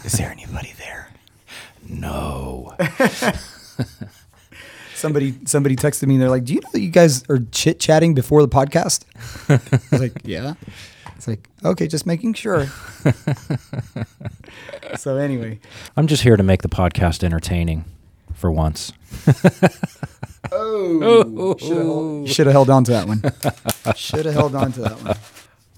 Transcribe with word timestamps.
Is 0.04 0.12
there 0.12 0.30
anybody 0.30 0.72
there? 0.78 1.08
No. 1.88 2.74
Somebody 4.94 5.34
somebody 5.44 5.76
texted 5.76 6.06
me. 6.06 6.14
and 6.14 6.22
They're 6.22 6.30
like, 6.30 6.44
"Do 6.44 6.54
you 6.54 6.60
know 6.60 6.70
that 6.72 6.80
you 6.80 6.88
guys 6.88 7.28
are 7.28 7.40
chit 7.52 7.78
chatting 7.78 8.14
before 8.14 8.40
the 8.40 8.48
podcast?" 8.48 9.04
I 9.48 9.60
was 9.90 10.00
like, 10.00 10.12
"Yeah." 10.24 10.54
It's 11.16 11.28
like, 11.28 11.48
okay, 11.64 11.86
just 11.86 12.06
making 12.06 12.34
sure. 12.34 12.66
so 14.96 15.16
anyway, 15.16 15.58
I'm 15.96 16.06
just 16.06 16.22
here 16.22 16.36
to 16.36 16.42
make 16.42 16.62
the 16.62 16.68
podcast 16.68 17.22
entertaining 17.24 17.84
for 18.34 18.50
once. 18.50 18.92
oh, 20.52 21.56
you 21.60 22.26
should 22.26 22.46
have 22.46 22.52
held 22.52 22.70
on 22.70 22.84
to 22.84 22.92
that 22.92 23.06
one. 23.06 23.22
Should 23.96 24.26
have 24.26 24.34
held 24.34 24.54
on 24.54 24.72
to 24.72 24.80
that 24.80 25.02
one. 25.02 25.16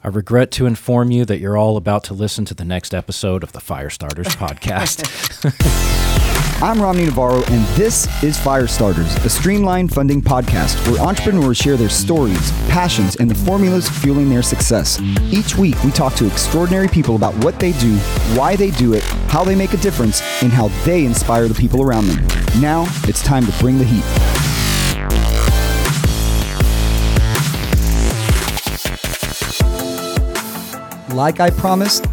I 0.06 0.08
regret 0.08 0.52
to 0.52 0.66
inform 0.66 1.10
you 1.10 1.24
that 1.24 1.40
you're 1.40 1.56
all 1.56 1.76
about 1.76 2.04
to 2.04 2.14
listen 2.14 2.44
to 2.44 2.54
the 2.54 2.64
next 2.64 2.94
episode 2.94 3.42
of 3.42 3.50
the 3.50 3.58
Firestarters 3.58 4.26
podcast. 4.36 5.02
I'm 6.62 6.80
Romney 6.80 7.06
Navarro, 7.06 7.42
and 7.46 7.66
this 7.76 8.06
is 8.22 8.38
Firestarters, 8.38 9.24
a 9.24 9.28
streamlined 9.28 9.92
funding 9.92 10.22
podcast 10.22 10.76
where 10.88 11.00
entrepreneurs 11.00 11.56
share 11.56 11.76
their 11.76 11.88
stories, 11.88 12.52
passions, 12.68 13.16
and 13.16 13.28
the 13.28 13.34
formulas 13.34 13.88
fueling 13.88 14.30
their 14.30 14.44
success. 14.44 15.00
Each 15.32 15.56
week, 15.56 15.82
we 15.82 15.90
talk 15.90 16.14
to 16.14 16.26
extraordinary 16.28 16.86
people 16.86 17.16
about 17.16 17.34
what 17.42 17.58
they 17.58 17.72
do, 17.72 17.96
why 18.38 18.54
they 18.54 18.70
do 18.70 18.94
it, 18.94 19.02
how 19.26 19.42
they 19.42 19.56
make 19.56 19.72
a 19.74 19.78
difference, 19.78 20.22
and 20.40 20.52
how 20.52 20.68
they 20.84 21.04
inspire 21.04 21.48
the 21.48 21.54
people 21.54 21.82
around 21.82 22.06
them. 22.06 22.24
Now, 22.60 22.86
it's 23.08 23.24
time 23.24 23.44
to 23.44 23.52
bring 23.58 23.76
the 23.76 23.84
heat. 23.84 24.55
Like 31.16 31.40
I 31.40 31.48
promised, 31.48 32.04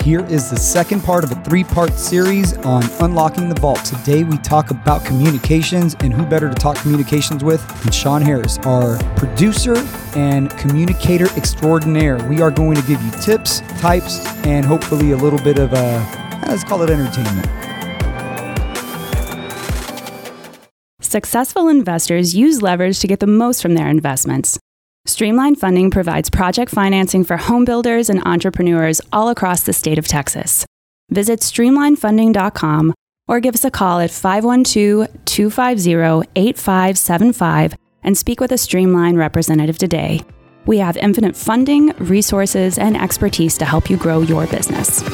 here 0.00 0.24
is 0.24 0.48
the 0.48 0.56
second 0.56 1.02
part 1.02 1.24
of 1.24 1.30
a 1.30 1.34
three 1.44 1.62
part 1.62 1.92
series 1.92 2.56
on 2.56 2.84
unlocking 3.00 3.50
the 3.50 3.60
vault. 3.60 3.84
Today, 3.84 4.24
we 4.24 4.38
talk 4.38 4.70
about 4.70 5.04
communications 5.04 5.94
and 6.00 6.10
who 6.10 6.24
better 6.24 6.48
to 6.48 6.54
talk 6.54 6.78
communications 6.78 7.44
with 7.44 7.60
than 7.82 7.92
Sean 7.92 8.22
Harris, 8.22 8.56
our 8.60 8.96
producer 9.16 9.76
and 10.16 10.48
communicator 10.56 11.26
extraordinaire. 11.36 12.16
We 12.30 12.40
are 12.40 12.50
going 12.50 12.76
to 12.76 12.82
give 12.86 12.98
you 13.02 13.10
tips, 13.20 13.60
types, 13.78 14.24
and 14.46 14.64
hopefully 14.64 15.10
a 15.10 15.18
little 15.18 15.40
bit 15.40 15.58
of 15.58 15.74
a, 15.74 16.40
let's 16.48 16.64
call 16.64 16.80
it 16.80 16.88
entertainment. 16.88 17.46
Successful 21.02 21.68
investors 21.68 22.34
use 22.34 22.62
leverage 22.62 23.00
to 23.00 23.06
get 23.06 23.20
the 23.20 23.26
most 23.26 23.60
from 23.60 23.74
their 23.74 23.88
investments. 23.88 24.58
Streamline 25.06 25.54
Funding 25.54 25.92
provides 25.92 26.28
project 26.28 26.72
financing 26.72 27.22
for 27.22 27.36
home 27.36 27.64
builders 27.64 28.10
and 28.10 28.20
entrepreneurs 28.26 29.00
all 29.12 29.28
across 29.28 29.62
the 29.62 29.72
state 29.72 29.98
of 29.98 30.08
Texas. 30.08 30.66
Visit 31.10 31.40
streamlinefunding.com 31.40 32.92
or 33.28 33.38
give 33.38 33.54
us 33.54 33.64
a 33.64 33.70
call 33.70 34.00
at 34.00 34.10
512 34.10 35.08
250 35.24 36.28
8575 36.34 37.76
and 38.02 38.18
speak 38.18 38.40
with 38.40 38.50
a 38.50 38.58
Streamline 38.58 39.16
representative 39.16 39.78
today. 39.78 40.22
We 40.66 40.78
have 40.78 40.96
infinite 40.96 41.36
funding, 41.36 41.90
resources, 41.98 42.76
and 42.76 42.96
expertise 42.96 43.56
to 43.58 43.64
help 43.64 43.88
you 43.88 43.96
grow 43.96 44.22
your 44.22 44.48
business. 44.48 45.04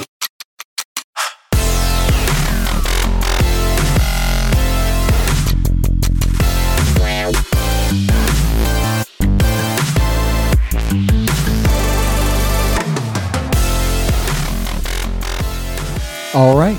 All 16.34 16.56
right, 16.56 16.78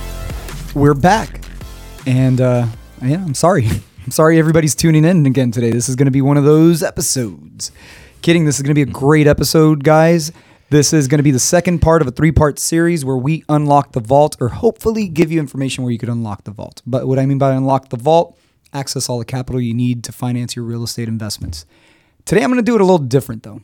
we're 0.73 0.96
back, 0.96 1.46
and 2.08 2.42
uh, 2.42 2.66
yeah, 3.04 3.23
I'm 3.23 3.36
sorry. 3.36 3.68
I'm 4.04 4.09
sorry 4.09 4.40
everybody's 4.40 4.73
tuning 4.73 5.06
in 5.06 5.28
again 5.28 5.52
today. 5.52 5.70
This 5.70 5.90
is 5.90 5.96
going 5.96 6.08
to 6.08 6.12
be 6.12 6.23
one 6.23 6.38
of 6.38 6.44
those 6.44 6.82
episodes. 6.82 7.72
Kidding, 8.24 8.46
this 8.46 8.56
is 8.56 8.64
going 8.64 8.72
to 8.72 8.74
be 8.74 8.90
a 8.90 8.91
great 8.91 9.28
episode, 9.28 9.84
guys. 9.84 10.31
This 10.72 10.91
is 10.91 11.08
going 11.08 11.19
to 11.19 11.24
be 11.24 11.30
the 11.30 11.38
second 11.38 11.84
part 11.84 12.02
of 12.02 12.08
a 12.08 12.12
three-part 12.12 12.58
series 12.58 13.06
where 13.06 13.16
we 13.16 13.44
unlock 13.47 13.91
the 13.91 14.00
vault, 14.00 14.36
or 14.41 14.50
hopefully 14.50 15.08
give 15.08 15.31
you 15.31 15.40
information 15.40 15.84
where 15.84 15.91
you 15.91 16.00
could 16.00 16.09
unlock 16.09 16.46
the 16.46 16.52
vault. 16.52 16.81
But 16.88 17.08
what 17.08 17.20
I 17.20 17.28
mean 17.28 17.38
by 17.38 17.53
unlock 17.53 17.90
the 17.90 17.97
vault, 17.97 18.35
access 18.74 19.08
all 19.08 19.20
the 19.20 19.25
capital 19.25 19.62
you 19.62 19.75
need 19.75 20.03
to 20.06 20.12
finance 20.12 20.56
your 20.56 20.66
real 20.66 20.84
estate 20.84 21.08
investments. 21.08 21.68
Today, 22.25 22.44
I'm 22.44 22.50
going 22.50 22.58
to 22.58 22.66
do 22.66 22.74
it 22.74 22.81
a 22.81 22.85
little 22.85 22.97
different, 22.97 23.44
though 23.44 23.62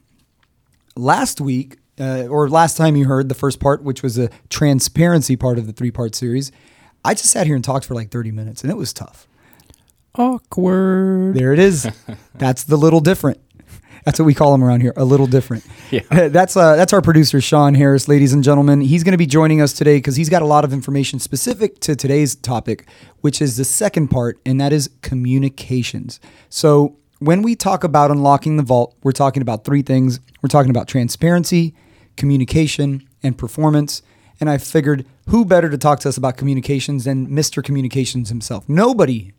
last 1.00 1.42
week, 1.42 1.78
uh, 2.00 2.28
or 2.28 2.50
last 2.50 2.78
time 2.78 2.96
you 2.96 3.06
heard 3.06 3.30
the 3.30 3.36
first 3.36 3.60
part, 3.60 3.84
which 3.84 4.02
was 4.02 4.18
a 4.18 4.30
transparency 4.50 5.36
part 5.36 5.58
of 5.58 5.68
the 5.68 5.74
three 5.74 5.92
part 5.92 6.16
series, 6.16 6.52
I 7.04 7.14
just 7.14 7.30
sat 7.30 7.48
here 7.48 7.56
and 7.56 7.64
talked 7.64 7.86
for 7.86 7.96
like 7.96 8.10
30 8.10 8.32
minutes 8.32 8.62
and 8.62 8.72
it 8.72 8.76
was 8.76 8.94
tough. 8.94 9.28
Awkward. 10.16 11.36
There 11.36 11.54
it 11.54 11.60
is. 11.60 11.90
That's 12.36 12.64
the 12.64 12.78
little 12.78 13.00
different. 13.00 13.40
That's 14.06 14.18
what 14.18 14.26
we 14.26 14.34
call 14.34 14.56
him 14.56 14.64
around 14.64 14.82
here, 14.82 14.94
a 14.96 15.06
little 15.06 15.28
different. 15.28 15.66
Yeah. 15.92 16.02
that's 16.30 16.56
uh, 16.56 16.76
that's 16.76 16.94
our 16.94 17.02
producer 17.02 17.42
Sean 17.42 17.74
Harris, 17.74 18.08
ladies 18.08 18.32
and 18.32 18.44
gentlemen. 18.44 18.80
He's 18.80 19.04
going 19.04 19.14
to 19.14 19.18
be 19.18 19.26
joining 19.26 19.60
us 19.60 19.74
today 19.74 19.98
because 19.98 20.16
he's 20.16 20.30
got 20.30 20.44
a 20.44 20.46
lot 20.46 20.64
of 20.64 20.72
information 20.72 21.18
specific 21.18 21.80
to 21.80 21.96
today's 21.96 22.36
topic, 22.36 22.88
which 23.22 23.42
is 23.42 23.58
the 23.58 23.66
second 23.66 24.10
part, 24.10 24.40
and 24.46 24.62
that 24.62 24.72
is 24.72 24.92
communications. 25.02 26.20
So 26.48 27.00
when 27.18 27.42
we 27.42 27.56
talk 27.56 27.84
about 27.84 28.12
unlocking 28.12 28.58
the 28.58 28.62
vault, 28.62 28.96
we're 29.02 29.14
talking 29.14 29.42
about 29.42 29.64
three 29.64 29.82
things. 29.82 30.20
We're 30.44 30.50
talking 30.50 30.70
about 30.70 30.88
transparency, 30.88 31.74
communication, 32.20 33.08
and 33.24 33.38
performance. 33.38 34.04
And 34.40 34.50
I 34.50 34.58
figured 34.58 35.06
who 35.30 35.46
better 35.46 35.70
to 35.70 35.78
talk 35.78 36.00
to 36.02 36.10
us 36.10 36.18
about 36.18 36.38
communications 36.38 37.06
than 37.06 37.28
Mr. 37.28 37.64
Communications 37.64 38.30
himself? 38.30 38.68
Nobody 38.70 39.34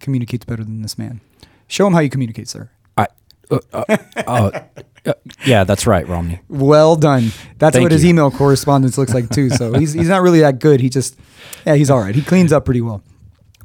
communicates 0.00 0.44
better 0.44 0.64
than 0.64 0.82
this 0.82 0.98
man. 0.98 1.20
Show 1.68 1.86
him 1.86 1.92
how 1.92 2.00
you 2.00 2.10
communicate, 2.10 2.48
sir. 2.48 2.70
I, 2.96 3.06
uh, 3.50 3.58
uh, 3.72 3.84
uh, 4.16 4.60
uh, 5.06 5.12
yeah, 5.46 5.64
that's 5.64 5.86
right, 5.86 6.06
Romney. 6.06 6.40
Well 6.48 6.96
done. 6.96 7.30
That's 7.58 7.74
Thank 7.74 7.84
what 7.84 7.92
his 7.92 8.04
you. 8.04 8.10
email 8.10 8.30
correspondence 8.30 8.98
looks 8.98 9.14
like 9.14 9.30
too. 9.30 9.50
So 9.50 9.72
he's 9.78 9.92
he's 9.92 10.08
not 10.08 10.22
really 10.22 10.40
that 10.40 10.58
good. 10.58 10.80
He 10.80 10.88
just 10.88 11.18
yeah, 11.66 11.74
he's 11.74 11.90
all 11.90 12.00
right. 12.00 12.14
He 12.14 12.22
cleans 12.22 12.52
up 12.52 12.64
pretty 12.64 12.80
well. 12.80 13.02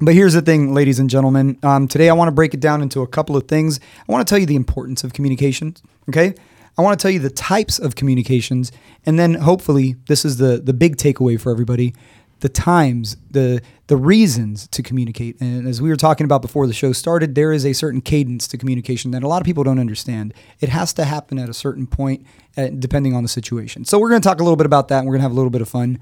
But 0.01 0.13
here's 0.13 0.33
the 0.33 0.41
thing, 0.41 0.73
ladies 0.73 0.97
and 0.99 1.09
gentlemen. 1.09 1.59
Um, 1.61 1.87
today 1.87 2.09
I 2.09 2.13
want 2.13 2.29
to 2.29 2.33
break 2.33 2.53
it 2.53 2.61
down 2.61 2.81
into 2.81 3.01
a 3.01 3.07
couple 3.07 3.35
of 3.35 3.49
things. 3.49 3.81
I 4.07 4.11
want 4.11 4.25
to 4.25 4.31
tell 4.31 4.39
you 4.39 4.45
the 4.45 4.55
importance 4.55 5.03
of 5.03 5.11
communications. 5.11 5.83
Okay. 6.07 6.35
I 6.77 6.81
want 6.81 6.99
to 6.99 7.01
tell 7.01 7.11
you 7.11 7.19
the 7.19 7.29
types 7.29 7.79
of 7.79 7.95
communications, 7.95 8.71
and 9.05 9.19
then 9.19 9.35
hopefully 9.35 9.95
this 10.07 10.25
is 10.25 10.37
the 10.37 10.61
the 10.63 10.73
big 10.73 10.97
takeaway 10.97 11.39
for 11.39 11.51
everybody: 11.51 11.93
the 12.39 12.49
times, 12.49 13.17
the 13.31 13.61
the 13.87 13.97
reasons 13.97 14.67
to 14.69 14.83
communicate. 14.83 15.39
And 15.41 15.67
as 15.67 15.81
we 15.81 15.89
were 15.89 15.95
talking 15.95 16.25
about 16.25 16.41
before 16.41 16.67
the 16.67 16.73
show 16.73 16.93
started, 16.93 17.35
there 17.35 17.51
is 17.51 17.65
a 17.65 17.73
certain 17.73 18.01
cadence 18.01 18.47
to 18.49 18.57
communication 18.57 19.11
that 19.11 19.23
a 19.23 19.27
lot 19.27 19.41
of 19.41 19.45
people 19.45 19.63
don't 19.63 19.79
understand. 19.79 20.33
It 20.59 20.69
has 20.69 20.93
to 20.93 21.05
happen 21.05 21.39
at 21.39 21.49
a 21.49 21.53
certain 21.53 21.87
point, 21.87 22.25
uh, 22.55 22.67
depending 22.67 23.15
on 23.15 23.23
the 23.23 23.29
situation. 23.29 23.85
So 23.85 23.99
we're 23.99 24.09
going 24.09 24.21
to 24.21 24.27
talk 24.27 24.39
a 24.39 24.43
little 24.43 24.57
bit 24.57 24.65
about 24.67 24.87
that, 24.89 24.99
and 24.99 25.07
we're 25.07 25.13
going 25.13 25.21
to 25.21 25.23
have 25.23 25.31
a 25.31 25.35
little 25.35 25.49
bit 25.49 25.61
of 25.61 25.69
fun. 25.69 25.99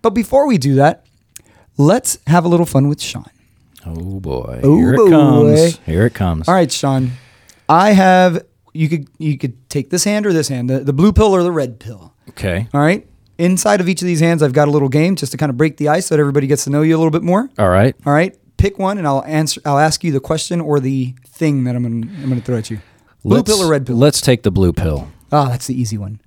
But 0.00 0.10
before 0.10 0.46
we 0.46 0.58
do 0.58 0.76
that, 0.76 1.06
let's 1.76 2.18
have 2.26 2.44
a 2.44 2.48
little 2.48 2.66
fun 2.66 2.88
with 2.88 3.00
Sean. 3.00 3.26
Oh 3.86 4.20
boy. 4.20 4.60
Oh, 4.62 4.76
Here 4.76 4.94
it 4.94 5.10
comes. 5.10 5.78
Here 5.78 6.06
it 6.06 6.14
comes. 6.14 6.48
All 6.48 6.54
right, 6.54 6.70
Sean. 6.70 7.12
I 7.68 7.92
have 7.92 8.44
you 8.74 8.88
could 8.88 9.08
you 9.18 9.38
could 9.38 9.68
take 9.70 9.88
this 9.90 10.04
hand 10.04 10.26
or 10.26 10.32
this 10.32 10.48
hand, 10.48 10.68
the, 10.68 10.80
the 10.80 10.92
blue 10.92 11.12
pill 11.12 11.32
or 11.34 11.42
the 11.42 11.52
red 11.52 11.78
pill. 11.80 12.12
Okay. 12.30 12.68
All 12.74 12.80
right. 12.80 13.08
Inside 13.38 13.80
of 13.80 13.88
each 13.88 14.02
of 14.02 14.06
these 14.06 14.20
hands, 14.20 14.42
I've 14.42 14.52
got 14.52 14.68
a 14.68 14.70
little 14.70 14.88
game 14.88 15.16
just 15.16 15.32
to 15.32 15.38
kind 15.38 15.50
of 15.50 15.56
break 15.56 15.76
the 15.78 15.88
ice 15.88 16.06
so 16.06 16.14
that 16.16 16.20
everybody 16.20 16.46
gets 16.46 16.64
to 16.64 16.70
know 16.70 16.82
you 16.82 16.94
a 16.96 16.98
little 16.98 17.10
bit 17.10 17.22
more. 17.22 17.48
All 17.58 17.68
right. 17.68 17.94
All 18.04 18.12
right. 18.12 18.36
Pick 18.58 18.78
one, 18.78 18.98
and 18.98 19.06
I'll 19.06 19.24
answer. 19.24 19.60
I'll 19.64 19.78
ask 19.78 20.04
you 20.04 20.12
the 20.12 20.20
question 20.20 20.60
or 20.60 20.78
the 20.80 21.14
thing 21.26 21.64
that 21.64 21.74
I'm 21.74 21.82
gonna 21.82 22.06
I'm 22.22 22.28
gonna 22.28 22.40
throw 22.40 22.58
at 22.58 22.70
you. 22.70 22.80
Blue 23.24 23.36
Let's- 23.38 23.50
pill 23.50 23.62
or 23.66 23.70
red 23.70 23.86
pill? 23.86 23.96
Let's 23.96 24.20
take 24.20 24.42
the 24.42 24.50
blue 24.50 24.72
pill. 24.72 25.08
Ah, 25.32 25.48
that's 25.48 25.66
the 25.66 25.78
easy 25.80 25.96
one. 25.98 26.20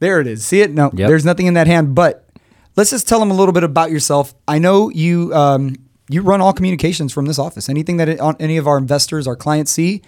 There 0.00 0.20
it 0.20 0.26
is. 0.26 0.44
See 0.44 0.60
it? 0.60 0.70
No, 0.72 0.90
Yep. 0.94 1.08
there's 1.08 1.24
nothing 1.24 1.46
in 1.46 1.54
that 1.54 1.66
hand. 1.66 1.94
But 1.94 2.28
let's 2.76 2.90
just 2.90 3.08
tell 3.08 3.20
them 3.20 3.30
a 3.30 3.34
little 3.34 3.52
bit 3.52 3.64
about 3.64 3.90
yourself. 3.90 4.34
I 4.48 4.58
know 4.58 4.90
you 4.90 5.32
um, 5.34 5.76
you 6.08 6.22
run 6.22 6.40
all 6.40 6.52
communications 6.52 7.12
from 7.12 7.26
this 7.26 7.38
office. 7.38 7.68
Anything 7.68 7.96
that 7.98 8.08
it, 8.08 8.20
any 8.40 8.56
of 8.56 8.66
our 8.66 8.78
investors, 8.78 9.26
our 9.26 9.36
clients 9.36 9.70
see, 9.72 10.02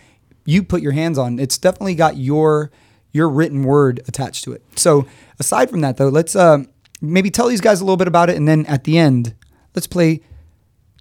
you 0.47 0.63
put 0.63 0.81
your 0.81 0.93
hands 0.93 1.19
on. 1.19 1.39
It's 1.39 1.59
definitely 1.59 1.95
got 1.97 2.17
your 2.17 2.71
your 3.13 3.29
written 3.29 3.63
word 3.65 4.01
attached 4.09 4.45
to 4.45 4.53
it. 4.53 4.63
So 4.77 5.07
aside 5.39 5.69
from 5.71 5.81
that, 5.83 5.97
though, 5.97 6.09
let's 6.09 6.35
uh, 6.37 6.59
maybe 7.01 7.31
tell 7.31 7.49
these 7.49 7.61
guys 7.61 7.81
a 7.81 7.85
little 7.85 7.97
bit 7.97 8.09
about 8.09 8.31
it, 8.31 8.37
and 8.37 8.47
then 8.49 8.65
at 8.67 8.85
the 8.85 8.97
end, 8.99 9.35
let's 9.75 9.87
play 9.87 10.21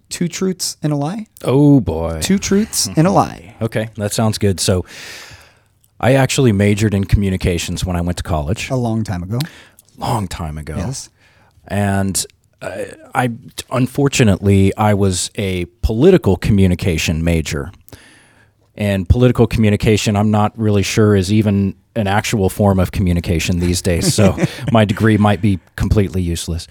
two 0.08 0.28
truths 0.28 0.76
and 0.82 0.92
a 0.92 0.96
lie. 0.96 1.26
Oh 1.44 1.80
boy. 1.80 2.20
Two 2.22 2.38
truths 2.38 2.88
and 2.96 3.06
a 3.06 3.10
lie. 3.10 3.54
Okay, 3.60 3.88
that 3.96 4.12
sounds 4.12 4.38
good. 4.38 4.60
So, 4.60 4.84
I 6.00 6.12
actually 6.14 6.52
majored 6.52 6.92
in 6.94 7.04
communications 7.04 7.84
when 7.84 7.96
I 7.96 8.00
went 8.02 8.18
to 8.18 8.22
college, 8.24 8.68
A 8.70 8.76
long 8.76 9.02
time 9.02 9.22
ago. 9.22 9.38
long 9.96 10.28
time 10.28 10.58
ago. 10.58 10.76
Yes. 10.76 11.08
And 11.68 12.24
uh, 12.62 12.84
I, 13.14 13.30
unfortunately, 13.70 14.74
I 14.76 14.94
was 14.94 15.30
a 15.36 15.64
political 15.82 16.36
communication 16.36 17.24
major. 17.24 17.72
And 18.76 19.08
political 19.08 19.46
communication, 19.46 20.16
I'm 20.16 20.30
not 20.30 20.56
really 20.58 20.82
sure 20.82 21.16
is 21.16 21.32
even 21.32 21.74
an 21.94 22.06
actual 22.06 22.50
form 22.50 22.78
of 22.78 22.92
communication 22.92 23.58
these 23.58 23.80
days. 23.80 24.14
So 24.14 24.36
my 24.72 24.84
degree 24.84 25.16
might 25.16 25.40
be 25.40 25.58
completely 25.76 26.22
useless. 26.22 26.68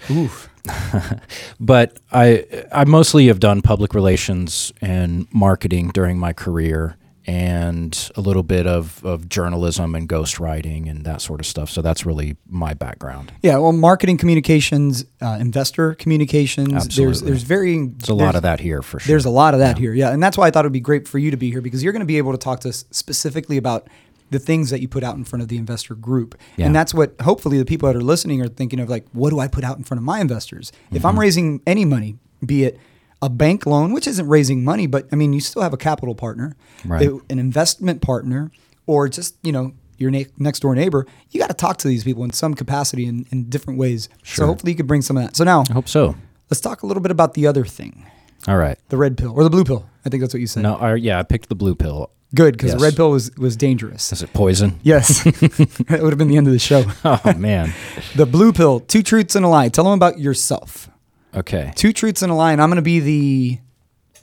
but 1.60 1.98
I 2.12 2.44
I 2.72 2.84
mostly 2.84 3.26
have 3.28 3.40
done 3.40 3.62
public 3.62 3.94
relations 3.94 4.72
and 4.80 5.26
marketing 5.32 5.90
during 5.94 6.18
my 6.18 6.32
career 6.32 6.96
and 7.26 8.10
a 8.14 8.20
little 8.20 8.42
bit 8.44 8.66
of, 8.66 9.04
of 9.04 9.28
journalism 9.28 9.94
and 9.94 10.08
ghostwriting 10.08 10.88
and 10.88 11.04
that 11.04 11.20
sort 11.20 11.40
of 11.40 11.46
stuff. 11.46 11.68
So 11.70 11.82
that's 11.82 12.06
really 12.06 12.36
my 12.48 12.72
background. 12.74 13.32
Yeah, 13.42 13.58
well, 13.58 13.72
marketing 13.72 14.16
communications, 14.16 15.04
uh, 15.20 15.36
investor 15.40 15.94
communications. 15.94 16.70
There's 16.72 16.86
Absolutely. 16.86 17.26
there's 17.30 17.42
very 17.42 17.86
There's 17.88 18.08
a 18.08 18.14
lot 18.14 18.36
of 18.36 18.42
that 18.42 18.60
here 18.60 18.80
for 18.82 19.00
sure. 19.00 19.08
There's 19.12 19.24
a 19.24 19.30
lot 19.30 19.54
of 19.54 19.60
that 19.60 19.76
here, 19.78 19.92
yeah, 19.92 20.12
and 20.12 20.22
that's 20.22 20.38
why 20.38 20.46
I 20.46 20.50
thought 20.50 20.64
it 20.64 20.68
would 20.68 20.72
be 20.72 20.80
great 20.80 21.08
for 21.08 21.18
you 21.18 21.30
to 21.30 21.36
be 21.36 21.50
here 21.50 21.60
because 21.60 21.82
you're 21.82 21.92
going 21.92 22.00
to 22.00 22.06
be 22.06 22.18
able 22.18 22.32
to 22.32 22.38
talk 22.38 22.60
to 22.60 22.68
us 22.68 22.84
specifically 22.90 23.56
about 23.56 23.88
the 24.30 24.38
things 24.40 24.70
that 24.70 24.80
you 24.80 24.88
put 24.88 25.04
out 25.04 25.16
in 25.16 25.22
front 25.24 25.42
of 25.42 25.48
the 25.48 25.56
investor 25.56 25.94
group, 25.94 26.34
Yeah. 26.56 26.66
and 26.66 26.74
that's 26.74 26.92
what 26.92 27.14
hopefully 27.20 27.58
the 27.58 27.64
people 27.64 27.86
that 27.88 27.96
are 27.96 28.00
listening 28.02 28.40
are 28.42 28.48
thinking 28.48 28.80
of 28.80 28.88
like, 28.88 29.04
what 29.12 29.30
do 29.30 29.38
I 29.38 29.46
put 29.48 29.62
out 29.64 29.78
in 29.78 29.84
front 29.84 29.98
of 30.00 30.04
my 30.04 30.20
investors? 30.20 30.72
If 30.90 30.98
Mm-hmm. 30.98 31.06
I'm 31.06 31.18
raising 31.18 31.60
any 31.66 31.84
money, 31.84 32.16
be 32.44 32.64
it 32.64 32.78
a 33.26 33.30
bank 33.30 33.66
loan, 33.66 33.92
which 33.92 34.06
isn't 34.06 34.28
raising 34.28 34.62
money, 34.64 34.86
but 34.86 35.08
I 35.12 35.16
mean, 35.16 35.32
you 35.32 35.40
still 35.40 35.62
have 35.62 35.72
a 35.74 35.76
capital 35.76 36.14
partner, 36.14 36.56
Right. 36.84 37.08
an 37.28 37.38
investment 37.38 38.00
partner, 38.02 38.50
or 38.86 39.08
just 39.08 39.34
you 39.42 39.52
know 39.52 39.72
your 39.98 40.10
ne- 40.10 40.28
next 40.38 40.60
door 40.60 40.74
neighbor. 40.74 41.06
You 41.30 41.40
got 41.40 41.48
to 41.48 41.54
talk 41.54 41.76
to 41.78 41.88
these 41.88 42.04
people 42.04 42.22
in 42.24 42.30
some 42.32 42.54
capacity 42.54 43.06
in, 43.06 43.26
in 43.32 43.48
different 43.50 43.78
ways. 43.78 44.08
So 44.24 44.46
hopefully 44.46 44.72
you 44.72 44.76
could 44.76 44.86
bring 44.86 45.02
some 45.02 45.16
of 45.16 45.24
that. 45.24 45.34
So 45.36 45.42
now 45.44 45.64
I 45.68 45.72
hope 45.72 45.88
so. 45.88 46.14
let's 46.50 46.60
talk 46.60 46.82
a 46.82 46.86
little 46.86 47.02
bit 47.02 47.10
about 47.10 47.34
the 47.34 47.46
other 47.46 47.64
thing 47.64 48.06
All 48.46 48.56
right. 48.58 48.78
the 48.90 48.96
red 48.96 49.16
pill 49.18 49.32
or 49.34 49.42
the 49.42 49.50
blue 49.50 49.64
pill. 49.64 49.88
I 50.04 50.08
think 50.10 50.20
that's 50.22 50.32
what 50.34 50.40
you 50.40 50.46
said. 50.46 50.62
No, 50.62 50.76
I, 50.76 50.94
yeah, 50.96 51.18
I 51.18 51.22
picked 51.24 51.48
the 51.48 51.54
blue 51.56 51.74
pill. 51.74 52.10
Good, 52.34 52.54
because 52.58 52.72
the 52.74 52.78
red 52.78 52.94
pill 52.96 53.10
was 53.10 53.30
was 53.38 53.56
dangerous. 53.56 54.12
Is 54.12 54.20
it 54.22 54.32
poison? 54.32 54.78
Yes, 54.82 55.22
that 55.24 55.98
would 56.02 56.10
have 56.12 56.18
been 56.18 56.28
the 56.28 56.36
end 56.36 56.46
of 56.46 56.52
the 56.52 56.58
show. 56.58 56.84
Oh 57.04 57.32
man. 57.36 57.72
The 58.16 58.26
blue 58.26 58.52
pill, 58.52 58.80
two 58.80 59.02
truths 59.02 59.34
and 59.36 59.44
a 59.44 59.48
lie. 59.48 59.68
Tell 59.68 59.84
them 59.84 59.94
about 59.94 60.18
yourself. 60.18 60.90
Okay. 61.36 61.72
Two 61.76 61.92
truths 61.92 62.22
and 62.22 62.32
a 62.32 62.34
lie, 62.34 62.52
and 62.52 62.62
I'm 62.62 62.68
going 62.68 62.76
to 62.76 62.82
be 62.82 63.00
the, 63.00 63.58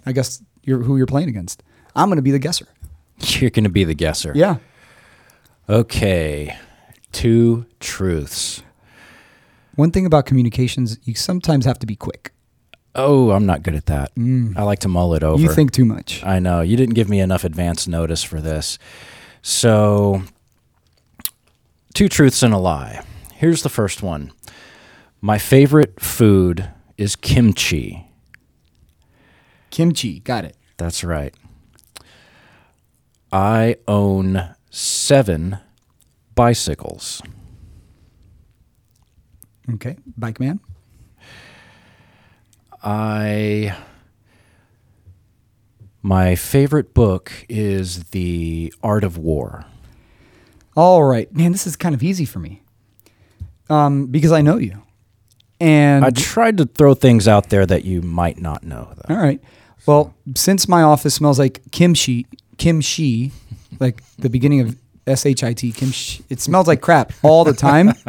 I 0.06 0.12
guess 0.12 0.42
you're 0.64 0.82
who 0.82 0.98
you're 0.98 1.06
playing 1.06 1.30
against. 1.30 1.62
I'm 1.96 2.10
going 2.10 2.18
to 2.18 2.24
be 2.24 2.32
the 2.32 2.40
guesser. 2.40 2.68
You're 3.20 3.52
going 3.52 3.66
to 3.66 3.70
be 3.70 3.84
the 3.84 3.94
guesser. 3.94 4.32
Yeah. 4.36 4.58
Okay. 5.70 6.58
Two 7.12 7.68
truths. 7.80 8.64
One 9.76 9.92
thing 9.92 10.08
about 10.08 10.26
communications, 10.26 10.98
you 11.04 11.14
sometimes 11.14 11.66
have 11.66 11.78
to 11.80 11.86
be 11.86 11.96
quick. 11.96 12.34
Oh, 12.96 13.32
I'm 13.32 13.46
not 13.46 13.64
good 13.64 13.76
at 13.76 13.86
that. 13.86 14.14
Mm. 14.16 14.58
I 14.58 14.64
like 14.64 14.80
to 14.80 14.88
mull 14.88 15.14
it 15.14 15.24
over. 15.24 15.42
You 15.42 15.50
think 15.50 15.72
too 15.72 15.86
much. 15.86 16.24
I 16.24 16.40
know. 16.40 16.62
You 16.62 16.76
didn't 16.76 16.96
give 16.96 17.10
me 17.10 17.20
enough 17.20 17.44
advance 17.44 17.88
notice 17.88 18.24
for 18.24 18.42
this. 18.42 18.78
So, 19.42 20.24
two 21.94 22.10
truths 22.10 22.44
and 22.44 22.54
a 22.54 22.58
lie. 22.58 23.04
Here's 23.34 23.62
the 23.62 23.70
first 23.70 24.02
one 24.02 24.32
My 25.22 25.38
favorite 25.38 26.00
food 26.00 26.70
is 26.98 27.16
kimchi. 27.16 28.08
Kimchi, 29.70 30.20
got 30.20 30.46
it. 30.46 30.56
That's 30.78 31.04
right. 31.04 31.34
I 33.32 33.78
own 33.88 34.56
seven 34.70 35.58
bicycles. 36.36 37.22
Okay, 39.76 39.98
bike 40.18 40.40
man. 40.40 40.60
I. 42.84 43.76
My 46.06 46.36
favorite 46.36 46.94
book 46.94 47.32
is 47.48 48.10
The 48.10 48.74
Art 48.84 49.06
of 49.06 49.18
War. 49.18 49.66
All 50.76 51.02
right, 51.04 51.34
man, 51.34 51.54
this 51.54 51.66
is 51.66 51.78
kind 51.78 51.96
of 51.96 52.04
easy 52.04 52.26
for 52.26 52.40
me, 52.40 52.62
um, 53.70 54.08
because 54.08 54.34
I 54.34 54.42
know 54.42 54.58
you, 54.58 54.83
and 55.60 56.04
I 56.06 56.10
tried 56.10 56.58
to 56.58 56.66
throw 56.66 56.94
things 56.94 57.28
out 57.28 57.50
there 57.50 57.66
that 57.66 57.86
you 57.86 58.02
might 58.02 58.40
not 58.40 58.64
know, 58.64 58.94
though. 58.96 59.16
All 59.16 59.22
right. 59.22 59.42
Well, 59.86 60.14
since 60.36 60.68
my 60.68 60.82
office 60.82 61.14
smells 61.16 61.40
like 61.40 61.62
kimchi, 61.72 62.26
kimchi, 62.58 63.32
like 63.80 64.02
the 64.18 64.30
beginning 64.30 64.62
of 64.62 64.78
S 65.06 65.26
H 65.26 65.44
I 65.44 65.54
T, 65.54 65.72
kimchi, 65.72 66.24
it 66.30 66.40
smells 66.40 66.68
like 66.68 66.82
crap 66.82 67.12
all 67.24 67.44
the 67.44 67.54
time. 67.54 67.94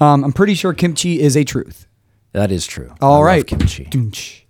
Um, 0.00 0.22
I'm 0.22 0.32
pretty 0.32 0.54
sure 0.54 0.72
kimchi 0.74 1.20
is 1.20 1.36
a 1.36 1.42
truth. 1.42 1.88
That 2.30 2.52
is 2.52 2.66
true. 2.66 2.94
All 3.00 3.22
I 3.22 3.26
right, 3.26 3.46
kimchi. 3.46 4.46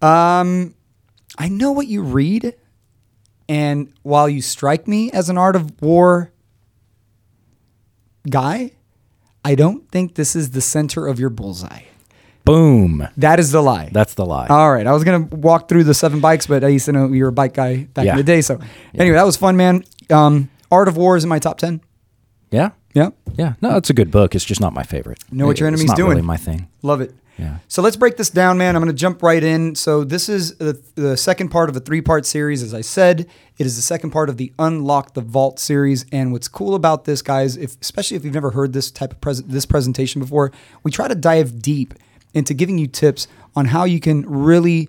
Um, 0.00 0.74
I 1.38 1.48
know 1.48 1.70
what 1.70 1.86
you 1.86 2.02
read, 2.02 2.54
and 3.48 3.92
while 4.02 4.28
you 4.28 4.42
strike 4.42 4.88
me 4.88 5.12
as 5.12 5.28
an 5.28 5.38
art 5.38 5.54
of 5.54 5.80
war 5.80 6.32
guy, 8.28 8.72
I 9.44 9.54
don't 9.54 9.88
think 9.90 10.14
this 10.14 10.36
is 10.36 10.50
the 10.50 10.60
center 10.60 11.06
of 11.06 11.18
your 11.18 11.30
bullseye. 11.30 11.82
Boom. 12.44 13.06
That 13.16 13.38
is 13.38 13.52
the 13.52 13.62
lie. 13.62 13.88
That's 13.92 14.14
the 14.14 14.26
lie. 14.26 14.48
All 14.48 14.72
right. 14.72 14.86
I 14.86 14.92
was 14.92 15.04
going 15.04 15.28
to 15.28 15.36
walk 15.36 15.68
through 15.68 15.84
the 15.84 15.94
seven 15.94 16.20
bikes, 16.20 16.46
but 16.46 16.64
I 16.64 16.68
used 16.68 16.86
to 16.86 16.92
know 16.92 17.06
you 17.12 17.22
were 17.24 17.28
a 17.28 17.32
bike 17.32 17.54
guy 17.54 17.84
back 17.94 18.04
in 18.06 18.16
the 18.16 18.24
day. 18.24 18.40
So, 18.40 18.58
anyway, 18.94 19.14
that 19.16 19.24
was 19.26 19.36
fun, 19.36 19.56
man. 19.56 19.84
Um, 20.10 20.50
Art 20.70 20.88
of 20.88 20.96
War 20.96 21.16
is 21.16 21.22
in 21.24 21.28
my 21.30 21.38
top 21.38 21.58
10. 21.58 21.80
yeah. 22.50 22.70
Yeah. 22.94 23.08
Yeah. 23.38 23.54
No, 23.62 23.76
it's 23.78 23.88
a 23.88 23.94
good 23.94 24.10
book. 24.10 24.34
It's 24.34 24.44
just 24.44 24.60
not 24.60 24.74
my 24.74 24.82
favorite. 24.82 25.18
Know 25.32 25.46
what 25.46 25.58
your 25.58 25.68
It's 25.70 25.80
enemy's 25.80 25.94
doing. 25.96 26.10
Really 26.10 26.20
my 26.22 26.36
thing. 26.36 26.68
Love 26.82 27.00
it. 27.00 27.14
So 27.68 27.82
let's 27.82 27.96
break 27.96 28.16
this 28.16 28.30
down, 28.30 28.58
man. 28.58 28.76
I'm 28.76 28.82
going 28.82 28.94
to 28.94 29.00
jump 29.00 29.22
right 29.22 29.42
in. 29.42 29.74
So 29.74 30.04
this 30.04 30.28
is 30.28 30.56
the, 30.56 30.80
the 30.94 31.16
second 31.16 31.48
part 31.50 31.68
of 31.68 31.76
a 31.76 31.80
three-part 31.80 32.26
series. 32.26 32.62
As 32.62 32.74
I 32.74 32.80
said, 32.80 33.26
it 33.58 33.66
is 33.66 33.76
the 33.76 33.82
second 33.82 34.10
part 34.10 34.28
of 34.28 34.36
the 34.36 34.52
Unlock 34.58 35.14
the 35.14 35.20
Vault 35.20 35.58
series. 35.58 36.04
And 36.12 36.32
what's 36.32 36.48
cool 36.48 36.74
about 36.74 37.04
this, 37.04 37.22
guys, 37.22 37.56
if 37.56 37.80
especially 37.80 38.16
if 38.16 38.24
you've 38.24 38.34
never 38.34 38.50
heard 38.50 38.72
this 38.72 38.90
type 38.90 39.12
of 39.12 39.20
pres- 39.20 39.42
this 39.42 39.66
presentation 39.66 40.20
before, 40.20 40.52
we 40.82 40.90
try 40.90 41.08
to 41.08 41.14
dive 41.14 41.60
deep 41.60 41.94
into 42.34 42.54
giving 42.54 42.78
you 42.78 42.86
tips 42.86 43.28
on 43.54 43.66
how 43.66 43.84
you 43.84 44.00
can 44.00 44.28
really, 44.28 44.88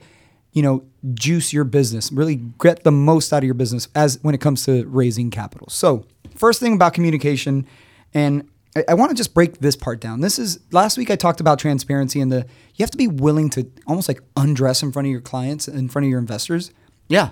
you 0.53 0.61
know, 0.61 0.83
juice 1.13 1.51
your 1.51 1.65
business, 1.65 2.11
really 2.11 2.35
get 2.61 2.83
the 2.83 2.91
most 2.91 3.33
out 3.33 3.39
of 3.39 3.43
your 3.43 3.53
business 3.53 3.87
as 3.95 4.19
when 4.21 4.33
it 4.33 4.39
comes 4.39 4.63
to 4.65 4.85
raising 4.85 5.29
capital. 5.29 5.67
So 5.69 6.05
first 6.35 6.59
thing 6.61 6.73
about 6.73 6.93
communication, 6.93 7.67
and 8.13 8.47
I, 8.75 8.83
I 8.89 8.93
want 8.93 9.11
to 9.11 9.15
just 9.15 9.33
break 9.33 9.59
this 9.59 9.75
part 9.75 9.99
down. 9.99 10.21
This 10.21 10.39
is 10.39 10.59
last 10.71 10.97
week 10.97 11.09
I 11.11 11.15
talked 11.15 11.39
about 11.39 11.59
transparency 11.59 12.19
and 12.21 12.31
the 12.31 12.45
you 12.75 12.83
have 12.83 12.91
to 12.91 12.97
be 12.97 13.07
willing 13.07 13.49
to 13.51 13.69
almost 13.87 14.07
like 14.07 14.21
undress 14.35 14.81
in 14.83 14.91
front 14.91 15.07
of 15.07 15.11
your 15.11 15.21
clients, 15.21 15.67
in 15.67 15.89
front 15.89 16.05
of 16.05 16.09
your 16.09 16.19
investors. 16.19 16.71
Yeah. 17.07 17.29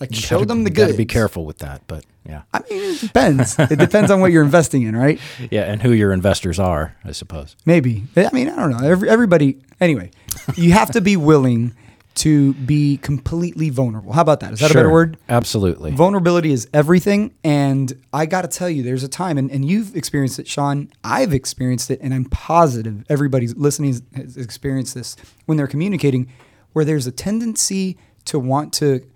Like 0.00 0.14
show 0.14 0.36
Gotta- 0.36 0.46
them 0.46 0.64
the 0.64 0.70
good. 0.70 0.96
Be 0.96 1.04
careful 1.04 1.44
with 1.44 1.58
that, 1.58 1.82
but 1.86 2.04
yeah. 2.26 2.42
I 2.54 2.60
mean, 2.70 2.94
it 2.94 3.00
depends. 3.00 3.58
it 3.58 3.78
depends 3.78 4.10
on 4.10 4.20
what 4.20 4.32
you're 4.32 4.42
investing 4.44 4.82
in, 4.82 4.96
right? 4.96 5.20
Yeah, 5.50 5.70
and 5.70 5.82
who 5.82 5.92
your 5.92 6.12
investors 6.12 6.58
are, 6.58 6.96
I 7.04 7.12
suppose. 7.12 7.56
Maybe. 7.66 8.04
I 8.16 8.30
mean, 8.32 8.48
I 8.48 8.56
don't 8.56 8.70
know. 8.70 8.86
Every, 8.88 9.08
everybody. 9.08 9.60
Anyway, 9.80 10.10
you 10.56 10.72
have 10.72 10.90
to 10.92 11.00
be 11.00 11.16
willing 11.16 11.74
to 12.16 12.54
be 12.54 12.96
completely 12.98 13.70
vulnerable. 13.70 14.12
How 14.12 14.22
about 14.22 14.40
that? 14.40 14.52
Is 14.52 14.60
that 14.60 14.70
a 14.70 14.74
better 14.74 14.90
word? 14.90 15.16
Absolutely. 15.28 15.92
Vulnerability 15.92 16.52
is 16.52 16.68
everything. 16.74 17.34
And 17.44 17.92
I 18.12 18.26
got 18.26 18.42
to 18.42 18.48
tell 18.48 18.68
you, 18.68 18.82
there's 18.82 19.04
a 19.04 19.08
time, 19.08 19.38
and, 19.38 19.50
and 19.50 19.64
you've 19.64 19.96
experienced 19.96 20.38
it, 20.38 20.48
Sean. 20.48 20.90
I've 21.04 21.32
experienced 21.32 21.90
it, 21.90 22.00
and 22.02 22.12
I'm 22.12 22.24
positive 22.26 23.04
everybody's 23.08 23.56
listening 23.56 24.02
has 24.14 24.36
experienced 24.36 24.94
this 24.94 25.16
when 25.46 25.56
they're 25.56 25.66
communicating, 25.66 26.30
where 26.72 26.84
there's 26.84 27.06
a 27.06 27.12
tendency 27.12 27.96
to 28.26 28.38
want 28.38 28.72
to, 28.74 29.06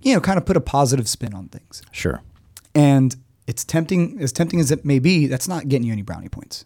you 0.00 0.14
know, 0.14 0.20
kind 0.20 0.38
of 0.38 0.44
put 0.44 0.56
a 0.56 0.60
positive 0.60 1.08
spin 1.08 1.34
on 1.34 1.48
things. 1.48 1.82
Sure. 1.92 2.22
And 2.74 3.16
it's 3.46 3.64
tempting, 3.64 4.20
as 4.20 4.32
tempting 4.32 4.60
as 4.60 4.70
it 4.70 4.84
may 4.84 4.98
be, 4.98 5.26
that's 5.26 5.48
not 5.48 5.68
getting 5.68 5.86
you 5.86 5.92
any 5.92 6.02
brownie 6.02 6.28
points. 6.28 6.64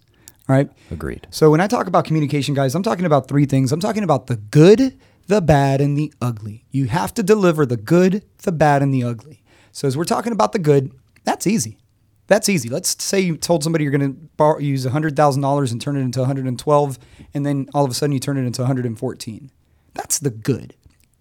Right. 0.49 0.67
Agreed. 0.89 1.27
So 1.29 1.51
when 1.51 1.61
I 1.61 1.67
talk 1.67 1.85
about 1.85 2.05
communication, 2.05 2.55
guys, 2.55 2.73
I'm 2.73 2.81
talking 2.81 3.05
about 3.05 3.27
three 3.27 3.45
things. 3.45 3.71
I'm 3.71 3.79
talking 3.79 4.03
about 4.03 4.25
the 4.25 4.37
good, 4.37 4.99
the 5.27 5.41
bad, 5.41 5.79
and 5.79 5.95
the 5.95 6.11
ugly. 6.19 6.65
You 6.71 6.87
have 6.87 7.13
to 7.13 7.23
deliver 7.23 7.67
the 7.67 7.77
good, 7.77 8.25
the 8.39 8.51
bad, 8.51 8.81
and 8.81 8.91
the 8.91 9.03
ugly. 9.03 9.43
So 9.71 9.87
as 9.87 9.95
we're 9.95 10.05
talking 10.05 10.31
about 10.31 10.51
the 10.51 10.59
good, 10.59 10.91
that's 11.23 11.45
easy. 11.45 11.77
That's 12.25 12.49
easy. 12.49 12.67
Let's 12.67 13.01
say 13.03 13.19
you 13.19 13.37
told 13.37 13.63
somebody 13.63 13.83
you're 13.83 13.91
going 13.95 14.13
to 14.13 14.19
borrow, 14.37 14.57
use 14.57 14.87
$100,000 14.87 15.71
and 15.71 15.81
turn 15.81 15.97
it 15.97 16.01
into 16.01 16.19
112, 16.19 16.99
and 17.35 17.45
then 17.45 17.67
all 17.75 17.85
of 17.85 17.91
a 17.91 17.93
sudden 17.93 18.13
you 18.13 18.19
turn 18.19 18.37
it 18.37 18.45
into 18.45 18.61
114. 18.61 19.51
That's 19.93 20.17
the 20.17 20.31
good. 20.31 20.73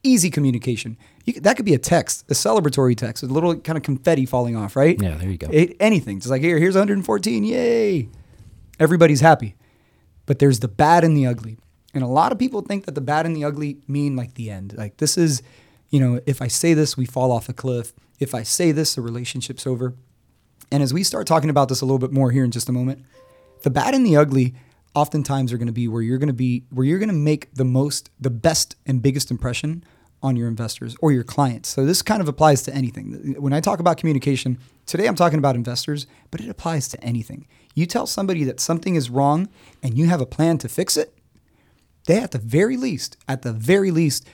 Easy 0.02 0.30
communication. 0.30 0.96
You, 1.26 1.34
that 1.40 1.56
could 1.56 1.66
be 1.66 1.74
a 1.74 1.78
text, 1.78 2.24
a 2.30 2.34
celebratory 2.34 2.96
text, 2.96 3.22
a 3.22 3.26
little 3.26 3.56
kind 3.56 3.76
of 3.76 3.82
confetti 3.82 4.24
falling 4.24 4.56
off, 4.56 4.74
right? 4.74 4.98
Yeah, 4.98 5.16
there 5.16 5.28
you 5.28 5.36
go. 5.36 5.48
It, 5.50 5.76
anything. 5.80 6.16
It's 6.16 6.28
like 6.28 6.40
here, 6.40 6.58
here's 6.58 6.76
114. 6.76 7.44
Yay! 7.44 8.08
Everybody's 8.78 9.20
happy. 9.20 9.54
But 10.26 10.38
there's 10.38 10.60
the 10.60 10.68
bad 10.68 11.04
and 11.04 11.16
the 11.16 11.26
ugly. 11.26 11.58
And 11.94 12.04
a 12.04 12.08
lot 12.08 12.32
of 12.32 12.38
people 12.38 12.60
think 12.60 12.84
that 12.84 12.94
the 12.94 13.00
bad 13.00 13.26
and 13.26 13.34
the 13.34 13.44
ugly 13.44 13.78
mean 13.88 14.14
like 14.14 14.34
the 14.34 14.50
end. 14.50 14.74
Like 14.76 14.98
this 14.98 15.16
is, 15.16 15.42
you 15.90 16.00
know, 16.00 16.20
if 16.26 16.42
I 16.42 16.48
say 16.48 16.74
this, 16.74 16.96
we 16.96 17.06
fall 17.06 17.32
off 17.32 17.48
a 17.48 17.52
cliff. 17.52 17.92
If 18.18 18.34
I 18.34 18.42
say 18.42 18.72
this, 18.72 18.94
the 18.94 19.00
relationship's 19.00 19.66
over. 19.66 19.94
And 20.70 20.82
as 20.82 20.92
we 20.92 21.02
start 21.02 21.26
talking 21.26 21.50
about 21.50 21.68
this 21.68 21.80
a 21.80 21.86
little 21.86 21.98
bit 21.98 22.12
more 22.12 22.30
here 22.30 22.44
in 22.44 22.50
just 22.50 22.68
a 22.68 22.72
moment, 22.72 23.04
the 23.62 23.70
bad 23.70 23.94
and 23.94 24.04
the 24.04 24.16
ugly 24.16 24.54
oftentimes 24.94 25.52
are 25.52 25.58
going 25.58 25.66
to 25.66 25.72
be 25.72 25.88
where 25.88 26.02
you're 26.02 26.18
going 26.18 26.28
to 26.28 26.32
be 26.32 26.64
where 26.70 26.84
you're 26.84 26.98
going 26.98 27.08
to 27.08 27.14
make 27.14 27.52
the 27.54 27.64
most 27.64 28.10
the 28.20 28.30
best 28.30 28.76
and 28.86 29.02
biggest 29.02 29.30
impression 29.30 29.84
on 30.22 30.36
your 30.36 30.48
investors 30.48 30.96
or 31.00 31.12
your 31.12 31.24
clients. 31.24 31.68
So 31.68 31.84
this 31.84 32.02
kind 32.02 32.20
of 32.20 32.28
applies 32.28 32.62
to 32.64 32.74
anything. 32.74 33.36
When 33.38 33.52
I 33.52 33.60
talk 33.60 33.78
about 33.78 33.96
communication, 33.96 34.58
today 34.86 35.06
I'm 35.06 35.14
talking 35.14 35.38
about 35.38 35.54
investors, 35.54 36.06
but 36.30 36.40
it 36.40 36.48
applies 36.48 36.88
to 36.88 37.04
anything. 37.04 37.46
You 37.74 37.86
tell 37.86 38.06
somebody 38.06 38.44
that 38.44 38.60
something 38.60 38.96
is 38.96 39.10
wrong 39.10 39.48
and 39.82 39.96
you 39.96 40.06
have 40.06 40.20
a 40.20 40.26
plan 40.26 40.58
to 40.58 40.68
fix 40.68 40.96
it, 40.96 41.14
they 42.06 42.18
at 42.18 42.32
the 42.32 42.38
very 42.38 42.76
least, 42.76 43.16
at 43.28 43.42
the 43.42 43.52
very 43.52 43.90
least, 43.90 44.26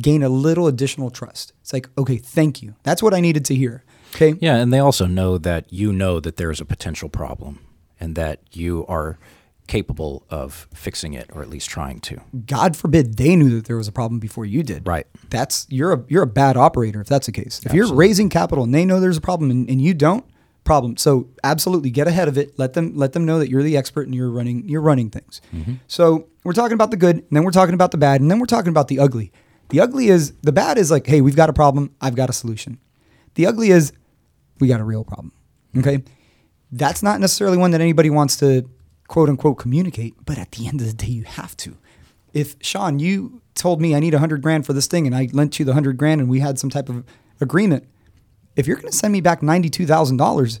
gain 0.00 0.22
a 0.22 0.28
little 0.28 0.66
additional 0.66 1.10
trust. 1.10 1.52
It's 1.60 1.72
like, 1.72 1.88
okay, 1.98 2.16
thank 2.16 2.62
you. 2.62 2.74
That's 2.82 3.02
what 3.02 3.14
I 3.14 3.20
needed 3.20 3.44
to 3.46 3.54
hear. 3.54 3.84
Okay. 4.14 4.34
Yeah, 4.40 4.56
and 4.56 4.72
they 4.72 4.78
also 4.78 5.06
know 5.06 5.38
that 5.38 5.72
you 5.72 5.92
know 5.92 6.20
that 6.20 6.36
there 6.36 6.50
is 6.50 6.60
a 6.60 6.64
potential 6.64 7.08
problem 7.08 7.60
and 8.00 8.14
that 8.14 8.40
you 8.52 8.86
are 8.86 9.18
capable 9.66 10.24
of 10.30 10.68
fixing 10.72 11.14
it 11.14 11.28
or 11.32 11.42
at 11.42 11.48
least 11.48 11.68
trying 11.68 12.00
to. 12.00 12.20
God 12.46 12.76
forbid 12.76 13.16
they 13.16 13.36
knew 13.36 13.50
that 13.56 13.66
there 13.66 13.76
was 13.76 13.88
a 13.88 13.92
problem 13.92 14.20
before 14.20 14.44
you 14.44 14.62
did. 14.62 14.86
Right. 14.86 15.06
That's 15.30 15.66
you're 15.68 15.92
a 15.92 16.04
you're 16.08 16.22
a 16.22 16.26
bad 16.26 16.56
operator 16.56 17.00
if 17.00 17.08
that's 17.08 17.26
the 17.26 17.32
case. 17.32 17.60
If 17.64 17.72
you're 17.72 17.92
raising 17.92 18.28
capital 18.28 18.64
and 18.64 18.74
they 18.74 18.84
know 18.84 19.00
there's 19.00 19.16
a 19.16 19.22
problem 19.22 19.50
and, 19.50 19.68
and 19.68 19.80
you 19.80 19.94
don't, 19.94 20.24
problem. 20.66 20.98
So 20.98 21.28
absolutely 21.42 21.90
get 21.90 22.06
ahead 22.06 22.28
of 22.28 22.36
it. 22.36 22.58
Let 22.58 22.74
them 22.74 22.94
let 22.94 23.12
them 23.12 23.24
know 23.24 23.38
that 23.38 23.48
you're 23.48 23.62
the 23.62 23.76
expert 23.78 24.06
and 24.06 24.14
you're 24.14 24.30
running 24.30 24.68
you're 24.68 24.82
running 24.82 25.08
things. 25.08 25.40
Mm-hmm. 25.54 25.74
So 25.86 26.28
we're 26.44 26.52
talking 26.52 26.74
about 26.74 26.90
the 26.90 26.98
good, 26.98 27.16
and 27.16 27.26
then 27.30 27.44
we're 27.44 27.50
talking 27.50 27.74
about 27.74 27.92
the 27.92 27.96
bad, 27.96 28.20
and 28.20 28.30
then 28.30 28.38
we're 28.38 28.46
talking 28.46 28.68
about 28.68 28.88
the 28.88 28.98
ugly. 28.98 29.32
The 29.70 29.80
ugly 29.80 30.08
is 30.08 30.32
the 30.42 30.52
bad 30.52 30.76
is 30.76 30.90
like, 30.90 31.06
hey, 31.06 31.20
we've 31.22 31.34
got 31.34 31.48
a 31.48 31.52
problem, 31.52 31.94
I've 32.00 32.14
got 32.14 32.28
a 32.28 32.32
solution. 32.32 32.78
The 33.34 33.46
ugly 33.46 33.70
is 33.70 33.92
we 34.60 34.68
got 34.68 34.80
a 34.80 34.84
real 34.84 35.04
problem. 35.04 35.32
Mm-hmm. 35.74 35.88
Okay. 35.88 36.04
That's 36.72 37.02
not 37.02 37.20
necessarily 37.20 37.56
one 37.56 37.70
that 37.70 37.80
anybody 37.80 38.10
wants 38.10 38.36
to 38.38 38.68
quote 39.08 39.28
unquote 39.28 39.58
communicate, 39.58 40.14
but 40.24 40.38
at 40.38 40.52
the 40.52 40.66
end 40.66 40.80
of 40.80 40.86
the 40.86 40.92
day, 40.92 41.06
you 41.12 41.24
have 41.24 41.56
to. 41.58 41.76
If 42.32 42.56
Sean, 42.60 42.98
you 42.98 43.40
told 43.54 43.80
me 43.80 43.94
I 43.94 44.00
need 44.00 44.14
a 44.14 44.18
hundred 44.18 44.42
grand 44.42 44.66
for 44.66 44.72
this 44.72 44.86
thing 44.86 45.06
and 45.06 45.16
I 45.16 45.28
lent 45.32 45.58
you 45.58 45.64
the 45.64 45.72
hundred 45.74 45.96
grand 45.96 46.20
and 46.20 46.28
we 46.28 46.40
had 46.40 46.58
some 46.58 46.68
type 46.70 46.88
of 46.88 47.04
agreement, 47.40 47.86
if 48.56 48.66
you're 48.66 48.76
going 48.76 48.90
to 48.90 48.96
send 48.96 49.12
me 49.12 49.20
back 49.20 49.40
$92,000, 49.40 50.60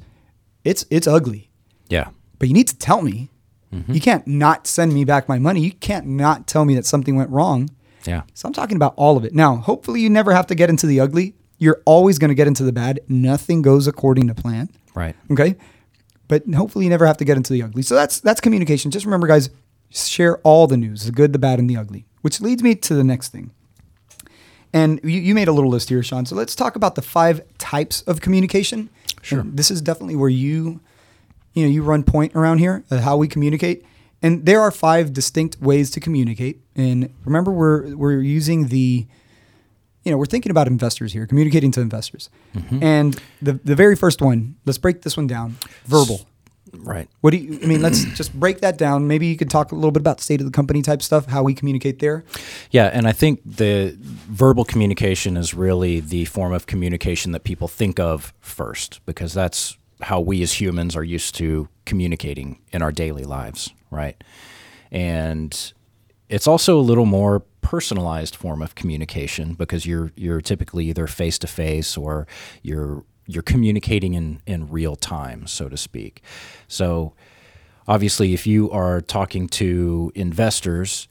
it's, 0.64 0.84
it's 0.90 1.06
ugly, 1.06 1.50
Yeah. 1.88 2.08
but 2.38 2.48
you 2.48 2.54
need 2.54 2.68
to 2.68 2.76
tell 2.78 3.02
me. 3.02 3.30
Mm-hmm. 3.74 3.92
You 3.92 4.00
can't 4.00 4.26
not 4.26 4.66
send 4.66 4.94
me 4.94 5.04
back 5.04 5.28
my 5.28 5.38
money. 5.38 5.60
You 5.60 5.72
can't 5.72 6.06
not 6.06 6.46
tell 6.46 6.64
me 6.64 6.74
that 6.76 6.86
something 6.86 7.16
went 7.16 7.30
wrong. 7.30 7.68
Yeah. 8.04 8.22
So 8.32 8.46
I'm 8.46 8.52
talking 8.52 8.76
about 8.76 8.94
all 8.96 9.16
of 9.16 9.24
it. 9.24 9.34
Now, 9.34 9.56
hopefully, 9.56 10.00
you 10.00 10.08
never 10.08 10.32
have 10.32 10.46
to 10.46 10.54
get 10.54 10.70
into 10.70 10.86
the 10.86 11.00
ugly. 11.00 11.34
You're 11.58 11.82
always 11.84 12.18
going 12.18 12.28
to 12.28 12.34
get 12.36 12.46
into 12.46 12.62
the 12.62 12.72
bad. 12.72 13.00
Nothing 13.08 13.62
goes 13.62 13.86
according 13.88 14.28
to 14.28 14.34
plan. 14.34 14.70
Right. 14.94 15.16
Okay. 15.32 15.56
But 16.28 16.42
hopefully, 16.54 16.84
you 16.84 16.90
never 16.90 17.06
have 17.06 17.16
to 17.18 17.24
get 17.24 17.36
into 17.36 17.52
the 17.52 17.62
ugly. 17.62 17.82
So 17.82 17.94
that's 17.94 18.20
that's 18.20 18.40
communication. 18.40 18.90
Just 18.90 19.06
remember, 19.06 19.26
guys, 19.26 19.50
share 19.90 20.38
all 20.38 20.66
the 20.66 20.76
news, 20.76 21.04
the 21.04 21.12
good, 21.12 21.32
the 21.32 21.38
bad, 21.38 21.58
and 21.58 21.70
the 21.70 21.76
ugly. 21.76 22.06
Which 22.22 22.40
leads 22.40 22.62
me 22.62 22.74
to 22.74 22.94
the 22.94 23.04
next 23.04 23.28
thing. 23.28 23.52
And 24.72 25.00
you, 25.02 25.20
you 25.20 25.34
made 25.34 25.48
a 25.48 25.52
little 25.52 25.70
list 25.70 25.88
here, 25.88 26.02
Sean. 26.02 26.26
So 26.26 26.34
let's 26.34 26.54
talk 26.54 26.76
about 26.76 26.96
the 26.96 27.02
five 27.02 27.40
types 27.58 28.02
of 28.02 28.20
communication. 28.20 28.90
Sure. 29.22 29.40
And 29.40 29.56
this 29.56 29.70
is 29.70 29.80
definitely 29.80 30.16
where 30.16 30.28
you, 30.28 30.80
you 31.54 31.64
know, 31.64 31.70
you 31.70 31.82
run 31.82 32.02
point 32.02 32.34
around 32.34 32.58
here, 32.58 32.84
uh, 32.90 33.00
how 33.00 33.16
we 33.16 33.28
communicate. 33.28 33.84
And 34.22 34.44
there 34.44 34.60
are 34.60 34.70
five 34.70 35.12
distinct 35.12 35.60
ways 35.60 35.90
to 35.92 36.00
communicate. 36.00 36.60
And 36.74 37.14
remember, 37.24 37.52
we're 37.52 37.96
we're 37.96 38.20
using 38.20 38.68
the, 38.68 39.06
you 40.06 40.12
know, 40.12 40.18
we're 40.18 40.26
thinking 40.26 40.50
about 40.50 40.68
investors 40.68 41.12
here, 41.12 41.26
communicating 41.26 41.72
to 41.72 41.80
investors. 41.80 42.30
Mm-hmm. 42.54 42.82
And 42.82 43.20
the 43.42 43.54
the 43.64 43.74
very 43.74 43.96
first 43.96 44.22
one, 44.22 44.54
let's 44.64 44.78
break 44.78 45.02
this 45.02 45.16
one 45.16 45.26
down. 45.26 45.56
Verbal. 45.86 46.24
Right. 46.72 47.08
What 47.22 47.30
do 47.32 47.38
you? 47.38 47.58
I 47.60 47.66
mean, 47.66 47.82
let's 47.82 48.04
just 48.14 48.32
break 48.32 48.60
that 48.60 48.78
down. 48.78 49.08
Maybe 49.08 49.26
you 49.26 49.36
could 49.36 49.50
talk 49.50 49.72
a 49.72 49.74
little 49.74 49.90
bit 49.90 50.00
about 50.00 50.20
state 50.20 50.40
of 50.40 50.46
the 50.46 50.52
company 50.52 50.80
type 50.80 51.02
stuff, 51.02 51.26
how 51.26 51.42
we 51.42 51.54
communicate 51.54 51.98
there. 51.98 52.24
Yeah, 52.70 52.86
and 52.92 53.08
I 53.08 53.12
think 53.12 53.40
the 53.44 53.96
verbal 53.98 54.64
communication 54.64 55.36
is 55.36 55.54
really 55.54 55.98
the 55.98 56.26
form 56.26 56.52
of 56.52 56.66
communication 56.66 57.32
that 57.32 57.42
people 57.42 57.66
think 57.66 57.98
of 57.98 58.32
first 58.40 59.00
because 59.06 59.34
that's 59.34 59.76
how 60.02 60.20
we 60.20 60.40
as 60.42 60.60
humans 60.60 60.94
are 60.94 61.04
used 61.04 61.34
to 61.36 61.68
communicating 61.84 62.60
in 62.72 62.82
our 62.82 62.92
daily 62.92 63.24
lives, 63.24 63.72
right? 63.90 64.22
And 64.92 65.72
it's 66.28 66.46
also 66.46 66.78
a 66.78 66.82
little 66.82 67.06
more 67.06 67.42
personalized 67.66 68.36
form 68.36 68.62
of 68.62 68.76
communication 68.76 69.54
because 69.54 69.84
you're 69.84 70.12
you're 70.14 70.40
typically 70.40 70.84
either 70.86 71.08
face 71.08 71.36
to 71.36 71.48
face 71.48 71.96
or 71.96 72.24
you're 72.62 73.04
you're 73.26 73.42
communicating 73.42 74.14
in 74.14 74.40
in 74.46 74.70
real 74.70 74.94
time, 74.94 75.48
so 75.48 75.68
to 75.68 75.76
speak. 75.76 76.22
So 76.68 77.12
obviously 77.88 78.34
if 78.34 78.46
you 78.46 78.70
are 78.70 79.00
talking 79.00 79.48
to 79.48 80.12
investors, 80.14 81.08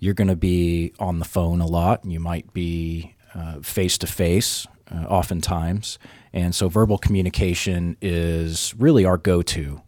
you're 0.00 0.14
going 0.14 0.26
to 0.26 0.34
be 0.34 0.92
on 0.98 1.20
the 1.20 1.24
phone 1.24 1.60
a 1.60 1.66
lot 1.66 2.02
and 2.02 2.12
you 2.12 2.18
might 2.18 2.52
be 2.52 3.14
face 3.62 3.96
to 3.98 4.08
face 4.08 4.66
oftentimes. 4.90 6.00
And 6.32 6.56
so 6.56 6.68
verbal 6.68 6.98
communication 6.98 7.96
is 8.02 8.74
really 8.76 9.04
our 9.04 9.16
go-to 9.16 9.80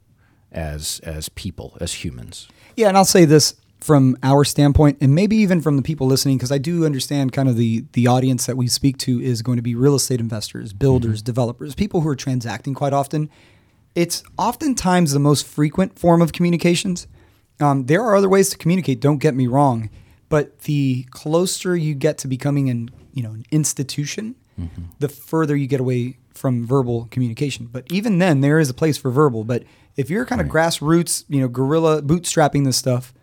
as 0.53 1.01
as 1.03 1.29
people, 1.31 1.77
as 1.81 1.95
humans. 2.05 2.47
Yeah, 2.77 2.87
and 2.87 2.97
I'll 2.97 3.05
say 3.05 3.25
this 3.25 3.57
from 3.87 4.19
our 4.25 4.45
standpoint, 4.45 4.99
and 5.01 5.15
maybe 5.15 5.37
even 5.37 5.61
from 5.61 5.77
the 5.77 5.83
people 5.83 6.09
listening, 6.09 6.37
because 6.37 6.51
I 6.51 6.59
do 6.59 6.85
understand 6.85 7.33
kind 7.33 7.49
of 7.49 7.57
the 7.57 7.85
the 7.93 8.09
audience 8.09 8.45
that 8.47 8.57
we 8.57 8.67
speak 8.67 8.99
to 8.99 9.23
is 9.23 9.43
going 9.43 9.57
to 9.57 9.63
be 9.63 9.77
real 9.77 9.95
estate 9.95 10.19
investors, 10.19 10.73
builders, 10.73 11.23
developers, 11.23 11.77
people 11.77 12.01
who 12.01 12.09
are 12.09 12.17
transacting 12.17 12.75
quite 12.75 12.93
often. 12.93 13.31
It's 13.95 14.25
oftentimes 14.37 15.13
the 15.13 15.21
most 15.21 15.47
frequent 15.47 15.99
form 15.99 16.21
of 16.21 16.33
communications. 16.33 17.07
Um, 17.61 17.87
there 17.87 18.03
are 18.03 18.17
other 18.17 18.29
ways 18.29 18.51
to 18.51 18.59
communicate. 18.59 19.01
Don't 19.01 19.19
get 19.19 19.35
me 19.37 19.47
wrong, 19.47 19.89
but 20.29 20.63
the 20.63 21.07
closer 21.11 21.77
you 21.77 21.95
get 21.95 22.19
to 22.19 22.29
becoming 22.29 22.69
an 22.69 22.91
you 23.13 23.23
know 23.23 23.31
an 23.31 23.45
institution, 23.53 24.35
the 24.99 25.09
further 25.09 25.55
you 25.55 25.69
get 25.69 25.81
away 25.81 26.19
from 26.35 26.67
verbal 26.67 27.07
communication. 27.13 27.67
But 27.67 27.85
even 27.91 28.19
then, 28.19 28.41
there 28.41 28.59
is 28.59 28.69
a 28.69 28.75
place 28.75 28.99
for 28.99 29.13
verbal. 29.13 29.45
But 29.45 29.63
if 29.97 30.11
you're 30.11 30.27
kind 30.27 30.41
of 30.41 30.49
grassroots, 30.49 31.25
you 31.29 31.41
know, 31.41 31.49
guerrilla 31.49 32.03
bootstrapping 32.03 32.65
this 32.65 32.77
stuff, 32.77 33.15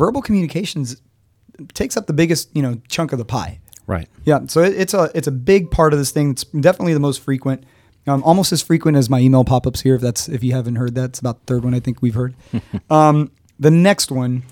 verbal 0.00 0.22
communications 0.22 0.96
takes 1.74 1.94
up 1.94 2.06
the 2.06 2.14
biggest 2.14 2.48
you 2.56 2.62
know 2.62 2.80
chunk 2.88 3.12
of 3.12 3.18
the 3.18 3.24
pie. 3.24 3.60
Right. 3.86 4.08
Yeah, 4.24 4.40
so 4.46 4.62
it, 4.62 4.74
it's 4.74 4.94
a 4.94 5.10
it's 5.14 5.28
a 5.28 5.32
big 5.32 5.70
part 5.70 5.92
of 5.92 5.98
this 5.98 6.10
thing. 6.10 6.30
It's 6.30 6.44
definitely 6.44 6.94
the 6.94 7.00
most 7.00 7.20
frequent, 7.20 7.64
um, 8.06 8.22
almost 8.24 8.50
as 8.50 8.62
frequent 8.62 8.96
as 8.96 9.10
my 9.10 9.20
email 9.20 9.44
pop 9.44 9.66
ups 9.66 9.82
here. 9.82 9.94
If 9.94 10.00
that's 10.00 10.28
if 10.28 10.42
you 10.42 10.52
haven't 10.52 10.76
heard 10.76 10.94
that, 10.94 11.10
it's 11.10 11.18
about 11.18 11.40
the 11.40 11.52
third 11.52 11.64
one 11.64 11.74
I 11.74 11.80
think 11.80 12.00
we've 12.00 12.14
heard. 12.14 12.34
um, 12.90 13.30
the 13.58 13.70
next 13.70 14.10
one, 14.10 14.44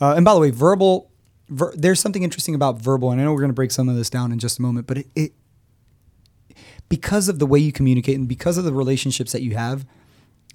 uh, 0.00 0.14
and 0.16 0.24
by 0.24 0.34
the 0.34 0.40
way, 0.40 0.50
verbal. 0.50 1.10
Ver, 1.50 1.72
there's 1.74 2.00
something 2.00 2.24
interesting 2.24 2.54
about 2.54 2.78
verbal, 2.78 3.10
and 3.10 3.20
I 3.20 3.24
know 3.24 3.32
we're 3.32 3.40
going 3.40 3.50
to 3.50 3.54
break 3.54 3.70
some 3.70 3.88
of 3.88 3.96
this 3.96 4.10
down 4.10 4.32
in 4.32 4.38
just 4.38 4.58
a 4.58 4.62
moment, 4.62 4.86
but 4.86 4.98
it, 4.98 5.06
it 5.14 5.32
because 6.90 7.30
of 7.30 7.38
the 7.38 7.46
way 7.46 7.58
you 7.58 7.72
communicate 7.72 8.18
and 8.18 8.28
because 8.28 8.58
of 8.58 8.64
the 8.64 8.72
relationships 8.72 9.32
that 9.32 9.40
you 9.40 9.54
have, 9.54 9.86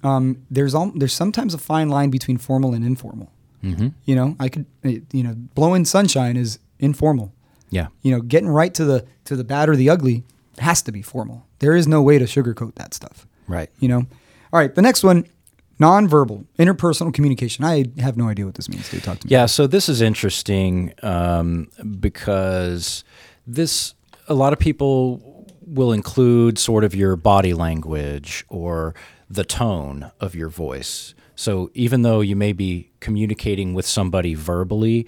um, 0.04 0.46
there's 0.48 0.72
all, 0.72 0.92
there's 0.94 1.12
sometimes 1.12 1.52
a 1.52 1.58
fine 1.58 1.88
line 1.88 2.10
between 2.10 2.38
formal 2.38 2.74
and 2.74 2.84
informal. 2.84 3.32
Mm-hmm. 3.64 3.88
You 4.04 4.14
know, 4.14 4.36
I 4.38 4.48
could, 4.48 4.66
eh, 4.84 4.98
you 5.12 5.22
know, 5.22 5.34
blowing 5.54 5.84
sunshine 5.86 6.36
is 6.36 6.58
informal 6.78 7.32
Yeah. 7.70 7.88
you 8.02 8.10
know, 8.12 8.20
getting 8.20 8.48
right 8.48 8.74
to 8.74 8.84
the 8.84 9.04
to 9.24 9.36
the 9.36 9.44
bad 9.44 9.68
or 9.68 9.76
the 9.76 9.88
ugly 9.90 10.22
has 10.58 10.82
to 10.82 10.92
be 10.92 11.02
formal. 11.02 11.46
There 11.60 11.74
is 11.74 11.86
no 11.88 12.02
way 12.02 12.18
to 12.18 12.24
sugarcoat 12.26 12.74
that 12.74 12.94
stuff. 12.94 13.26
Right. 13.48 13.70
You 13.80 13.88
know. 13.88 14.06
All 14.52 14.60
right, 14.60 14.72
the 14.74 14.82
next 14.82 15.02
one, 15.02 15.24
nonverbal 15.80 16.44
interpersonal 16.58 17.12
communication. 17.12 17.64
I 17.64 17.86
have 17.98 18.16
no 18.16 18.28
idea 18.28 18.44
what 18.46 18.54
this 18.54 18.68
means. 18.68 18.88
They 18.90 18.98
talk 19.00 19.18
to 19.20 19.26
me. 19.26 19.30
Yeah, 19.32 19.46
so 19.46 19.66
this 19.66 19.88
is 19.88 20.00
interesting 20.00 20.92
um, 21.02 21.68
because 22.00 23.02
this 23.46 23.94
a 24.28 24.34
lot 24.34 24.52
of 24.52 24.58
people 24.58 25.20
will 25.66 25.92
include 25.92 26.58
sort 26.58 26.84
of 26.84 26.94
your 26.94 27.16
body 27.16 27.54
language 27.54 28.44
or 28.48 28.94
the 29.28 29.44
tone 29.44 30.10
of 30.20 30.34
your 30.34 30.48
voice. 30.48 31.14
So 31.36 31.70
even 31.74 32.02
though 32.02 32.20
you 32.20 32.36
may 32.36 32.52
be 32.52 32.90
communicating 33.00 33.74
with 33.74 33.86
somebody 33.86 34.34
verbally, 34.34 35.06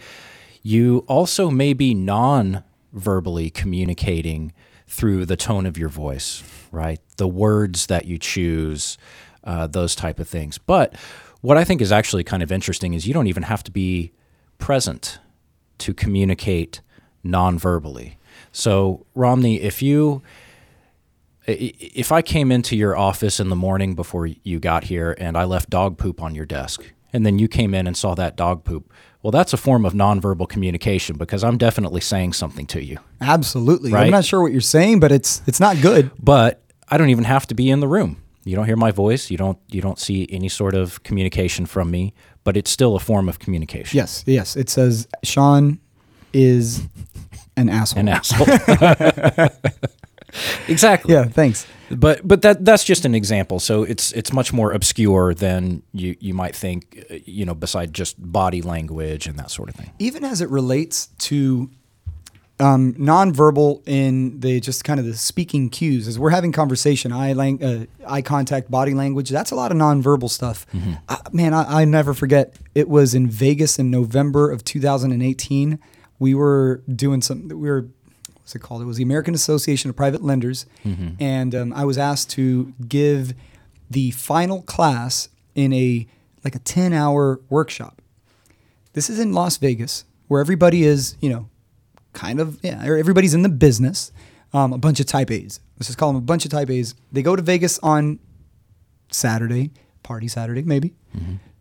you 0.63 1.05
also 1.07 1.51
may 1.51 1.73
be 1.73 1.95
non-verbally 1.95 3.51
communicating 3.51 4.53
through 4.89 5.27
the 5.27 5.37
tone 5.37 5.67
of 5.67 5.77
your 5.79 5.89
voice, 5.89 6.43
right? 6.73 7.01
The 7.17 7.29
words 7.29 7.87
that 7.87 8.07
you 8.07 8.19
choose, 8.19 8.99
uh, 9.45 9.67
those 9.67 9.95
type 9.95 10.19
of 10.19 10.29
things. 10.29 10.59
But 10.59 10.95
what 11.41 11.57
I 11.57 11.65
think 11.65 11.81
is 11.81 11.93
actually 11.93 12.25
kind 12.25 12.43
of 12.43 12.51
interesting 12.51 12.95
is 12.95 13.07
you 13.07 13.15
don't 13.15 13.27
even 13.29 13.45
have 13.45 13.63
to 13.65 13.71
be 13.71 14.13
present 14.59 15.19
to 15.79 15.95
communicate 15.95 16.81
non-verbally. 17.23 18.19
So 18.53 19.07
Romney, 19.15 19.61
if 19.61 19.83
you 19.83 20.23
if 21.47 22.13
I 22.13 22.23
came 22.23 22.51
into 22.51 22.77
your 22.77 22.97
office 22.97 23.41
in 23.41 23.49
the 23.49 23.57
morning 23.57 23.95
before 23.95 24.27
you 24.27 24.59
got 24.59 24.85
here 24.85 25.15
and 25.19 25.37
I 25.37 25.45
left 25.45 25.71
dog 25.71 25.99
poop 25.99 26.23
on 26.23 26.35
your 26.35 26.47
desk, 26.47 26.83
and 27.13 27.25
then 27.25 27.39
you 27.39 27.49
came 27.49 27.75
in 27.75 27.87
and 27.87 27.97
saw 27.97 28.15
that 28.15 28.37
dog 28.37 28.65
poop, 28.65 28.93
well, 29.23 29.31
that's 29.31 29.53
a 29.53 29.57
form 29.57 29.85
of 29.85 29.93
nonverbal 29.93 30.49
communication 30.49 31.17
because 31.17 31.43
I'm 31.43 31.59
definitely 31.59 32.01
saying 32.01 32.35
something 32.35 32.67
to 32.67 32.83
you. 32.83 32.99
Absolutely. 33.21 33.91
Right. 33.91 34.05
I'm 34.05 34.11
not 34.11 34.25
sure 34.25 34.43
what 34.43 34.53
you're 34.53 34.61
saying, 34.61 35.01
but 35.01 35.11
it's 35.11 35.43
it's 35.47 35.61
not 35.61 35.81
good. 35.81 36.11
But 36.23 36.63
I 36.89 36.99
don't 36.99 37.11
even 37.11 37.25
have 37.25 37.47
to 37.49 37.55
be 37.55 37.71
in 37.71 37.81
the 37.81 37.89
room. 37.89 38.23
You 38.45 38.55
don't 38.55 38.67
hear 38.67 38.77
my 38.77 38.93
voice. 38.93 39.31
You 39.31 39.37
don't 39.37 39.59
you 39.69 39.81
don't 39.81 39.99
see 39.99 40.29
any 40.31 40.49
sort 40.49 40.75
of 40.75 41.03
communication 41.03 41.67
from 41.67 41.91
me, 41.91 42.15
but 42.45 42.57
it's 42.57 42.71
still 42.71 42.95
a 42.95 43.01
form 43.01 43.29
of 43.29 43.39
communication. 43.41 43.97
Yes, 43.97 44.23
yes. 44.27 44.57
It 44.57 44.69
says 44.69 45.09
Sean 45.25 45.81
is 46.33 46.87
an 47.57 47.69
asshole. 47.69 48.01
an 48.01 48.09
asshole. 48.09 48.47
exactly. 50.69 51.15
Yeah, 51.15 51.25
thanks. 51.25 51.67
But 51.91 52.27
but 52.27 52.43
that 52.43 52.65
that's 52.65 52.85
just 52.85 53.05
an 53.05 53.15
example. 53.15 53.61
So 53.61 53.85
it's 53.85 54.13
it's 54.13 54.33
much 54.33 54.53
more 54.53 54.73
obscure 54.73 55.35
than 55.35 55.83
you 55.93 56.17
you 56.21 56.35
might 56.35 56.57
think. 56.57 57.05
You 57.25 57.45
know, 57.45 57.55
beside 57.55 57.93
just 57.93 58.17
body 58.19 58.63
language 58.63 59.27
and 59.27 59.39
that 59.39 59.51
sort 59.51 59.69
of 59.69 59.77
thing. 59.77 59.93
Even 59.99 60.25
as 60.25 60.41
it 60.41 60.51
relates 60.51 61.07
to 61.19 61.71
um, 62.59 62.95
nonverbal 62.95 63.87
in 63.87 64.41
the 64.41 64.61
just 64.61 64.83
kind 64.85 64.99
of 64.99 65.07
the 65.07 65.15
speaking 65.15 65.69
cues, 65.69 66.09
as 66.09 66.19
we're 66.19 66.31
having 66.31 66.53
conversation, 66.53 67.13
eye 67.13 67.35
lang- 67.35 67.63
uh, 67.63 67.87
eye 68.07 68.23
contact, 68.23 68.71
body 68.71 68.95
language. 68.95 69.29
That's 69.29 69.51
a 69.51 69.55
lot 69.55 69.71
of 69.71 69.77
nonverbal 69.77 70.31
stuff. 70.31 70.67
Uh, 71.09 71.17
man, 71.33 71.53
I, 71.53 71.83
I 71.83 71.85
never 71.85 72.15
forget. 72.15 72.55
It 72.75 72.89
was 72.89 73.15
in 73.15 73.29
Vegas 73.29 73.79
in 73.79 73.91
November 73.91 74.51
of 74.51 74.65
2018. 74.65 75.79
We 76.19 76.35
were 76.35 76.83
doing 76.93 77.21
some. 77.21 77.49
We 77.49 77.69
were 77.71 77.89
what's 78.47 78.55
it 78.55 78.61
called? 78.61 78.81
It 78.81 78.85
was 78.85 78.97
the 78.97 79.03
American 79.03 79.35
Association 79.35 79.91
of 79.91 79.97
Private 79.97 80.23
Lenders, 80.23 80.67
and 81.19 81.53
um, 81.53 81.73
I 81.73 81.85
was 81.85 81.99
asked 81.99 82.31
to 82.31 82.73
give 82.87 83.35
the 83.91 84.13
final 84.13 84.63
class 84.63 85.29
in 85.57 85.73
a 85.73 86.07
like 86.45 86.55
a 86.55 86.61
10 86.61 86.93
hour 86.93 87.41
workshop. 87.51 88.01
This 88.93 89.11
is 89.11 89.19
in 89.19 89.33
Las 89.33 89.57
Vegas, 89.57 90.05
where 90.29 90.41
everybody 90.41 90.85
is, 90.85 91.17
you 91.21 91.29
know, 91.29 91.49
kind 92.13 92.39
of, 92.39 92.61
yeah, 92.63 92.85
everybody's 92.85 93.35
in 93.35 93.43
the 93.43 93.49
business. 93.49 94.13
Um, 94.53 94.73
a 94.73 94.79
bunch 94.79 95.01
of 95.01 95.07
type 95.07 95.33
A's. 95.33 95.59
Let's 95.77 95.89
just 95.89 95.99
call 95.99 96.11
them 96.11 96.17
a 96.17 96.21
bunch 96.25 96.45
of 96.45 96.53
type 96.53 96.71
A's. 96.71 96.95
They 97.11 97.23
go 97.23 97.35
to 97.35 97.43
Vegas 97.43 97.81
on 97.81 98.21
Saturday, 99.11 99.73
party 100.05 100.29
Saturday, 100.29 100.63
maybe, 100.63 100.95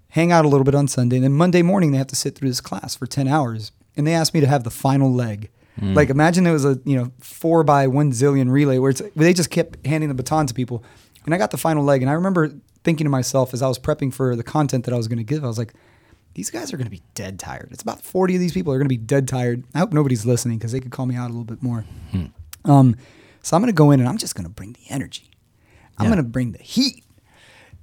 hang 0.10 0.32
out 0.32 0.46
a 0.46 0.48
little 0.48 0.64
bit 0.64 0.76
on 0.76 0.88
Sunday. 0.88 1.16
And 1.16 1.26
then 1.26 1.34
Monday 1.34 1.64
morning, 1.64 1.92
they 1.92 1.98
have 1.98 2.08
to 2.08 2.16
sit 2.16 2.36
through 2.36 2.50
this 2.50 2.62
class 2.62 2.96
for 2.96 3.08
10 3.08 3.28
hours. 3.28 3.72
And 3.98 4.06
they 4.06 4.14
asked 4.14 4.36
me 4.36 4.40
to 4.40 4.48
have 4.48 4.64
the 4.64 4.70
final 4.70 5.12
leg. 5.12 5.50
Like, 5.82 6.10
imagine 6.10 6.48
it 6.48 6.52
was 6.54 6.64
a, 6.66 6.80
you 6.86 6.96
know, 6.98 7.12
four 7.20 7.64
by 7.64 7.88
one 7.88 8.12
zillion 8.12 8.50
relay 8.50 8.78
where, 8.78 8.92
it's, 8.92 9.02
where 9.02 9.26
they 9.26 9.34
just 9.34 9.50
kept 9.50 9.86
handing 9.86 10.08
the 10.10 10.16
baton 10.16 10.48
to 10.48 10.54
people. 10.54 10.84
And 11.26 11.34
I 11.34 11.38
got 11.38 11.52
the 11.52 11.58
final 11.58 11.84
leg. 11.84 12.02
And 12.02 12.10
I 12.10 12.14
remember 12.14 12.54
thinking 12.84 13.04
to 13.06 13.10
myself 13.10 13.54
as 13.54 13.62
I 13.62 13.68
was 13.68 13.78
prepping 13.80 14.14
for 14.14 14.36
the 14.36 14.44
content 14.44 14.86
that 14.86 14.94
I 14.94 14.98
was 14.98 15.08
going 15.10 15.18
to 15.18 15.24
give, 15.24 15.44
I 15.44 15.48
was 15.48 15.58
like, 15.58 15.74
these 16.36 16.50
guys 16.50 16.72
are 16.74 16.78
going 16.78 16.86
to 16.86 16.92
be 16.92 17.02
dead 17.14 17.40
tired. 17.40 17.70
It's 17.72 17.82
about 17.82 18.02
40 18.02 18.36
of 18.36 18.40
these 18.42 18.54
people 18.54 18.72
are 18.74 18.78
going 18.78 18.86
to 18.88 18.90
be 18.90 18.98
dead 18.98 19.28
tired. 19.28 19.64
I 19.74 19.80
hope 19.80 19.92
nobody's 19.94 20.26
listening 20.26 20.58
because 20.60 20.72
they 20.72 20.80
could 20.80 20.92
call 20.92 21.06
me 21.06 21.16
out 21.16 21.26
a 21.30 21.34
little 21.34 21.44
bit 21.46 21.62
more. 21.64 21.84
Um, 22.66 22.96
so 23.42 23.56
I'm 23.56 23.62
going 23.62 23.72
to 23.72 23.76
go 23.78 23.92
in 23.92 24.00
and 24.00 24.08
I'm 24.10 24.18
just 24.18 24.36
going 24.36 24.46
to 24.46 24.50
bring 24.52 24.74
the 24.74 24.82
energy. 24.90 25.32
I'm 25.98 26.06
Yeah. 26.06 26.12
going 26.14 26.24
to 26.24 26.30
bring 26.30 26.52
the 26.52 26.64
heat. 26.64 27.04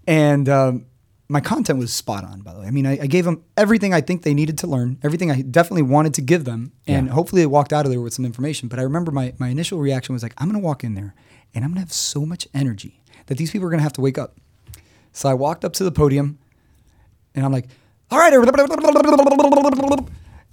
And 0.06 0.48
um, 0.48 0.86
my 1.32 1.40
content 1.40 1.78
was 1.78 1.92
spot 1.92 2.24
on, 2.24 2.40
by 2.42 2.52
the 2.52 2.60
way. 2.60 2.66
I 2.66 2.70
mean, 2.70 2.86
I, 2.86 2.92
I 3.02 3.06
gave 3.06 3.24
them 3.24 3.42
everything 3.56 3.94
I 3.94 4.00
think 4.00 4.22
they 4.22 4.34
needed 4.34 4.58
to 4.58 4.66
learn, 4.66 4.98
everything 5.02 5.30
I 5.30 5.42
definitely 5.42 5.82
wanted 5.82 6.14
to 6.14 6.22
give 6.22 6.44
them. 6.44 6.72
And 6.86 7.06
Yeah. 7.06 7.12
hopefully 7.14 7.42
they 7.42 7.46
walked 7.46 7.72
out 7.72 7.84
of 7.86 7.90
there 7.90 8.00
with 8.00 8.12
some 8.14 8.24
information. 8.24 8.68
But 8.68 8.78
I 8.78 8.82
remember 8.82 9.10
my, 9.12 9.32
my 9.38 9.48
initial 9.48 9.78
reaction 9.78 10.12
was 10.12 10.22
like, 10.22 10.34
I'm 10.38 10.48
going 10.48 10.60
to 10.60 10.64
walk 10.64 10.84
in 10.84 10.94
there 10.94 11.14
and 11.54 11.64
I'm 11.64 11.70
going 11.70 11.76
to 11.82 11.86
have 11.86 11.92
so 11.92 12.26
much 12.26 12.46
energy 12.54 13.00
that 13.26 13.38
these 13.38 13.50
people 13.50 13.66
are 13.66 13.70
going 13.70 13.78
to 13.78 13.82
have 13.84 13.92
to 13.94 14.00
wake 14.02 14.18
up. 14.18 14.36
So 15.12 15.28
I 15.28 15.34
walked 15.34 15.64
up 15.64 15.72
to 15.74 15.84
the 15.84 15.92
podium 15.92 16.38
and 17.34 17.44
I'm 17.46 17.52
like, 17.52 17.66
all 18.10 18.18
right. 18.18 18.32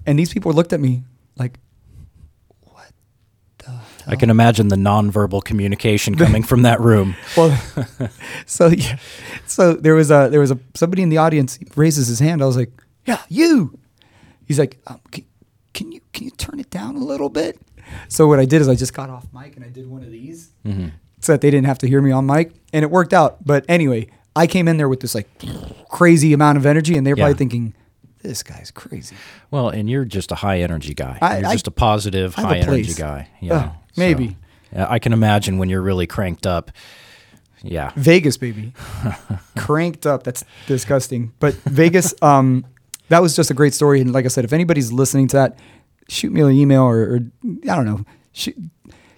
And 0.06 0.18
these 0.18 0.32
people 0.34 0.54
looked 0.54 0.72
at 0.74 0.80
me 0.80 1.04
like, 1.38 1.54
what 1.54 1.58
the 1.58 1.58
hell? 1.58 1.69
I 4.10 4.16
can 4.16 4.30
imagine 4.30 4.68
the 4.70 4.76
nonverbal 4.76 5.44
communication 5.44 6.16
coming 6.16 6.44
from 6.44 6.64
that 6.64 6.80
room. 6.82 7.16
Well, 7.38 7.56
so 8.46 8.68
yeah, 8.68 8.98
so 9.46 9.74
there 9.74 9.96
was 9.96 10.10
a 10.12 10.28
there 10.30 10.40
was 10.40 10.52
a 10.52 10.60
somebody 10.76 11.02
in 11.04 11.10
the 11.10 11.18
audience 11.18 11.60
raises 11.76 12.08
his 12.08 12.20
hand. 12.20 12.42
I 12.42 12.46
was 12.46 12.58
like, 12.58 12.72
yeah, 13.06 13.22
you. 13.30 13.78
He's 14.46 14.58
like, 14.60 14.80
um, 14.88 15.00
can, 15.12 15.26
can 15.74 15.92
you 15.92 16.02
can 16.12 16.26
you 16.26 16.32
turn 16.32 16.60
it 16.60 16.70
down 16.70 16.96
a 16.96 17.04
little 17.04 17.30
bit? 17.30 17.60
So 18.08 18.28
what 18.28 18.40
I 18.40 18.46
did 18.46 18.62
is 18.62 18.68
I 18.68 18.76
just 18.76 18.94
got 18.94 19.10
off 19.10 19.26
mic 19.34 19.56
and 19.56 19.64
I 19.66 19.70
did 19.70 19.88
one 19.90 20.04
of 20.04 20.12
these 20.12 20.52
so 21.22 21.34
that 21.34 21.42
they 21.42 21.50
didn't 21.52 21.66
have 21.68 21.78
to 21.80 21.88
hear 21.88 22.02
me 22.02 22.12
on 22.12 22.26
mic, 22.26 22.52
and 22.74 22.84
it 22.84 22.90
worked 22.92 23.14
out. 23.14 23.44
But 23.46 23.66
anyway, 23.68 24.08
I 24.36 24.48
came 24.48 24.68
in 24.68 24.78
there 24.78 24.88
with 24.90 25.02
this 25.02 25.14
like 25.16 25.28
crazy 25.90 26.34
amount 26.34 26.58
of 26.58 26.66
energy, 26.66 26.98
and 26.98 27.06
they're 27.06 27.16
Yeah. 27.18 27.26
probably 27.26 27.38
thinking, 27.38 27.74
this 28.22 28.42
guy's 28.44 28.72
crazy. 28.72 29.16
Well, 29.52 29.70
and 29.70 29.90
you're 29.90 30.06
just 30.06 30.32
a 30.32 30.36
high 30.36 30.60
energy 30.62 30.94
guy. 30.94 31.18
I- 31.22 31.40
you're 31.40 31.48
I- 31.50 31.54
just 31.54 31.68
a 31.68 31.72
positive, 31.72 32.36
I 32.38 32.42
have 32.42 32.52
a 32.52 32.54
high 32.54 32.60
energy 32.62 32.94
guy. 32.94 33.28
Yeah, 33.42 33.72
maybe. 33.98 34.38
yeah, 34.74 34.88
I 34.90 35.00
can 35.00 35.14
imagine 35.14 35.58
when 35.58 35.70
you're 35.70 35.82
really 35.82 36.08
cranked 36.08 36.46
up. 36.48 36.72
Yeah. 37.64 37.92
Vegas, 37.96 38.38
baby. 38.38 38.74
Cranked 39.58 40.06
up. 40.06 40.24
That's 40.24 40.44
disgusting. 40.68 41.34
But 41.40 41.56
Vegas, 41.66 42.14
um, 42.22 42.66
that 43.10 43.22
was 43.22 43.36
just 43.36 43.52
a 43.52 43.54
great 43.54 43.74
story. 43.74 44.02
And 44.02 44.14
like 44.14 44.26
I 44.26 44.30
said, 44.30 44.46
if 44.46 44.54
anybody's 44.54 44.92
listening 44.92 45.28
to 45.30 45.38
that, 45.38 45.60
shoot 46.08 46.32
me 46.32 46.42
an 46.42 46.52
email 46.52 46.84
or, 46.84 47.02
or 47.16 47.20
I 47.46 47.76
don't 47.76 47.86
know, 47.86 48.06
shoot, 48.32 48.56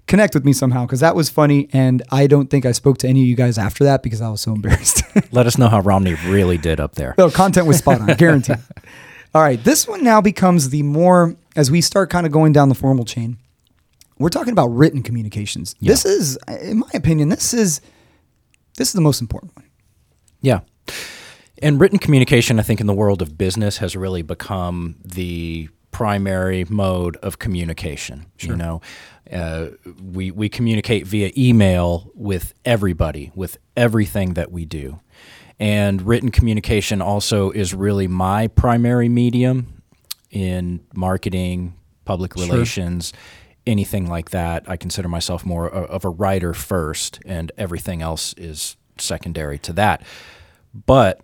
connect 0.08 0.34
with 0.34 0.44
me 0.44 0.54
somehow 0.54 0.86
because 0.86 1.00
that 1.02 1.16
was 1.16 1.30
funny. 1.30 1.70
And 1.72 2.02
I 2.12 2.28
don't 2.28 2.50
think 2.50 2.66
I 2.66 2.72
spoke 2.72 2.98
to 3.00 3.08
any 3.08 3.22
of 3.22 3.28
you 3.28 3.36
guys 3.36 3.58
after 3.58 3.84
that 3.86 4.02
because 4.04 4.22
I 4.22 4.30
was 4.30 4.42
so 4.42 4.54
embarrassed. 4.54 5.04
Let 5.32 5.46
us 5.48 5.58
know 5.58 5.68
how 5.68 5.80
Romney 5.82 6.16
really 6.26 6.58
did 6.58 6.80
up 6.80 6.96
there. 6.96 7.16
no, 7.18 7.30
content 7.30 7.68
was 7.68 7.78
spot 7.78 8.02
on, 8.02 8.08
guaranteed. 8.18 8.58
All 9.34 9.42
right. 9.42 9.64
This 9.64 9.88
one 9.88 10.04
now 10.04 10.20
becomes 10.20 10.70
the 10.70 10.84
more, 10.84 11.36
as 11.56 11.72
we 11.72 11.80
start 11.80 12.10
kind 12.10 12.26
of 12.26 12.32
going 12.32 12.52
down 12.52 12.68
the 12.70 12.76
formal 12.76 13.06
chain, 13.06 13.38
we're 14.22 14.30
talking 14.30 14.54
about 14.54 14.68
written 14.68 15.04
communications. 15.04 15.76
This 15.82 16.06
is, 16.06 16.38
in 16.62 16.80
my 16.80 16.90
opinion, 16.94 17.30
this 17.30 17.54
is. 17.54 17.82
This 18.78 18.88
is 18.88 18.94
the 18.94 19.02
most 19.02 19.20
important 19.20 19.54
one. 19.56 19.66
Yeah. 20.40 20.62
And 21.62 21.80
written 21.80 22.00
communication, 22.00 22.58
I 22.58 22.64
think, 22.64 22.80
in 22.80 22.88
the 22.88 22.94
world 22.94 23.22
of 23.22 23.38
business 23.38 23.78
has 23.78 23.98
really 23.98 24.22
become 24.22 24.96
the 25.04 25.68
primary 25.92 26.66
mode 26.70 27.18
of 27.18 27.38
communication. 27.38 28.28
You 28.40 28.56
know, 28.56 28.82
uh, 29.32 29.68
we, 30.02 30.32
we 30.32 30.48
communicate 30.48 31.06
via 31.06 31.32
email 31.38 32.10
with 32.16 32.54
everybody, 32.64 33.30
with 33.36 33.58
everything 33.76 34.36
that 34.36 34.54
we 34.54 34.64
do. 34.66 35.02
And 35.60 36.02
written 36.02 36.32
communication 36.32 37.02
also 37.02 37.52
is 37.52 37.76
really 37.76 38.08
my 38.08 38.48
primary 38.48 39.10
medium 39.10 39.84
in 40.32 40.80
marketing, 40.96 41.76
public 42.06 42.36
relations, 42.36 43.12
anything 43.66 44.08
like 44.08 44.32
that. 44.32 44.70
I 44.70 44.78
consider 44.78 45.08
myself 45.08 45.46
more 45.46 45.70
of 45.70 46.06
a 46.06 46.10
writer 46.10 46.54
first, 46.54 47.20
and 47.26 47.52
everything 47.58 48.02
else 48.02 48.34
is 48.34 48.76
secondary 48.98 49.60
to 49.60 49.74
that. 49.74 50.04
But 50.74 51.22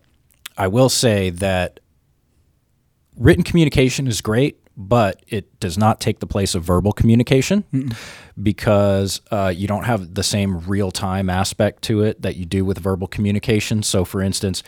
I 0.58 0.68
will 0.68 0.90
say 0.90 1.30
that 1.30 1.80
written 3.16 3.44
communication 3.44 4.08
is 4.08 4.22
great, 4.22 4.60
but 4.76 5.24
it 5.28 5.60
does 5.60 5.78
not 5.78 6.00
take 6.00 6.20
the 6.20 6.28
place 6.28 6.54
of 6.54 6.64
verbal 6.64 6.92
communication 6.92 7.64
because 8.42 9.22
uh, 9.32 9.52
you 9.56 9.68
don't 9.68 9.86
have 9.86 10.14
the 10.14 10.24
same 10.24 10.60
real 10.62 10.92
time 10.92 11.30
aspect 11.30 11.82
to 11.84 12.04
it 12.04 12.22
that 12.22 12.36
you 12.36 12.46
do 12.46 12.64
with 12.64 12.78
verbal 12.78 13.08
communication. 13.08 13.82
So, 13.82 14.06
for 14.06 14.22
instance, 14.22 14.62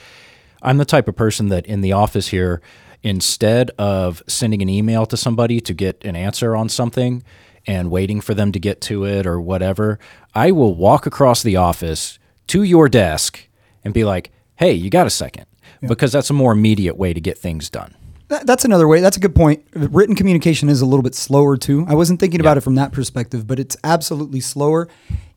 I'm 0.62 0.78
the 0.78 0.86
type 0.86 1.08
of 1.08 1.16
person 1.16 1.50
that 1.50 1.66
in 1.68 1.82
the 1.82 1.94
office 1.94 2.30
here, 2.30 2.62
instead 3.04 3.72
of 3.78 4.22
sending 4.28 4.62
an 4.62 4.70
email 4.70 5.06
to 5.06 5.16
somebody 5.16 5.62
to 5.62 5.74
get 5.74 6.04
an 6.04 6.16
answer 6.16 6.56
on 6.56 6.68
something 6.70 7.24
and 7.68 7.92
waiting 7.92 8.22
for 8.22 8.34
them 8.34 8.52
to 8.52 8.60
get 8.60 8.82
to 8.82 9.06
it 9.06 9.26
or 9.26 9.40
whatever, 9.40 10.00
I 10.34 10.52
will 10.52 10.76
walk 10.76 11.06
across 11.06 11.44
the 11.44 11.56
office 11.56 12.20
to 12.48 12.64
your 12.64 12.90
desk 12.90 13.48
and 13.84 13.94
be 13.94 14.04
like, 14.04 14.32
hey, 14.56 14.74
you 14.74 14.90
got 14.90 15.08
a 15.08 15.12
second? 15.12 15.46
Because 15.82 16.12
that's 16.12 16.30
a 16.30 16.34
more 16.34 16.52
immediate 16.52 16.98
way 16.98 17.14
to 17.14 17.22
get 17.22 17.38
things 17.38 17.70
done. 17.70 17.96
That's 18.28 18.66
another 18.66 18.88
way. 18.88 19.02
That's 19.02 19.18
a 19.18 19.20
good 19.20 19.34
point. 19.34 19.66
Written 19.74 20.16
communication 20.16 20.70
is 20.70 20.82
a 20.82 20.86
little 20.86 21.02
bit 21.02 21.16
slower 21.16 21.58
too. 21.58 21.86
I 21.88 21.96
wasn't 21.96 22.20
thinking 22.20 22.40
about 22.40 22.58
it 22.58 22.62
from 22.62 22.76
that 22.76 22.92
perspective, 22.92 23.48
but 23.48 23.60
it's 23.60 23.76
absolutely 23.84 24.40
slower. 24.40 24.88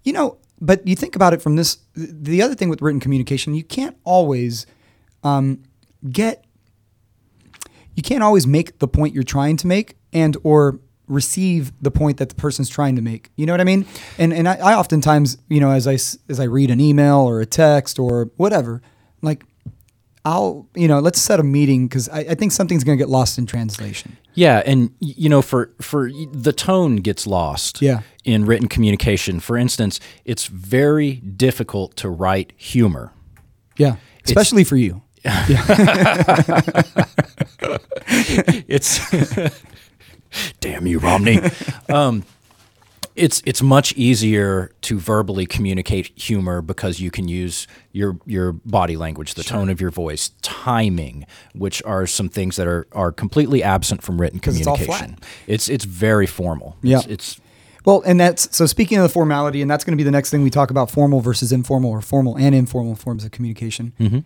You 0.03 0.13
know, 0.13 0.39
but 0.61 0.87
you 0.87 0.95
think 0.95 1.17
about 1.17 1.33
it 1.33 1.41
from 1.41 1.57
this. 1.57 1.79
The 1.95 2.43
other 2.43 2.55
thing 2.55 2.69
with 2.69 2.83
written 2.83 3.01
communication, 3.01 3.55
you 3.55 3.65
can't 3.65 3.97
always 4.05 4.67
um, 5.23 5.63
get. 6.11 6.45
You 7.95 8.03
can't 8.03 8.23
always 8.23 8.47
make 8.47 8.79
the 8.79 8.89
point 8.89 9.15
you're 9.15 9.23
trying 9.23 9.57
to 9.59 9.67
make, 9.67 9.97
and 10.13 10.37
or 10.43 10.79
receive 11.09 11.73
the 11.83 11.91
point 11.91 12.19
that 12.19 12.29
the 12.29 12.35
person's 12.35 12.69
trying 12.69 12.97
to 12.97 13.03
make. 13.03 13.31
You 13.37 13.47
know 13.47 13.53
what 13.53 13.61
I 13.61 13.65
mean? 13.65 13.87
And 14.19 14.33
and 14.33 14.49
I, 14.49 14.55
I 14.57 14.75
oftentimes, 14.75 15.39
you 15.49 15.61
know, 15.61 15.71
as 15.71 15.87
I 15.87 15.95
as 15.95 16.41
I 16.41 16.45
read 16.45 16.71
an 16.71 16.81
email 16.81 17.19
or 17.19 17.41
a 17.41 17.47
text 17.47 17.99
or 17.99 18.31
whatever, 18.37 18.83
like 19.21 19.45
I'll, 20.25 20.69
you 20.75 20.87
know, 20.87 21.01
let's 21.01 21.21
set 21.21 21.41
a 21.41 21.43
meeting 21.43 21.89
because 21.89 22.09
I, 22.09 22.21
I 22.21 22.35
think 22.35 22.53
something's 22.53 22.85
going 22.85 22.97
to 22.97 23.03
get 23.03 23.11
lost 23.11 23.39
in 23.39 23.47
translation. 23.47 24.17
Yeah, 24.35 24.63
and 24.65 24.95
you 25.01 25.29
know, 25.29 25.43
for 25.43 25.73
for 25.81 26.11
the 26.33 26.53
tone 26.53 26.97
gets 26.97 27.27
lost. 27.27 27.83
Yeah. 27.83 28.03
In 28.25 28.47
written 28.47 28.69
communication, 28.69 29.41
for 29.41 29.57
instance, 29.57 29.99
it's 30.25 30.47
very 30.47 31.15
difficult 31.15 31.97
to 31.97 32.09
write 32.09 32.53
humor. 32.57 33.13
Yeah. 33.77 33.97
Especially 34.25 34.63
for 34.63 34.77
you. 34.77 35.03
Yeah. 35.25 35.45
it's 38.69 39.01
damn 40.61 40.87
you, 40.87 40.99
Romney. 40.99 41.41
um, 41.89 42.25
it's 43.15 43.43
it's 43.45 43.63
much 43.63 43.93
easier 43.95 44.73
to 44.83 44.99
verbally 44.99 45.45
communicate 45.47 46.19
humor 46.19 46.63
because 46.63 47.01
you 47.01 47.11
can 47.11 47.29
use 47.29 47.67
your 47.93 48.19
your 48.27 48.53
body 48.53 48.97
language, 48.97 49.35
the 49.35 49.43
tone 49.43 49.69
of 49.69 49.81
your 49.81 49.91
voice, 49.91 50.31
timing, 50.41 51.27
which 51.55 51.83
are 51.83 52.07
some 52.07 52.29
things 52.29 52.57
that 52.57 52.67
are 52.67 52.87
are 52.93 53.13
completely 53.13 53.63
absent 53.63 54.03
from 54.03 54.21
written 54.21 54.39
it's 54.43 54.67
all 54.67 54.77
communication. 54.77 55.17
flat. 55.17 55.29
It's 55.47 55.69
it's 55.69 55.85
very 55.85 56.27
formal. 56.27 56.77
Yeah. 56.83 56.99
It's, 56.99 57.07
it's 57.07 57.41
Well, 57.85 58.03
and 58.07 58.19
that's 58.19 58.55
so 58.57 58.65
speaking 58.67 58.99
of 58.99 59.03
the 59.03 59.11
formality, 59.11 59.61
and 59.61 59.71
that's 59.71 59.85
going 59.85 59.93
to 59.97 60.03
be 60.03 60.05
the 60.05 60.11
next 60.11 60.31
thing 60.31 60.43
we 60.43 60.51
talk 60.51 60.71
about 60.71 60.91
formal 60.91 61.21
versus 61.21 61.53
informal 61.53 61.91
or 61.91 62.01
formal 62.01 62.37
and 62.39 62.55
informal 62.55 62.95
forms 62.95 63.25
of 63.25 63.31
communication. 63.31 64.25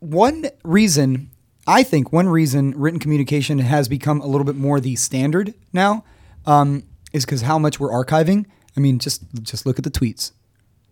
One 0.00 0.50
reason, 0.62 1.30
I 1.66 1.82
think, 1.82 2.12
one 2.12 2.28
reason 2.28 2.72
written 2.76 3.00
communication 3.00 3.58
has 3.58 3.88
become 3.88 4.20
a 4.20 4.26
little 4.26 4.44
bit 4.44 4.56
more 4.56 4.80
the 4.80 4.96
standard 4.96 5.54
now 5.72 6.04
um, 6.46 6.84
is 7.12 7.24
because 7.24 7.42
how 7.42 7.58
much 7.58 7.80
we're 7.80 7.90
archiving. 7.90 8.46
I 8.76 8.80
mean, 8.80 8.98
just 8.98 9.22
just 9.42 9.66
look 9.66 9.78
at 9.78 9.84
the 9.84 9.90
tweets. 9.90 10.32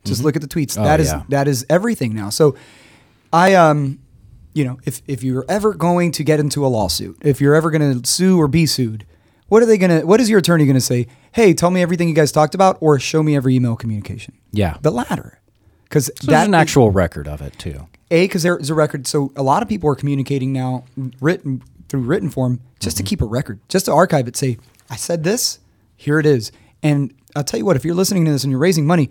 Just 0.05 0.25
look 0.25 0.35
at 0.35 0.43
the 0.43 0.49
tweets. 0.49 0.79
Oh, 0.79 0.83
That 0.83 0.99
is 1.01 1.09
yeah. 1.09 1.23
that 1.29 1.47
is 1.49 1.67
everything 1.69 2.15
now. 2.15 2.31
So, 2.31 2.57
I 3.33 3.55
um, 3.55 4.01
you 4.55 4.65
know, 4.65 4.79
if 4.85 5.03
if 5.07 5.23
you're 5.23 5.45
ever 5.49 5.75
going 5.75 6.13
to 6.13 6.25
get 6.25 6.41
into 6.41 6.65
a 6.65 6.69
lawsuit, 6.69 7.19
if 7.23 7.41
you're 7.41 7.55
ever 7.55 7.71
going 7.71 8.03
to 8.03 8.09
sue 8.09 8.41
or 8.41 8.49
be 8.49 8.67
sued, 8.67 9.07
what 9.49 9.63
are 9.63 9.67
they 9.67 9.79
to? 9.79 10.03
What 10.05 10.21
is 10.21 10.31
your 10.31 10.39
attorney 10.39 10.65
going 10.65 10.75
to 10.75 10.81
say? 10.81 11.07
Hey, 11.33 11.55
tell 11.55 11.71
me 11.71 11.83
everything 11.83 12.09
you 12.09 12.15
guys 12.15 12.33
talked 12.33 12.55
about, 12.55 12.79
or 12.81 12.99
show 12.99 13.23
me 13.23 13.37
every 13.37 13.55
email 13.55 13.77
communication. 13.77 14.35
yeah. 14.53 14.77
The 14.81 14.91
latter, 14.91 15.41
because 15.85 16.07
So 16.07 16.31
there's 16.31 16.47
an 16.47 16.55
actual 16.55 16.91
record 16.91 17.29
of 17.29 17.43
it 17.43 17.59
too. 17.59 17.87
A 18.12 18.25
because 18.25 18.42
there 18.44 18.57
is 18.57 18.70
a 18.70 18.75
record. 18.75 19.07
So 19.07 19.33
a 19.35 19.42
lot 19.42 19.62
of 19.62 19.68
people 19.68 19.90
are 19.90 19.96
communicating 19.96 20.53
now 20.53 20.85
written 21.20 21.62
through 21.88 22.03
written 22.03 22.31
form 22.31 22.61
just 22.79 22.96
to 22.98 23.03
mm-hmm. 23.03 23.09
keep 23.09 23.22
a 23.22 23.27
record, 23.27 23.61
just 23.68 23.87
to 23.87 23.92
archive 23.92 24.29
it. 24.29 24.37
Say, 24.37 24.59
I 24.88 24.96
said 24.96 25.25
this, 25.25 25.59
here 25.96 26.18
it 26.18 26.27
is. 26.27 26.53
And 26.83 27.14
I'll 27.35 27.44
tell 27.44 27.59
you 27.59 27.64
what, 27.64 27.77
if 27.77 27.85
you're 27.85 27.94
listening 27.94 28.25
to 28.27 28.33
this 28.33 28.44
and 28.44 28.51
you're 28.51 28.61
raising 28.61 28.87
money, 28.87 29.11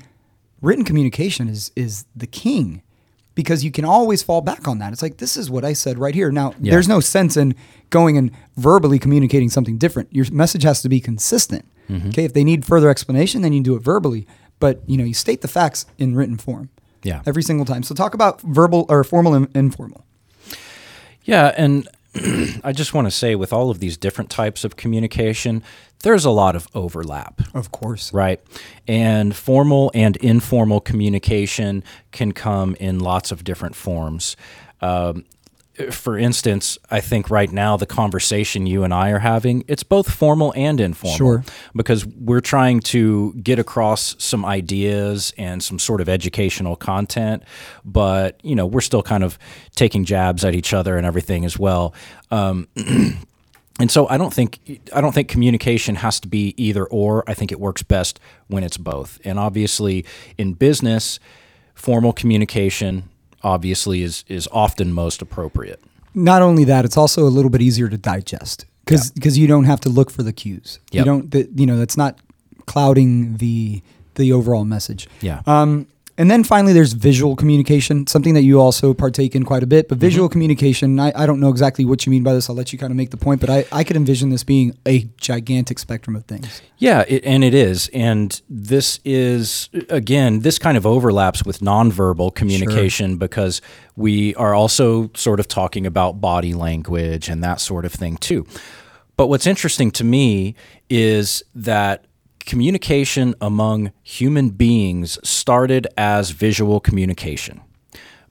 written 0.61 0.85
communication 0.85 1.49
is 1.49 1.71
is 1.75 2.05
the 2.15 2.27
king 2.27 2.83
because 3.33 3.63
you 3.63 3.71
can 3.71 3.85
always 3.85 4.21
fall 4.21 4.41
back 4.41 4.67
on 4.67 4.79
that. 4.79 4.93
It's 4.93 5.01
like 5.01 5.17
this 5.17 5.37
is 5.37 5.49
what 5.49 5.63
I 5.63 5.73
said 5.73 5.97
right 5.97 6.13
here. 6.13 6.31
Now, 6.31 6.53
Yeah. 6.59 6.71
there's 6.71 6.87
no 6.87 6.99
sense 6.99 7.37
in 7.37 7.55
going 7.89 8.17
and 8.17 8.31
verbally 8.57 8.99
communicating 8.99 9.49
something 9.49 9.77
different. 9.77 10.09
Your 10.11 10.25
message 10.31 10.63
has 10.63 10.81
to 10.81 10.89
be 10.89 10.99
consistent. 10.99 11.65
Mm-hmm. 11.89 12.09
Okay, 12.09 12.25
if 12.25 12.33
they 12.33 12.43
need 12.43 12.65
further 12.65 12.89
explanation, 12.89 13.41
then 13.41 13.53
you 13.53 13.61
do 13.61 13.75
it 13.75 13.83
verbally. 13.83 14.27
But 14.59 14.81
you 14.85 14.97
know, 14.97 15.03
you 15.03 15.13
state 15.13 15.41
the 15.41 15.47
facts 15.47 15.85
in 15.97 16.15
written 16.15 16.37
form. 16.37 16.69
Yeah. 17.03 17.21
Every 17.25 17.43
single 17.43 17.65
time. 17.65 17.83
So 17.83 17.95
talk 17.95 18.13
about 18.13 18.41
verbal 18.41 18.85
or 18.89 19.03
formal 19.03 19.33
and 19.33 19.47
informal. 19.55 20.05
Yeah, 21.23 21.53
and 21.57 21.87
I 22.63 22.73
just 22.73 22.93
want 22.93 23.07
to 23.07 23.11
say 23.11 23.35
with 23.35 23.53
all 23.53 23.69
of 23.69 23.79
these 23.79 23.97
different 23.97 24.29
types 24.29 24.63
of 24.63 24.75
communication, 24.75 25.63
there's 26.03 26.25
a 26.25 26.31
lot 26.31 26.55
of 26.55 26.67
overlap. 26.73 27.41
Of 27.53 27.71
course. 27.71 28.13
Right. 28.13 28.41
And 28.87 29.35
formal 29.35 29.91
and 29.93 30.17
informal 30.17 30.81
communication 30.81 31.83
can 32.11 32.31
come 32.31 32.75
in 32.79 32.99
lots 32.99 33.31
of 33.31 33.43
different 33.43 33.75
forms. 33.75 34.35
Um, 34.81 35.25
for 35.89 36.17
instance, 36.17 36.77
I 36.89 36.99
think 36.99 37.29
right 37.29 37.51
now 37.51 37.77
the 37.77 37.85
conversation 37.85 38.67
you 38.67 38.83
and 38.83 38.93
I 38.93 39.09
are 39.09 39.19
having, 39.19 39.63
it's 39.67 39.83
both 39.83 40.09
formal 40.09 40.53
and 40.55 40.79
informal. 40.79 41.17
Sure. 41.17 41.43
Because 41.75 42.05
we're 42.05 42.41
trying 42.41 42.79
to 42.81 43.33
get 43.33 43.59
across 43.59 44.15
some 44.23 44.45
ideas 44.45 45.33
and 45.37 45.63
some 45.63 45.79
sort 45.79 46.01
of 46.01 46.09
educational 46.09 46.75
content, 46.75 47.43
but 47.83 48.39
you 48.43 48.55
know, 48.55 48.65
we're 48.65 48.81
still 48.81 49.03
kind 49.03 49.23
of 49.23 49.37
taking 49.75 50.05
jabs 50.05 50.45
at 50.45 50.55
each 50.55 50.73
other 50.73 50.97
and 50.97 51.05
everything 51.05 51.45
as 51.45 51.57
well. 51.57 51.93
Um, 52.29 52.67
and 53.79 53.89
so 53.89 54.07
I 54.07 54.17
don't 54.17 54.33
think 54.33 54.81
I 54.93 55.01
don't 55.01 55.13
think 55.13 55.27
communication 55.27 55.95
has 55.95 56.19
to 56.19 56.27
be 56.27 56.53
either 56.57 56.85
or. 56.85 57.23
I 57.27 57.33
think 57.33 57.51
it 57.51 57.59
works 57.59 57.83
best 57.83 58.19
when 58.47 58.63
it's 58.63 58.77
both. 58.77 59.19
And 59.23 59.39
obviously, 59.39 60.05
in 60.37 60.53
business, 60.53 61.19
formal 61.73 62.13
communication 62.13 63.09
obviously 63.43 64.01
is 64.03 64.23
is 64.27 64.47
often 64.51 64.93
most 64.93 65.21
appropriate. 65.21 65.81
Not 66.13 66.41
only 66.41 66.63
that, 66.65 66.83
it's 66.85 66.97
also 66.97 67.23
a 67.23 67.29
little 67.29 67.49
bit 67.49 67.61
easier 67.61 67.87
to 67.89 67.97
digest 67.97 68.65
because 68.85 69.11
because 69.11 69.37
you 69.37 69.47
don't 69.47 69.65
have 69.65 69.79
to 69.81 69.89
look 69.89 70.11
for 70.11 70.23
the 70.23 70.33
cues. 70.33 70.79
You 70.91 71.03
don't 71.03 71.31
that 71.31 71.57
you 71.57 71.65
know 71.65 71.77
that's 71.77 71.97
not 71.97 72.19
clouding 72.65 73.37
the 73.37 73.81
the 74.15 74.33
overall 74.33 74.65
message. 74.65 75.07
Yeah. 75.21 75.41
Um, 75.45 75.87
and 76.21 76.29
then 76.29 76.43
finally, 76.43 76.71
there's 76.71 76.93
visual 76.93 77.35
communication, 77.35 78.05
something 78.05 78.35
that 78.35 78.43
you 78.43 78.61
also 78.61 78.93
partake 78.93 79.35
in 79.35 79.43
quite 79.43 79.63
a 79.63 79.65
bit. 79.65 79.89
But 79.89 79.95
mm-hmm. 79.95 80.01
visual 80.01 80.29
communication, 80.29 80.99
I, 80.99 81.11
I 81.15 81.25
don't 81.25 81.39
know 81.39 81.49
exactly 81.49 81.83
what 81.83 82.05
you 82.05 82.11
mean 82.11 82.21
by 82.21 82.33
this. 82.33 82.47
I'll 82.47 82.55
let 82.55 82.71
you 82.71 82.77
kind 82.77 82.91
of 82.91 82.95
make 82.95 83.09
the 83.09 83.17
point, 83.17 83.41
but 83.41 83.49
I, 83.49 83.65
I 83.71 83.83
could 83.83 83.95
envision 83.95 84.29
this 84.29 84.43
being 84.43 84.77
a 84.85 85.09
gigantic 85.17 85.79
spectrum 85.79 86.15
of 86.15 86.25
things. 86.25 86.61
Yeah, 86.77 87.05
it, 87.07 87.25
and 87.25 87.43
it 87.43 87.55
is. 87.55 87.89
And 87.91 88.39
this 88.47 88.99
is, 89.03 89.71
again, 89.89 90.41
this 90.41 90.59
kind 90.59 90.77
of 90.77 90.85
overlaps 90.85 91.43
with 91.43 91.57
nonverbal 91.57 92.35
communication 92.35 93.17
because 93.17 93.59
we 93.95 94.35
are 94.35 94.53
also 94.53 95.09
sort 95.15 95.39
of 95.39 95.47
talking 95.47 95.87
about 95.87 96.21
body 96.21 96.53
language 96.53 97.29
and 97.29 97.43
that 97.43 97.59
sort 97.59 97.83
of 97.83 97.93
thing 97.93 98.17
too. 98.17 98.45
But 99.17 99.25
what's 99.25 99.47
interesting 99.47 99.89
to 99.93 100.03
me 100.03 100.53
is 100.87 101.41
that 101.55 102.05
communication 102.51 103.33
among 103.39 103.93
human 104.03 104.49
beings 104.49 105.17
started 105.23 105.87
as 105.95 106.31
visual 106.31 106.81
communication 106.81 107.61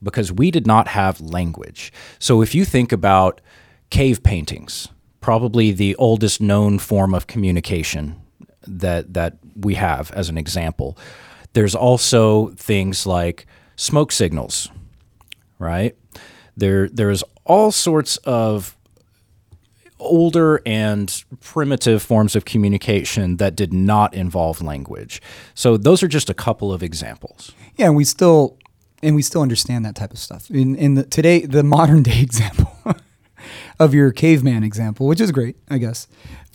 because 0.03 0.31
we 0.31 0.51
did 0.51 0.67
not 0.67 0.87
have 0.89 1.19
language. 1.19 1.91
So 2.19 2.43
if 2.43 2.53
you 2.53 2.63
think 2.63 2.91
about 2.91 3.41
cave 3.89 4.21
paintings, 4.21 4.89
probably 5.21 5.71
the 5.71 5.95
oldest 5.95 6.39
known 6.39 6.77
form 6.77 7.15
of 7.15 7.25
communication 7.25 8.21
that 8.67 9.15
that 9.15 9.39
we 9.55 9.73
have 9.73 10.11
as 10.11 10.29
an 10.29 10.37
example. 10.37 10.95
There's 11.53 11.73
also 11.73 12.49
things 12.49 13.07
like 13.07 13.47
smoke 13.75 14.11
signals, 14.11 14.69
right? 15.57 15.95
There 16.55 16.87
there's 16.89 17.23
all 17.43 17.71
sorts 17.71 18.17
of 18.17 18.77
older 20.01 20.61
and 20.65 21.23
primitive 21.39 22.01
forms 22.03 22.35
of 22.35 22.43
communication 22.45 23.37
that 23.37 23.55
did 23.55 23.71
not 23.71 24.13
involve 24.13 24.61
language. 24.61 25.21
So 25.53 25.77
those 25.77 26.03
are 26.03 26.07
just 26.07 26.29
a 26.29 26.33
couple 26.33 26.73
of 26.73 26.83
examples. 26.83 27.51
Yeah, 27.77 27.85
and 27.87 27.95
we 27.95 28.03
still 28.03 28.57
and 29.03 29.15
we 29.15 29.21
still 29.21 29.41
understand 29.41 29.85
that 29.85 29.95
type 29.95 30.11
of 30.11 30.19
stuff. 30.19 30.49
In 30.49 30.75
in 30.75 30.95
the 30.95 31.03
today 31.03 31.45
the 31.45 31.63
modern 31.77 32.03
day 32.03 32.19
example 32.21 32.71
of 33.79 33.93
your 33.93 34.11
caveman 34.11 34.63
example, 34.63 35.07
which 35.07 35.21
is 35.21 35.31
great, 35.31 35.55
I 35.69 35.77
guess. 35.77 36.07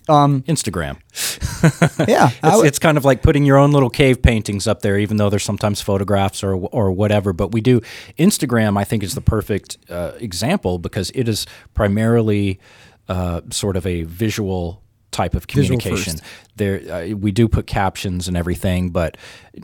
Um, 0.09 0.43
Instagram. 0.45 0.99
yeah, 2.09 2.31
It's, 2.45 2.57
would- 2.57 2.67
it's 2.67 2.79
kind 2.79 2.97
of 2.97 3.05
like 3.05 3.23
putting 3.23 3.45
your 3.45 3.57
own 3.57 3.73
little 3.73 3.91
cave 3.91 4.23
paintings 4.23 4.69
up 4.69 4.83
there, 4.83 4.99
even 4.99 5.17
though 5.17 5.29
there's 5.31 5.43
sometimes 5.43 5.81
photographs 5.83 6.45
or 6.45 6.55
or 6.55 6.93
whatever. 6.93 7.33
But 7.33 7.51
we 7.53 7.61
do 7.61 7.81
Instagram. 8.17 8.79
I 8.79 8.85
think 8.85 9.03
is 9.03 9.15
the 9.17 9.21
perfect 9.21 9.79
uh, 9.91 10.13
example 10.21 10.79
because 10.79 11.11
it 11.11 11.29
is 11.29 11.45
primarily 11.75 12.61
uh, 13.09 13.41
sort 13.51 13.77
of 13.77 13.87
a 13.87 14.03
visual 14.03 14.83
type 15.17 15.35
of 15.35 15.47
communication. 15.47 16.19
There, 16.57 16.81
uh, 16.91 17.17
we 17.17 17.33
do 17.33 17.49
put 17.49 17.67
captions 17.67 18.29
and 18.29 18.37
everything, 18.37 18.91
but 18.91 19.17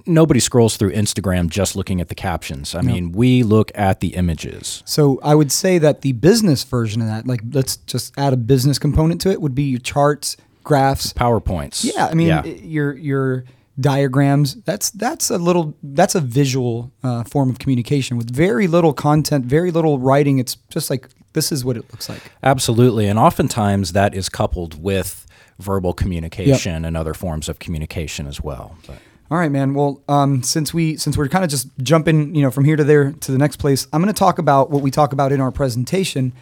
nobody 0.06 0.40
scrolls 0.40 0.76
through 0.76 0.92
Instagram 0.92 1.50
just 1.50 1.76
looking 1.76 2.00
at 2.00 2.08
the 2.08 2.14
captions. 2.14 2.74
I 2.74 2.80
mean, 2.80 3.12
we 3.12 3.42
look 3.42 3.70
at 3.74 4.00
the 4.00 4.08
images. 4.14 4.82
So 4.86 5.20
I 5.22 5.34
would 5.34 5.52
say 5.52 5.78
that 5.78 6.00
the 6.00 6.12
business 6.12 6.64
version 6.64 7.02
of 7.02 7.08
that, 7.08 7.26
like 7.26 7.42
let's 7.52 7.76
just 7.76 8.14
add 8.18 8.32
a 8.32 8.36
business 8.36 8.78
component 8.78 9.20
to 9.22 9.30
it, 9.30 9.40
would 9.40 9.54
be 9.54 9.64
your 9.64 9.80
charts, 9.80 10.36
graphs. 10.64 11.12
PowerPoints. 11.12 11.84
Yeah, 11.84 12.06
I 12.06 12.14
mean 12.14 12.28
yeah. 12.28 12.44
your 12.44 12.96
your 12.96 13.44
diagrams. 13.78 14.56
That's 14.62 14.90
that's 14.90 15.30
a 15.30 15.38
little 15.38 15.74
that's 15.82 16.14
a 16.14 16.20
visual 16.20 16.92
uh, 17.02 17.24
form 17.24 17.50
of 17.50 17.58
communication 17.58 18.16
with 18.16 18.34
very 18.34 18.66
little 18.66 18.92
content, 18.92 19.44
very 19.44 19.70
little 19.70 19.98
writing. 19.98 20.38
It's 20.38 20.56
just 20.70 20.90
like 20.90 21.08
this 21.32 21.52
is 21.52 21.64
what 21.64 21.76
it 21.76 21.90
looks 21.92 22.08
like. 22.08 22.20
Absolutely. 22.42 23.06
And 23.06 23.18
oftentimes 23.18 23.92
that 23.92 24.14
is 24.14 24.28
coupled 24.28 24.82
with 24.82 25.26
verbal 25.58 25.92
communication 25.92 26.84
and 26.84 26.96
other 26.96 27.14
forms 27.14 27.48
of 27.48 27.58
communication 27.58 28.26
as 28.26 28.40
well. 28.40 28.76
But 28.86 28.98
All 29.30 29.38
right, 29.38 29.50
man. 29.50 29.74
Well, 29.74 30.02
um, 30.08 30.42
since 30.42 30.74
we 30.74 30.96
since 30.96 31.16
we're 31.16 31.28
kind 31.28 31.44
of 31.44 31.50
just 31.50 31.68
jumping, 31.82 32.34
you 32.34 32.42
know, 32.42 32.50
from 32.50 32.64
here 32.64 32.76
to 32.76 32.84
there 32.84 33.12
to 33.12 33.32
the 33.32 33.38
next 33.38 33.56
place, 33.56 33.86
I'm 33.92 34.02
going 34.02 34.12
to 34.12 34.18
talk 34.18 34.38
about 34.38 34.70
what 34.70 34.82
we 34.82 34.90
talk 34.90 35.12
about 35.12 35.32
in 35.32 35.40
our 35.40 35.50
presentation, 35.50 36.32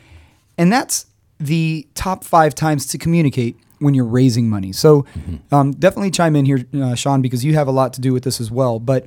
and 0.59 0.73
that's 0.73 1.07
the 1.39 1.87
top 1.95 2.25
five 2.25 2.55
times 2.55 2.87
to 2.87 2.99
communicate 2.99 3.57
when 3.79 3.95
you're 3.95 4.05
raising 4.05 4.49
money. 4.49 4.73
So, 4.73 5.07
um, 5.51 5.73
definitely 5.73 6.11
chime 6.11 6.37
in 6.37 6.45
here, 6.45 6.67
uh, 6.75 6.95
Sean, 6.95 7.23
because 7.23 7.45
you 7.45 7.55
have 7.55 7.67
a 7.67 7.71
lot 7.71 7.93
to 7.95 8.01
do 8.01 8.13
with 8.13 8.25
this 8.25 8.41
as 8.41 8.51
well. 8.51 8.79
But 8.79 9.07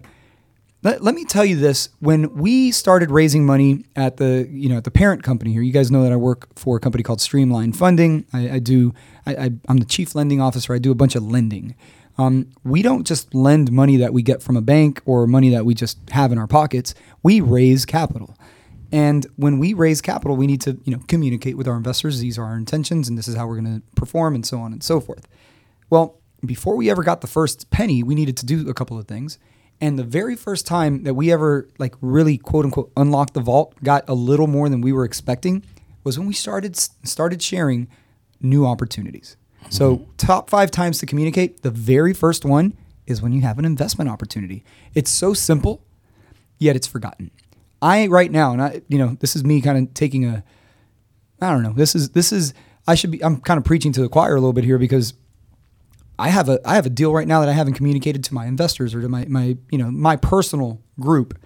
let, 0.83 1.01
let 1.01 1.15
me 1.15 1.25
tell 1.25 1.45
you 1.45 1.55
this: 1.55 1.89
when 1.99 2.35
we 2.35 2.71
started 2.71 3.09
raising 3.09 3.45
money 3.45 3.85
at 3.95 4.17
the 4.17 4.47
you 4.51 4.69
know 4.69 4.77
at 4.77 4.83
the 4.83 4.91
parent 4.91 5.23
company 5.23 5.53
here, 5.53 5.61
you 5.61 5.71
guys 5.71 5.89
know 5.89 6.03
that 6.03 6.11
I 6.11 6.17
work 6.17 6.47
for 6.57 6.77
a 6.77 6.79
company 6.79 7.03
called 7.03 7.21
Streamline 7.21 7.73
Funding. 7.73 8.25
I, 8.33 8.51
I 8.51 8.59
do 8.59 8.93
I, 9.25 9.51
I'm 9.67 9.77
the 9.77 9.85
chief 9.85 10.13
lending 10.13 10.41
officer. 10.41 10.73
I 10.73 10.79
do 10.79 10.91
a 10.91 10.95
bunch 10.95 11.15
of 11.15 11.23
lending. 11.23 11.75
Um, 12.17 12.49
we 12.63 12.81
don't 12.83 13.07
just 13.07 13.33
lend 13.33 13.71
money 13.71 13.97
that 13.97 14.13
we 14.13 14.21
get 14.21 14.43
from 14.43 14.55
a 14.55 14.61
bank 14.61 15.01
or 15.05 15.25
money 15.25 15.49
that 15.49 15.65
we 15.65 15.73
just 15.73 15.97
have 16.11 16.31
in 16.31 16.37
our 16.37 16.47
pockets. 16.47 16.93
We 17.23 17.41
raise 17.41 17.85
capital. 17.85 18.37
And 18.91 19.25
when 19.37 19.57
we 19.57 19.73
raise 19.73 20.01
capital, 20.01 20.35
we 20.35 20.45
need 20.45 20.61
to, 20.61 20.77
you 20.83 20.95
know, 20.95 21.01
communicate 21.07 21.57
with 21.57 21.67
our 21.67 21.75
investors. 21.75 22.19
These 22.19 22.37
are 22.37 22.43
our 22.43 22.55
intentions, 22.55 23.09
and 23.09 23.17
this 23.17 23.27
is 23.27 23.35
how 23.35 23.47
we're 23.47 23.59
going 23.59 23.81
to 23.81 23.81
perform, 23.95 24.35
and 24.35 24.45
so 24.45 24.59
on 24.59 24.71
and 24.71 24.83
so 24.83 24.99
forth. 24.99 25.27
Well, 25.89 26.19
before 26.45 26.75
we 26.75 26.91
ever 26.91 27.01
got 27.01 27.21
the 27.21 27.27
first 27.27 27.71
penny, 27.71 28.03
we 28.03 28.13
needed 28.13 28.37
to 28.37 28.45
do 28.45 28.69
a 28.69 28.73
couple 28.75 28.99
of 28.99 29.07
things. 29.07 29.39
And 29.83 29.99
the 29.99 30.05
very 30.05 30.37
first 30.37 30.65
time 30.65 31.03
that 31.03 31.13
we 31.13 31.29
ever 31.29 31.67
like 31.77 31.93
really 31.99 32.37
quote 32.37 32.63
unquote 32.63 32.89
unlocked 32.95 33.33
the 33.33 33.41
vault, 33.41 33.75
got 33.83 34.07
a 34.07 34.13
little 34.13 34.47
more 34.47 34.69
than 34.69 34.79
we 34.79 34.93
were 34.93 35.03
expecting, 35.03 35.61
was 36.05 36.17
when 36.17 36.25
we 36.25 36.33
started 36.33 36.77
started 36.77 37.41
sharing 37.41 37.89
new 38.39 38.65
opportunities. 38.65 39.35
So 39.69 39.97
mm-hmm. 39.97 40.11
top 40.15 40.49
five 40.49 40.71
times 40.71 40.99
to 40.99 41.05
communicate. 41.05 41.63
The 41.63 41.69
very 41.69 42.13
first 42.13 42.45
one 42.45 42.77
is 43.07 43.21
when 43.21 43.33
you 43.33 43.41
have 43.41 43.59
an 43.59 43.65
investment 43.65 44.09
opportunity. 44.09 44.63
It's 44.93 45.11
so 45.11 45.33
simple, 45.33 45.83
yet 46.59 46.77
it's 46.77 46.87
forgotten. 46.87 47.31
I 47.81 48.07
right 48.07 48.31
now, 48.31 48.53
and 48.53 48.61
I, 48.61 48.81
you 48.87 48.97
know, 48.97 49.17
this 49.19 49.35
is 49.35 49.43
me 49.43 49.59
kind 49.59 49.77
of 49.77 49.93
taking 49.93 50.23
a, 50.23 50.45
I 51.41 51.51
don't 51.51 51.61
know. 51.61 51.73
This 51.73 51.93
is 51.93 52.11
this 52.11 52.31
is 52.31 52.53
I 52.87 52.95
should 52.95 53.11
be. 53.11 53.21
I'm 53.21 53.41
kind 53.41 53.57
of 53.57 53.65
preaching 53.65 53.91
to 53.91 54.01
the 54.01 54.07
choir 54.07 54.31
a 54.31 54.39
little 54.39 54.53
bit 54.53 54.63
here 54.63 54.77
because 54.77 55.13
I 56.19 56.30
have 56.30 56.49
a 56.49 56.60
I 56.65 56.76
have 56.76 56.86
a 56.86 56.89
deal 56.89 57.13
right 57.13 57.28
now 57.28 57.39
that 57.41 57.49
I 57.49 57.54
haven't 57.54 57.73
communicated 57.73 58.23
to 58.26 58.34
my 58.34 58.45
investors 58.45 58.93
or 58.93 59.02
to 59.02 59.10
my 59.10 59.26
my 59.26 59.58
you 59.71 59.78
know 59.78 59.89
my 59.91 60.15
personal 60.15 60.82
group, 60.99 61.38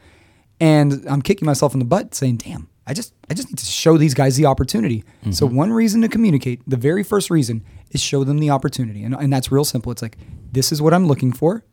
and 0.60 1.06
I'm 1.10 1.22
kicking 1.22 1.46
myself 1.46 1.74
in 1.74 1.80
the 1.80 1.86
butt 1.86 2.14
saying, 2.14 2.38
"Damn, 2.38 2.68
I 2.86 2.94
just 2.94 3.14
I 3.30 3.34
just 3.34 3.50
need 3.50 3.58
to 3.58 3.66
show 3.66 3.98
these 3.98 4.14
guys 4.14 4.36
the 4.36 4.46
opportunity." 4.46 5.04
So 5.32 5.48
mm-hmm. 5.48 5.56
one 5.56 5.74
reason 5.74 6.02
to 6.02 6.10
communicate, 6.10 6.62
the 6.68 6.78
very 6.78 7.04
first 7.04 7.30
reason, 7.30 7.64
is 7.92 8.02
show 8.02 8.24
them 8.24 8.40
the 8.40 8.50
opportunity, 8.50 9.04
and 9.04 9.16
and 9.16 9.32
that's 9.32 9.52
real 9.52 9.66
simple. 9.66 9.92
It's 9.92 10.02
like 10.02 10.18
this 10.52 10.72
is 10.72 10.82
what 10.82 10.94
I'm 10.94 11.08
looking 11.08 11.32
for, 11.32 11.64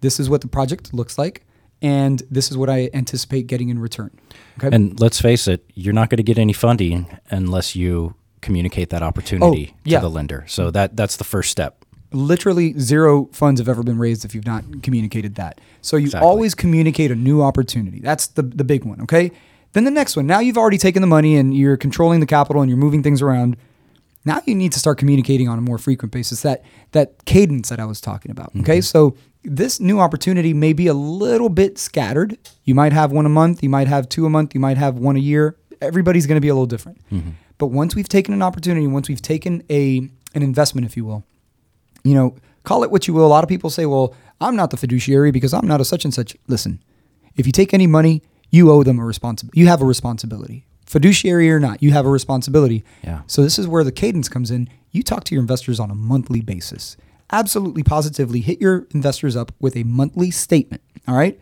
this 0.00 0.18
is 0.18 0.28
what 0.28 0.40
the 0.40 0.48
project 0.48 0.92
looks 0.92 1.16
like, 1.18 1.44
and 1.82 2.22
this 2.30 2.50
is 2.50 2.56
what 2.56 2.68
I 2.68 2.90
anticipate 2.94 3.46
getting 3.46 3.68
in 3.68 3.78
return. 3.78 4.10
Okay. 4.58 4.74
And 4.74 4.98
let's 4.98 5.20
face 5.20 5.46
it, 5.46 5.64
you're 5.74 5.94
not 5.94 6.10
going 6.10 6.16
to 6.18 6.22
get 6.24 6.38
any 6.38 6.52
funding 6.52 7.06
unless 7.30 7.76
you 7.76 8.14
communicate 8.40 8.90
that 8.90 9.02
opportunity 9.02 9.72
Oh, 9.74 9.78
yeah. 9.84 9.98
to 10.00 10.06
the 10.06 10.10
lender. 10.10 10.44
So 10.48 10.70
that 10.70 10.96
that's 10.96 11.16
the 11.16 11.24
first 11.24 11.50
step. 11.50 11.83
Literally 12.14 12.78
zero 12.78 13.28
funds 13.32 13.60
have 13.60 13.68
ever 13.68 13.82
been 13.82 13.98
raised 13.98 14.24
if 14.24 14.34
you've 14.34 14.46
not 14.46 14.82
communicated 14.82 15.34
that. 15.34 15.60
So 15.82 15.96
you 15.96 16.06
Exactly. 16.06 16.26
always 16.28 16.54
communicate 16.54 17.10
a 17.10 17.14
new 17.14 17.42
opportunity. 17.42 18.00
That's 18.00 18.26
the 18.28 18.42
the 18.42 18.64
big 18.64 18.84
one, 18.84 19.00
okay? 19.02 19.30
Then 19.72 19.84
the 19.84 19.90
next 19.90 20.16
one. 20.16 20.26
Now 20.26 20.38
you've 20.38 20.56
already 20.58 20.78
taken 20.78 21.00
the 21.02 21.08
money 21.08 21.36
and 21.36 21.56
you're 21.56 21.76
controlling 21.76 22.20
the 22.20 22.26
capital 22.26 22.62
and 22.62 22.70
you're 22.70 22.78
moving 22.78 23.02
things 23.02 23.20
around. 23.20 23.56
Now 24.24 24.40
you 24.46 24.54
need 24.54 24.72
to 24.72 24.78
start 24.78 24.98
communicating 24.98 25.48
on 25.48 25.58
a 25.58 25.60
more 25.60 25.78
frequent 25.78 26.12
basis. 26.12 26.42
That 26.42 26.62
that 26.92 27.24
cadence 27.24 27.68
that 27.68 27.80
I 27.80 27.84
was 27.84 28.00
talking 28.00 28.30
about. 28.30 28.50
Mm-hmm. 28.50 28.60
Okay? 28.60 28.80
So 28.80 29.16
this 29.42 29.80
new 29.80 30.00
opportunity 30.00 30.54
may 30.54 30.72
be 30.72 30.86
a 30.86 30.94
little 30.94 31.50
bit 31.50 31.76
scattered. 31.78 32.38
You 32.64 32.74
might 32.74 32.92
have 32.92 33.12
one 33.12 33.26
a 33.26 33.28
month, 33.28 33.62
you 33.62 33.68
might 33.68 33.88
have 33.88 34.08
two 34.08 34.24
a 34.24 34.30
month, 34.30 34.54
you 34.54 34.60
might 34.60 34.78
have 34.78 34.96
one 34.98 35.16
a 35.16 35.20
year. 35.20 35.56
Everybody's 35.82 36.26
going 36.26 36.36
to 36.36 36.40
be 36.40 36.48
a 36.48 36.54
little 36.54 36.66
different. 36.66 36.98
Mm-hmm. 37.12 37.30
But 37.58 37.66
once 37.66 37.94
we've 37.94 38.08
taken 38.08 38.32
an 38.32 38.42
opportunity, 38.42 38.86
once 38.86 39.08
we've 39.08 39.20
taken 39.20 39.62
a 39.68 40.08
an 40.34 40.42
investment 40.42 40.86
if 40.86 40.96
you 40.96 41.04
will, 41.04 41.24
you 42.04 42.14
know, 42.14 42.36
call 42.62 42.84
it 42.84 42.90
what 42.90 43.08
you 43.08 43.14
will. 43.14 43.26
A 43.26 43.28
lot 43.28 43.42
of 43.42 43.48
people 43.48 43.70
say, 43.70 43.86
well, 43.86 44.14
I'm 44.40 44.56
not 44.56 44.70
the 44.70 44.76
fiduciary 44.76 45.30
because 45.30 45.52
I'm 45.52 45.66
not 45.66 45.80
a 45.80 45.84
such 45.84 46.04
and 46.04 46.14
such. 46.14 46.36
Listen, 46.46 46.82
if 47.36 47.46
you 47.46 47.52
take 47.52 47.74
any 47.74 47.86
money, 47.86 48.22
you 48.50 48.70
owe 48.70 48.82
them 48.84 48.98
a 48.98 49.04
responsibility. 49.04 49.58
You 49.58 49.66
have 49.66 49.82
a 49.82 49.84
responsibility. 49.84 50.66
Fiduciary 50.86 51.50
or 51.50 51.58
not, 51.58 51.82
you 51.82 51.92
have 51.92 52.06
a 52.06 52.10
responsibility. 52.10 52.84
Yeah. 53.02 53.22
So 53.26 53.42
this 53.42 53.58
is 53.58 53.66
where 53.66 53.82
the 53.82 53.92
cadence 53.92 54.28
comes 54.28 54.50
in. 54.50 54.68
You 54.92 55.02
talk 55.02 55.24
to 55.24 55.34
your 55.34 55.42
investors 55.42 55.80
on 55.80 55.90
a 55.90 55.94
monthly 55.94 56.40
basis. 56.40 56.96
Absolutely 57.32 57.82
positively 57.82 58.40
hit 58.40 58.60
your 58.60 58.86
investors 58.94 59.34
up 59.34 59.50
with 59.58 59.76
a 59.76 59.82
monthly 59.82 60.30
statement. 60.30 60.82
All 61.08 61.16
right. 61.16 61.40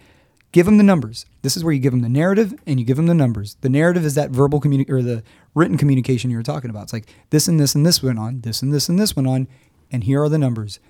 Give 0.52 0.66
them 0.66 0.76
the 0.76 0.84
numbers. 0.84 1.26
This 1.42 1.56
is 1.56 1.64
where 1.64 1.72
you 1.72 1.80
give 1.80 1.92
them 1.92 2.02
the 2.02 2.08
narrative 2.08 2.54
and 2.66 2.78
you 2.78 2.86
give 2.86 2.98
them 2.98 3.06
the 3.06 3.14
numbers. 3.14 3.56
The 3.62 3.68
narrative 3.68 4.04
is 4.04 4.14
that 4.14 4.30
verbal 4.30 4.60
communi- 4.60 4.88
or 4.88 5.02
the 5.02 5.22
written 5.54 5.76
communication 5.76 6.30
you 6.30 6.36
were 6.36 6.42
talking 6.42 6.70
about. 6.70 6.84
It's 6.84 6.92
like 6.92 7.08
this 7.30 7.48
and 7.48 7.58
this 7.58 7.74
and 7.74 7.84
this 7.84 8.02
went 8.02 8.18
on, 8.18 8.42
this 8.42 8.62
and 8.62 8.72
this 8.72 8.88
and 8.88 8.98
this 8.98 9.16
went 9.16 9.28
on, 9.28 9.48
and 9.92 10.04
here 10.04 10.22
are 10.22 10.28
the 10.28 10.38
numbers. 10.38 10.80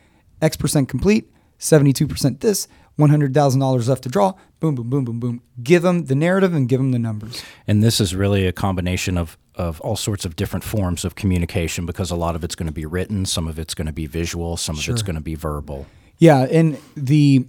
X 0.41 0.57
percent 0.57 0.88
complete, 0.88 1.31
72% 1.59 2.41
this, 2.41 2.69
$100,000 2.99 3.88
left 3.88 4.03
to 4.03 4.09
draw. 4.09 4.35
Boom, 4.61 4.75
boom, 4.75 4.91
boom, 4.91 5.05
boom, 5.05 5.21
boom. 5.21 5.43
Give 5.62 5.83
them 5.83 6.07
the 6.07 6.15
narrative 6.15 6.55
and 6.55 6.69
give 6.69 6.79
them 6.79 6.93
the 6.93 6.99
numbers. 6.99 7.43
And 7.67 7.83
this 7.83 8.01
is 8.01 8.15
really 8.15 8.47
a 8.47 8.53
combination 8.53 9.17
of, 9.17 9.38
of 9.55 9.81
all 9.81 9.97
sorts 9.97 10.25
of 10.25 10.37
different 10.37 10.65
forms 10.65 11.05
of 11.05 11.15
communication 11.15 11.87
because 11.87 12.11
a 12.11 12.17
lot 12.17 12.37
of 12.37 12.45
it's 12.45 12.55
going 12.55 12.67
to 12.67 12.73
be 12.73 12.87
written, 12.87 13.25
some 13.25 13.49
of 13.49 13.59
it's 13.59 13.75
going 13.75 13.87
to 13.87 13.93
be 13.93 14.07
visual, 14.07 14.57
some 14.57 14.77
of 14.77 14.88
it's 14.88 15.03
going 15.03 15.15
to 15.15 15.23
be 15.23 15.35
verbal. 15.35 15.87
Yeah, 16.19 16.47
and 16.51 16.79
the 16.97 17.47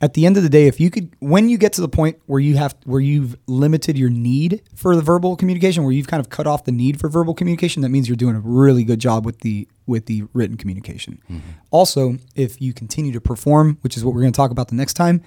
at 0.00 0.14
the 0.14 0.26
end 0.26 0.36
of 0.36 0.42
the 0.42 0.48
day, 0.48 0.66
if 0.66 0.78
you 0.78 0.90
could, 0.90 1.14
when 1.18 1.48
you 1.48 1.58
get 1.58 1.72
to 1.74 1.80
the 1.80 1.88
point 1.88 2.18
where 2.26 2.40
you 2.40 2.56
have, 2.56 2.76
where 2.84 3.00
you've 3.00 3.36
limited 3.46 3.98
your 3.98 4.10
need 4.10 4.62
for 4.74 4.94
the 4.94 5.02
verbal 5.02 5.36
communication, 5.36 5.82
where 5.82 5.92
you've 5.92 6.06
kind 6.06 6.20
of 6.20 6.30
cut 6.30 6.46
off 6.46 6.64
the 6.64 6.72
need 6.72 7.00
for 7.00 7.08
verbal 7.08 7.34
communication, 7.34 7.82
that 7.82 7.88
means 7.88 8.08
you're 8.08 8.16
doing 8.16 8.36
a 8.36 8.40
really 8.40 8.84
good 8.84 9.00
job 9.00 9.26
with 9.26 9.40
the 9.40 9.66
with 9.86 10.06
the 10.06 10.24
written 10.34 10.56
communication. 10.56 11.20
Mm-hmm. 11.30 11.48
Also, 11.70 12.18
if 12.36 12.60
you 12.60 12.72
continue 12.72 13.12
to 13.12 13.20
perform, 13.20 13.78
which 13.80 13.96
is 13.96 14.04
what 14.04 14.14
we're 14.14 14.20
going 14.20 14.32
to 14.32 14.36
talk 14.36 14.50
about 14.50 14.68
the 14.68 14.76
next 14.76 14.94
time, 14.94 15.22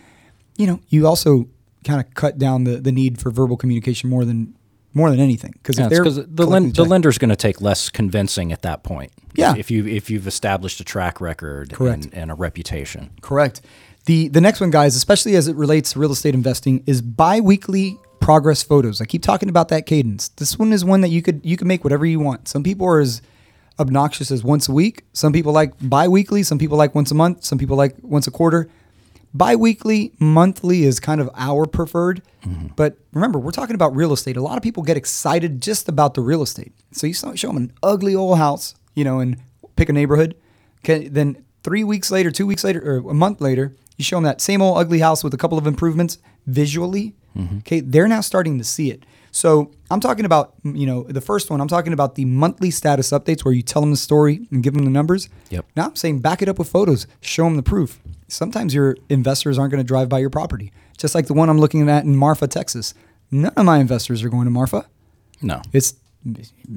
you 0.57 0.67
know, 0.67 0.79
you 0.87 1.05
also 1.07 1.49
kind 1.83 1.99
of 1.99 2.13
cut 2.13 2.37
down 2.37 2.63
the 2.63 2.77
the 2.77 2.91
need 2.91 3.19
for 3.19 3.31
verbal 3.31 3.57
communication 3.57 4.09
more 4.09 4.23
than 4.23 4.55
more 4.93 5.09
than 5.09 5.19
anything 5.19 5.53
because 5.53 5.79
Yeah, 5.79 5.85
if 5.85 5.91
they're 5.91 6.03
because 6.03 6.15
the, 6.17 6.23
collecting 6.23 6.49
len- 6.51 6.73
the 6.73 6.85
lender's 6.85 7.17
going 7.17 7.29
to 7.29 7.35
take 7.35 7.61
less 7.61 7.89
convincing 7.89 8.51
at 8.51 8.61
that 8.63 8.83
point. 8.83 9.11
Yeah. 9.35 9.55
If 9.57 9.71
you 9.71 9.87
if 9.87 10.09
you've 10.09 10.27
established 10.27 10.79
a 10.79 10.83
track 10.83 11.21
record 11.21 11.73
Correct. 11.73 12.05
And, 12.05 12.13
and 12.13 12.31
a 12.31 12.35
reputation. 12.35 13.11
Correct. 13.21 13.61
The 14.05 14.29
the 14.29 14.41
next 14.41 14.59
one, 14.59 14.71
guys, 14.71 14.95
especially 14.95 15.35
as 15.35 15.47
it 15.47 15.55
relates 15.55 15.93
to 15.93 15.99
real 15.99 16.11
estate 16.11 16.33
investing, 16.33 16.83
is 16.87 17.01
biweekly 17.01 17.97
progress 18.19 18.63
photos. 18.63 19.01
I 19.01 19.05
keep 19.05 19.23
talking 19.23 19.49
about 19.49 19.67
that 19.69 19.85
cadence. 19.85 20.29
This 20.29 20.57
one 20.57 20.73
is 20.73 20.83
one 20.85 21.01
that 21.01 21.09
you 21.09 21.21
could 21.21 21.41
you 21.43 21.57
can 21.57 21.67
make 21.67 21.83
whatever 21.83 22.05
you 22.05 22.19
want. 22.19 22.47
Some 22.47 22.63
people 22.63 22.87
are 22.87 22.99
as 22.99 23.21
obnoxious 23.79 24.31
as 24.31 24.43
once 24.43 24.69
a 24.69 24.71
week. 24.71 25.03
Some 25.13 25.33
people 25.33 25.51
like 25.51 25.73
biweekly. 25.81 26.43
Some 26.43 26.57
people 26.57 26.77
like 26.77 26.95
once 26.95 27.11
a 27.11 27.15
month. 27.15 27.43
Some 27.43 27.57
people 27.57 27.77
like 27.77 27.95
once 28.01 28.27
a 28.27 28.31
quarter. 28.31 28.69
Biweekly, 29.33 30.13
monthly 30.19 30.83
is 30.83 30.99
kind 30.99 31.21
of 31.21 31.29
our 31.35 31.65
preferred. 31.65 32.21
Mm-hmm. 32.45 32.67
But 32.75 32.97
remember, 33.13 33.39
we're 33.39 33.51
talking 33.51 33.75
about 33.75 33.95
real 33.95 34.11
estate. 34.11 34.35
A 34.35 34.41
lot 34.41 34.57
of 34.57 34.63
people 34.63 34.83
get 34.83 34.97
excited 34.97 35.61
just 35.61 35.87
about 35.87 36.15
the 36.15 36.21
real 36.21 36.41
estate. 36.41 36.73
So 36.91 37.07
you 37.07 37.13
show 37.13 37.31
them 37.31 37.57
an 37.57 37.73
ugly 37.81 38.13
old 38.13 38.37
house, 38.37 38.75
you 38.93 39.03
know, 39.03 39.19
and 39.19 39.37
pick 39.77 39.87
a 39.87 39.93
neighborhood. 39.93 40.35
Okay, 40.79 41.07
then 41.07 41.45
three 41.63 41.83
weeks 41.83 42.11
later, 42.11 42.29
two 42.29 42.45
weeks 42.45 42.63
later, 42.63 42.81
or 42.83 43.09
a 43.09 43.13
month 43.13 43.39
later, 43.39 43.73
you 44.01 44.03
show 44.03 44.17
them 44.17 44.23
that 44.23 44.41
same 44.41 44.61
old 44.61 44.77
ugly 44.77 44.99
house 44.99 45.23
with 45.23 45.33
a 45.33 45.37
couple 45.37 45.57
of 45.57 45.67
improvements 45.67 46.17
visually. 46.47 47.15
Mm-hmm. 47.37 47.57
Okay, 47.59 47.79
they're 47.79 48.07
now 48.07 48.21
starting 48.21 48.57
to 48.57 48.63
see 48.63 48.91
it. 48.91 49.03
So 49.33 49.71
I'm 49.89 50.01
talking 50.01 50.25
about, 50.25 50.55
you 50.63 50.85
know, 50.85 51.03
the 51.03 51.21
first 51.21 51.49
one. 51.49 51.61
I'm 51.61 51.67
talking 51.69 51.93
about 51.93 52.15
the 52.15 52.25
monthly 52.25 52.69
status 52.71 53.11
updates 53.11 53.45
where 53.45 53.53
you 53.53 53.61
tell 53.61 53.81
them 53.81 53.91
the 53.91 53.97
story 53.97 54.45
and 54.51 54.61
give 54.61 54.73
them 54.73 54.83
the 54.83 54.91
numbers. 54.91 55.29
Yep. 55.49 55.65
Now 55.75 55.85
I'm 55.85 55.95
saying 55.95 56.19
back 56.19 56.41
it 56.41 56.49
up 56.49 56.59
with 56.59 56.67
photos, 56.69 57.07
show 57.21 57.45
them 57.45 57.55
the 57.55 57.63
proof. 57.63 58.01
Sometimes 58.27 58.73
your 58.73 58.97
investors 59.09 59.57
aren't 59.57 59.71
going 59.71 59.83
to 59.83 59.87
drive 59.87 60.09
by 60.09 60.19
your 60.19 60.29
property, 60.29 60.73
just 60.97 61.15
like 61.15 61.27
the 61.27 61.33
one 61.33 61.49
I'm 61.49 61.59
looking 61.59 61.87
at 61.89 62.03
in 62.03 62.15
Marfa, 62.17 62.47
Texas. 62.47 62.93
None 63.29 63.53
of 63.55 63.65
my 63.65 63.77
investors 63.79 64.23
are 64.23 64.29
going 64.29 64.45
to 64.45 64.51
Marfa. 64.51 64.85
No, 65.41 65.61
It's 65.71 65.93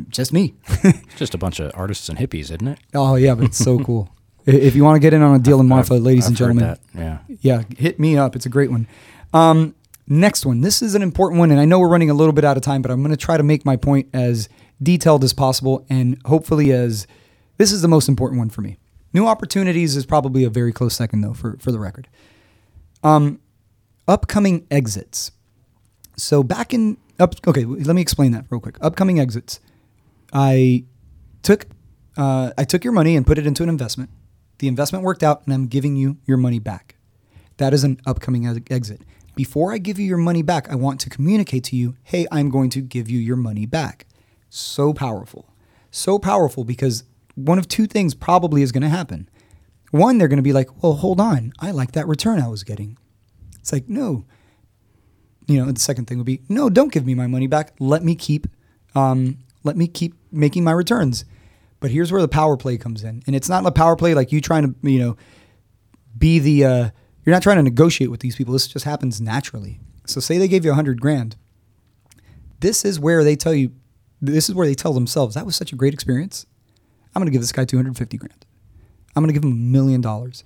just 0.09 0.33
me. 0.33 0.55
just 1.17 1.35
a 1.35 1.39
bunch 1.39 1.59
of 1.61 1.73
artists 1.75 2.09
and 2.09 2.19
hippies, 2.19 2.45
isn't 2.45 2.69
it? 2.69 2.79
oh 2.95 3.17
yeah, 3.17 3.35
but 3.35 3.45
it's 3.47 3.59
so 3.59 3.79
cool. 3.81 4.14
If 4.47 4.75
you 4.77 4.85
want 4.85 4.97
to 4.97 5.01
get 5.01 5.15
in 5.15 5.23
on 5.23 5.35
a 5.35 5.39
deal 5.39 5.61
in 5.61 5.69
Marfa, 5.69 5.95
I've- 5.95 6.03
ladies 6.03 6.27
and 6.27 6.35
I've 6.35 6.47
heard 6.47 6.57
gentlemen, 6.59 6.79
Yeah. 6.95 7.19
yeah, 7.41 7.63
hit 7.79 7.99
me 7.99 8.17
up. 8.17 8.37
It's 8.37 8.47
a 8.47 8.51
great 8.51 8.71
one. 8.71 8.87
Um, 9.33 9.75
next 10.07 10.45
one. 10.45 10.61
This 10.61 10.83
is 10.83 10.95
an 10.95 11.03
important 11.03 11.39
one, 11.39 11.51
and 11.51 11.59
I 11.59 11.65
know 11.65 11.79
we're 11.81 11.89
running 11.89 12.11
a 12.11 12.15
little 12.15 12.33
bit 12.35 12.45
out 12.45 12.57
of 12.57 12.63
time, 12.63 12.83
but 12.83 12.91
I'm 12.91 13.01
going 13.01 13.11
to 13.11 13.17
try 13.17 13.37
to 13.39 13.43
make 13.43 13.65
my 13.65 13.77
point 13.77 14.09
as 14.13 14.49
detailed 14.83 15.25
as 15.25 15.33
possible, 15.33 15.87
and 15.89 16.19
hopefully 16.27 16.73
as 16.73 17.07
this 17.57 17.73
is 17.73 17.81
the 17.83 17.89
most 17.89 18.09
important 18.09 18.39
one 18.39 18.51
for 18.51 18.61
me. 18.61 18.77
New 19.15 19.27
opportunities 19.27 19.97
is 19.97 20.05
probably 20.05 20.45
a 20.45 20.51
very 20.51 20.73
close 20.73 20.95
second, 20.95 21.23
though, 21.23 21.33
for 21.33 21.57
for 21.59 21.73
the 21.73 21.79
record. 21.79 22.09
Um, 23.03 23.39
upcoming 24.09 24.67
exits. 24.71 25.31
So 26.17 26.43
back 26.43 26.75
in 26.75 26.97
up. 27.19 27.35
Okay, 27.47 27.65
let 27.65 27.95
me 27.95 28.03
explain 28.03 28.33
that 28.33 28.45
real 28.51 28.61
quick. 28.61 28.77
Upcoming 28.81 29.21
exits. 29.21 29.61
I 30.33 30.85
took 31.43 31.67
uh, 32.17 32.51
I 32.59 32.65
took 32.65 32.83
your 32.85 32.93
money 32.93 33.17
and 33.17 33.25
put 33.27 33.39
it 33.39 33.47
into 33.47 33.63
an 33.63 33.69
investment. 33.69 34.11
The 34.59 34.69
investment 34.69 35.05
worked 35.05 35.23
out, 35.23 35.45
and 35.45 35.55
I'm 35.55 35.67
giving 35.67 35.97
you 35.97 36.19
your 36.27 36.37
money 36.37 36.59
back. 36.59 36.97
That 37.57 37.75
is 37.75 37.85
an 37.85 38.01
upcoming 38.07 38.47
ex- 38.47 38.61
exit. 38.71 39.03
Before 39.35 39.73
I 39.73 39.79
give 39.79 39.99
you 39.99 40.07
your 40.07 40.19
money 40.19 40.43
back, 40.43 40.71
I 40.71 40.77
want 40.77 41.01
to 41.01 41.11
communicate 41.11 41.65
to 41.65 41.77
you, 41.77 41.97
hey, 42.05 42.27
I'm 42.31 42.51
going 42.51 42.71
to 42.71 42.81
give 42.81 43.11
you 43.11 43.19
your 43.19 43.37
money 43.37 43.67
back. 43.67 44.07
So 44.49 44.93
powerful. 44.93 45.49
So 45.91 46.19
powerful 46.19 46.65
because 46.65 47.05
one 47.35 47.59
of 47.59 47.67
two 47.67 47.87
things 47.87 48.15
probably 48.15 48.63
is 48.63 48.71
going 48.71 48.83
to 48.83 48.89
happen. 48.89 49.29
One, 49.91 50.19
they're 50.19 50.29
going 50.29 50.39
to 50.39 50.43
be 50.43 50.53
like, 50.53 50.83
well, 50.83 50.95
hold 50.95 51.21
on. 51.21 51.53
I 51.59 51.73
like 51.73 51.93
that 51.93 52.07
return 52.07 52.41
I 52.41 52.49
was 52.49 52.65
getting. 52.65 52.97
It's 53.61 53.73
like, 53.73 53.89
no. 53.89 54.25
You 55.47 55.59
know, 55.65 55.71
the 55.71 55.81
second 55.81 56.07
thing 56.07 56.19
would 56.19 56.27
be, 56.27 56.43
no, 56.49 56.71
don't 56.71 56.93
give 56.93 57.07
me 57.07 57.15
my 57.15 57.27
money 57.27 57.47
back. 57.47 57.75
Let 57.79 58.03
me 58.03 58.15
keep, 58.15 58.47
um, 58.95 59.39
let 59.63 59.77
me 59.77 59.87
keep 59.89 60.15
making 60.31 60.65
my 60.65 60.73
returns. 60.73 61.25
But 61.85 61.91
here's 61.91 62.11
where 62.11 62.23
the 62.23 62.29
power 62.29 62.57
play 62.57 62.79
comes 62.79 63.05
in, 63.05 63.23
and 63.27 63.37
it's 63.37 63.51
not 63.51 63.67
a 63.67 63.71
power 63.71 63.95
play 63.95 64.15
like 64.15 64.33
you 64.33 64.41
trying 64.41 64.73
to, 64.73 64.91
you 64.91 64.99
know, 64.99 65.19
be 66.17 66.39
the. 66.39 66.65
Uh, 66.65 66.89
you're 67.23 67.35
not 67.35 67.43
trying 67.43 67.59
to 67.59 67.63
negotiate 67.63 68.11
with 68.11 68.21
these 68.21 68.37
people. 68.37 68.55
This 68.55 68.67
just 68.67 68.87
happens 68.87 69.21
naturally. 69.21 69.81
So 70.07 70.19
say 70.19 70.39
they 70.39 70.49
gave 70.49 70.65
you 70.65 70.71
a 70.71 70.75
hundred 70.75 70.99
grand. 70.99 71.37
This 72.61 72.87
is 72.87 72.99
where 72.99 73.23
they 73.23 73.37
tell 73.37 73.53
you. 73.53 73.73
This 74.23 74.49
is 74.49 74.55
where 74.55 74.67
they 74.67 74.73
tell 74.73 74.95
themselves 74.95 75.35
that 75.35 75.45
was 75.45 75.57
such 75.57 75.75
a 75.75 75.77
great 75.77 75.93
experience. 75.93 76.47
I'm 77.15 77.21
going 77.21 77.27
to 77.27 77.33
give 77.33 77.43
this 77.43 77.53
guy 77.53 77.67
250 77.67 78.17
grand. 78.17 78.47
I'm 79.15 79.23
going 79.23 79.29
to 79.29 79.35
give 79.39 79.45
him 79.45 79.53
a 79.53 79.55
million 79.55 80.01
dollars. 80.01 80.43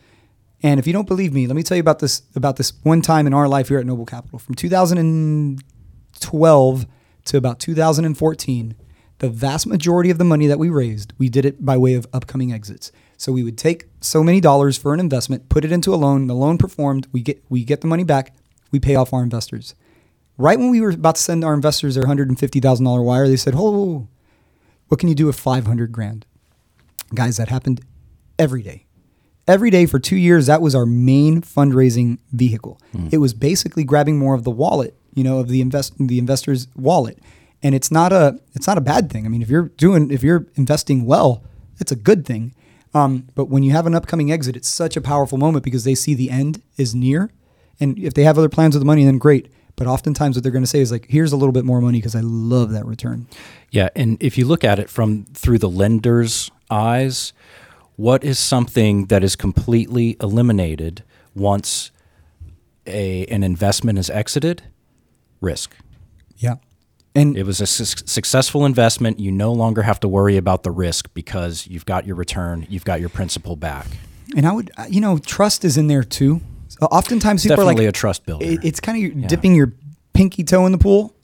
And 0.65 0.81
if 0.81 0.89
you 0.89 0.93
don't 0.93 1.07
believe 1.07 1.33
me, 1.33 1.47
let 1.47 1.55
me 1.55 1.63
tell 1.63 1.77
you 1.77 1.83
about 1.83 2.01
this 2.01 2.23
about 2.35 2.57
this 2.57 2.73
one 2.83 3.01
time 3.01 3.29
in 3.29 3.33
our 3.33 3.47
life 3.47 3.69
here 3.69 3.79
at 3.79 3.87
Noble 3.87 4.07
Capital 4.07 4.41
from 4.41 4.57
2012 4.57 6.87
to 7.27 7.37
about 7.37 7.61
2014. 7.61 8.75
The 9.19 9.29
vast 9.29 9.67
majority 9.67 10.11
of 10.11 10.19
the 10.19 10.25
money 10.25 10.47
that 10.47 10.59
we 10.59 10.69
raised, 10.69 11.13
we 11.19 11.29
did 11.29 11.45
it 11.45 11.65
by 11.65 11.77
way 11.77 11.95
of 11.95 12.07
upcoming 12.13 12.53
exits. 12.53 12.93
So 13.17 13.33
we 13.33 13.43
would 13.43 13.59
take 13.59 13.89
so 14.01 14.23
many 14.23 14.41
dollars 14.41 14.79
for 14.79 14.95
an 14.95 15.01
investment, 15.01 15.49
put 15.49 15.65
it 15.65 15.73
into 15.73 15.93
a 15.93 15.97
loan. 15.97 16.29
The 16.29 16.35
loan 16.35 16.57
performed. 16.57 17.09
We 17.11 17.21
get 17.21 17.43
we 17.49 17.65
get 17.65 17.81
the 17.81 17.89
money 17.89 18.05
back. 18.05 18.33
We 18.71 18.79
pay 18.79 18.95
off 18.95 19.13
our 19.13 19.23
investors. 19.23 19.75
Right 20.37 20.59
when 20.59 20.71
we 20.71 20.81
were 20.81 20.91
about 20.91 21.17
to 21.17 21.23
send 21.23 21.45
our 21.45 21.53
investors 21.53 21.97
their 21.97 22.07
hundred 22.07 22.29
and 22.29 22.39
fifty 22.39 22.61
thousand 22.61 22.85
dollar 22.85 23.03
wire, 23.03 23.27
they 23.27 23.37
said, 23.37 23.55
"Oh, 23.57 24.07
what 24.87 25.01
can 25.01 25.09
you 25.09 25.17
do 25.17 25.27
with 25.27 25.39
five 25.39 25.67
hundred 25.67 25.91
grand?" 25.91 26.25
Guys, 27.13 27.39
that 27.39 27.49
happened 27.49 27.81
every 28.39 28.63
day. 28.63 28.85
Every 29.49 29.71
day 29.71 29.87
for 29.87 29.99
two 29.99 30.17
years, 30.17 30.47
that 30.47 30.63
was 30.63 30.75
our 30.75 30.87
main 30.87 31.41
fundraising 31.41 32.19
vehicle. 32.33 32.79
Hmm. 32.93 33.09
It 33.11 33.19
was 33.19 33.33
basically 33.33 33.83
grabbing 33.83 34.19
more 34.19 34.35
of 34.35 34.45
the 34.45 34.51
wallet, 34.51 34.95
you 35.15 35.25
know, 35.25 35.39
of 35.39 35.49
the 35.49 35.61
invest 35.61 35.95
the 35.99 36.21
investor's 36.21 36.69
wallet. 36.77 37.19
And 37.63 37.75
it's 37.75 37.91
not 37.91 38.13
a 38.13 38.39
it's 38.55 38.67
not 38.67 38.79
a 38.79 38.81
bad 38.81 39.11
thing. 39.11 39.27
I 39.27 39.29
mean, 39.29 39.43
if 39.43 39.51
you're 39.51 39.69
doing 39.77 40.11
if 40.11 40.23
you're 40.23 40.47
investing 40.55 41.05
well, 41.05 41.43
it's 41.79 41.93
a 41.93 41.97
good 41.97 42.25
thing. 42.25 42.55
Um, 42.95 43.29
but 43.35 43.47
when 43.47 43.63
you 43.63 43.73
have 43.73 43.87
an 43.87 43.95
upcoming 43.95 44.33
exit, 44.33 44.57
it's 44.57 44.69
such 44.69 44.97
a 44.97 45.01
powerful 45.01 45.39
moment 45.39 45.65
because 45.65 45.85
they 45.85 45.95
see 45.95 46.15
the 46.15 46.31
end 46.31 46.63
is 46.77 46.95
near. 46.95 47.31
And 47.81 47.99
if 47.99 48.15
they 48.15 48.25
have 48.25 48.39
other 48.39 48.49
plans 48.49 48.75
with 48.75 48.81
the 48.81 48.87
money, 48.87 49.05
then 49.05 49.19
great. 49.19 49.53
But 49.77 49.87
oftentimes, 49.87 50.37
what 50.37 50.43
they're 50.43 50.53
going 50.53 50.65
to 50.65 50.69
say 50.69 50.81
is 50.81 50.91
like, 50.91 51.07
"Here's 51.09 51.33
a 51.33 51.37
little 51.37 51.53
bit 51.53 51.65
more 51.65 51.81
money 51.81 51.99
because 51.99 52.17
I 52.17 52.21
love 52.21 52.71
that 52.71 52.85
return." 52.85 53.29
Yeah, 53.71 53.91
and 53.95 54.17
if 54.21 54.37
you 54.37 54.45
look 54.45 54.65
at 54.65 54.81
it 54.81 54.91
from 54.91 55.25
through 55.35 55.59
the 55.59 55.69
lender's 55.69 56.51
eyes, 56.69 57.33
what 57.95 58.25
is 58.25 58.41
something 58.41 59.07
that 59.07 59.23
is 59.23 59.37
completely 59.37 60.17
eliminated 60.21 61.05
once 61.35 61.93
a 62.89 63.25
an 63.27 63.45
investment 63.45 64.01
is 64.01 64.11
exited? 64.11 64.65
Risk. 65.41 65.77
Yeah, 66.39 66.57
and 67.21 67.37
It 67.37 67.45
was 67.45 67.61
a 67.61 67.67
su- 67.67 67.85
successful 68.07 68.65
investment. 68.65 69.19
You 69.21 69.31
no 69.33 69.53
longer 69.53 69.83
have 69.83 70.01
to 70.01 70.09
worry 70.09 70.37
about 70.37 70.63
the 70.63 70.71
risk 70.71 71.09
because 71.15 71.67
you've 71.67 71.87
got 71.87 72.07
your 72.07 72.17
return, 72.17 72.67
you've 72.71 72.85
got 72.85 73.01
your 73.01 73.09
principal 73.09 73.57
back. 73.57 73.87
and 74.37 74.47
I 74.47 74.53
would, 74.53 74.71
you 74.91 75.01
know, 75.01 75.19
trust 75.19 75.65
is 75.65 75.77
in 75.77 75.87
there 75.87 76.05
too. 76.05 76.41
Oftentimes, 76.81 77.43
people 77.43 77.57
Definitely 77.57 77.87
are 77.87 77.89
a 77.89 77.93
trust 77.93 78.25
builder. 78.27 78.45
it- 78.45 78.61
it's 78.63 78.81
kind 78.81 78.97
of 79.23 79.27
dipping 79.27 79.55
your 79.55 79.73
pinky 80.13 80.45
toe 80.45 80.65
in 80.67 80.73
the 80.73 80.79
pool, 80.79 81.15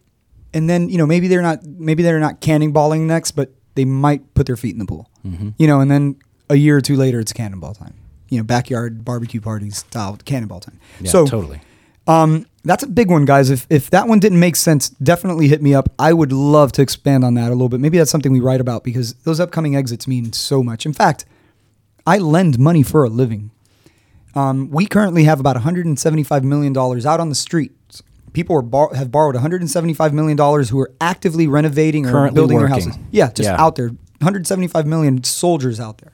and 0.53 0.69
then 0.71 0.89
you 0.89 0.99
know 0.99 1.07
maybe 1.07 1.29
they're 1.29 1.43
not 1.43 1.65
maybe 1.65 2.03
they're 2.03 2.19
not 2.19 2.41
cannonballing 2.41 3.03
next, 3.03 3.33
but 3.33 3.53
they 3.75 3.85
might 3.85 4.35
put 4.35 4.47
their 4.47 4.57
feet 4.57 4.73
in 4.73 4.79
the 4.79 4.85
pool. 4.87 5.09
Mm-hmm. 5.27 5.51
You 5.59 5.67
know, 5.67 5.81
and 5.81 5.91
then 5.91 6.17
a 6.51 6.57
year 6.57 6.77
or 6.77 6.81
two 6.81 6.97
later, 6.97 7.21
it's 7.21 7.33
cannonball 7.33 7.75
time. 7.75 7.95
You 8.31 8.39
know, 8.39 8.45
backyard 8.45 9.05
barbecue 9.05 9.41
parties 9.41 9.79
style 9.79 10.17
cannonball 10.25 10.61
time. 10.61 10.79
yeah, 11.01 11.11
so 11.11 11.27
totally. 11.27 11.61
Um, 12.07 12.47
that's 12.65 12.83
a 12.83 12.87
big 12.87 13.11
one, 13.11 13.25
guys. 13.25 13.51
If 13.51 13.67
if 13.71 13.91
that 13.91 14.09
one 14.09 14.21
didn't 14.21 14.41
make 14.41 14.57
sense, 14.57 14.89
definitely 14.91 15.49
hit 15.49 15.63
me 15.63 15.75
up. 15.75 15.89
I 15.99 16.13
would 16.13 16.33
love 16.33 16.73
to 16.73 16.83
expand 16.83 17.25
on 17.25 17.35
that 17.35 17.49
a 17.49 17.55
little 17.55 17.69
bit. 17.69 17.81
Maybe 17.81 17.99
that's 17.99 18.11
something 18.11 18.33
we 18.33 18.41
write 18.41 18.61
about 18.61 18.85
because 18.85 19.15
those 19.25 19.41
upcoming 19.41 19.77
exits 19.77 20.07
mean 20.09 20.33
so 20.33 20.63
much. 20.63 20.87
In 20.87 20.93
fact, 20.93 21.25
I 22.07 22.19
lend 22.19 22.59
money 22.59 22.83
for 22.83 23.05
a 23.05 23.09
living. 23.09 23.51
Um, 24.35 24.71
we 24.71 24.87
currently 24.87 25.25
have 25.25 25.41
about 25.41 25.57
175 25.57 26.43
million 26.45 26.73
dollars 26.73 27.07
out 27.07 27.21
on 27.21 27.29
the 27.29 27.35
streets. 27.35 28.03
People 28.33 28.57
are 28.57 28.63
bar- 28.63 28.95
have 28.95 29.13
borrowed 29.13 29.35
175 29.37 30.13
million 30.13 30.37
dollars 30.37 30.71
who 30.71 30.81
are 30.81 30.91
actively 31.01 31.47
renovating 31.47 32.05
or 32.07 32.11
Currently 32.11 32.35
building 32.35 32.59
their 32.59 32.69
houses. 32.69 32.97
Yeah, 33.13 33.31
just 33.31 33.49
Yeah. 33.49 33.63
out 33.63 33.77
there. 33.77 33.91
175 34.21 34.87
million 34.87 35.23
soldiers 35.23 35.79
out 35.79 35.99
there. 35.99 36.13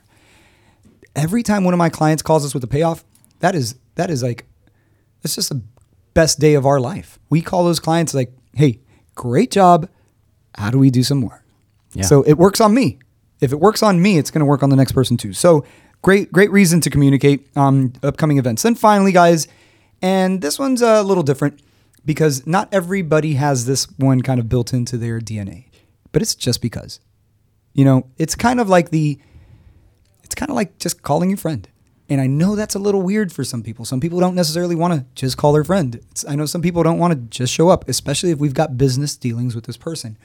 Every 1.16 1.42
time 1.42 1.64
one 1.64 1.74
of 1.74 1.79
my 1.79 1.88
clients 1.88 2.22
calls 2.22 2.44
us 2.44 2.55
with 2.55 2.62
a 2.64 2.66
payoff, 2.66 3.05
that 3.38 3.55
is 3.55 3.76
that 3.94 4.11
is 4.11 4.22
like 4.22 4.44
it's 5.22 5.35
just 5.35 5.48
the 5.48 5.62
best 6.14 6.38
day 6.38 6.55
of 6.55 6.66
our 6.66 6.81
life. 6.81 7.18
We 7.29 7.42
call 7.42 7.64
those 7.64 7.81
clients 7.81 8.14
like, 8.14 8.33
"Hey, 8.55 8.81
great 9.14 9.51
job. 9.51 9.88
How 10.57 10.70
do 10.70 10.79
we 10.79 10.90
do 10.90 11.03
some 11.03 11.18
more?" 11.18 11.44
Yeah. 11.94 12.05
So 12.05 12.23
it 12.23 12.35
works 12.35 12.61
on 12.61 12.75
me. 12.75 12.99
If 13.40 13.53
it 13.53 13.61
works 13.61 13.83
on 13.83 14.01
me, 14.01 14.18
it's 14.18 14.31
going 14.31 14.40
to 14.40 14.46
work 14.46 14.62
on 14.62 14.70
the 14.70 14.77
next 14.77 14.92
person 14.92 15.16
too. 15.16 15.33
So 15.33 15.64
great, 16.03 16.31
great 16.33 16.51
reason 16.51 16.81
to 16.83 16.90
communicate 16.90 17.49
um, 17.57 17.92
upcoming 18.03 18.38
events. 18.38 18.64
And 18.64 18.79
finally, 18.79 19.12
guys, 19.12 19.49
and 20.03 20.40
this 20.40 20.59
one's 20.59 20.83
a 20.83 21.03
little 21.03 21.23
different 21.23 21.61
because 22.05 22.46
not 22.46 22.68
everybody 22.73 23.35
has 23.35 23.66
this 23.66 23.87
one 23.99 24.20
kind 24.20 24.40
of 24.40 24.49
built 24.49 24.73
into 24.73 24.96
their 24.96 25.20
DNA, 25.20 25.66
but 26.12 26.23
it's 26.23 26.35
just 26.35 26.61
because. 26.62 27.01
You 27.73 27.85
know, 27.85 28.07
it's 28.18 28.35
kind 28.35 28.61
of 28.61 28.68
like 28.68 28.90
the 28.90 29.18
it's 30.25 30.35
kind 30.35 30.51
of 30.51 30.57
like 30.57 30.79
just 30.79 31.03
calling 31.03 31.31
your 31.31 31.37
friend. 31.37 31.68
And 32.11 32.20
I 32.20 32.27
know 32.27 32.57
that's 32.57 32.75
a 32.75 32.79
little 32.79 33.01
weird 33.03 33.33
for 33.33 33.44
some 33.44 33.62
people. 33.62 33.85
Some 33.85 34.01
people 34.01 34.18
don't 34.20 34.35
necessarily 34.35 34.75
want 34.75 34.94
to 34.94 35.07
just 35.14 35.37
call 35.37 35.53
their 35.53 35.64
friend. 35.64 35.94
It's, 36.11 36.27
I 36.27 36.35
know 36.35 36.44
some 36.44 36.61
people 36.61 36.83
don't 36.83 36.99
want 36.99 37.14
to 37.14 37.20
just 37.38 37.53
show 37.53 37.68
up, 37.68 37.88
especially 37.88 38.31
if 38.31 38.38
we've 38.38 38.53
got 38.53 38.77
business 38.77 39.16
dealings 39.16 39.55
with 39.55 39.64
this 39.64 39.77
person. 39.77 40.18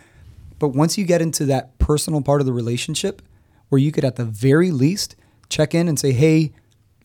But 0.57 0.69
once 0.69 0.97
you 0.97 1.05
get 1.05 1.21
into 1.21 1.45
that 1.45 1.77
personal 1.77 2.21
part 2.21 2.41
of 2.41 2.47
the 2.47 2.53
relationship, 2.53 3.21
where 3.69 3.79
you 3.79 3.91
could 3.91 4.03
at 4.03 4.15
the 4.15 4.25
very 4.25 4.71
least 4.71 5.15
check 5.47 5.75
in 5.75 5.87
and 5.87 5.99
say, 5.99 6.11
"Hey," 6.11 6.51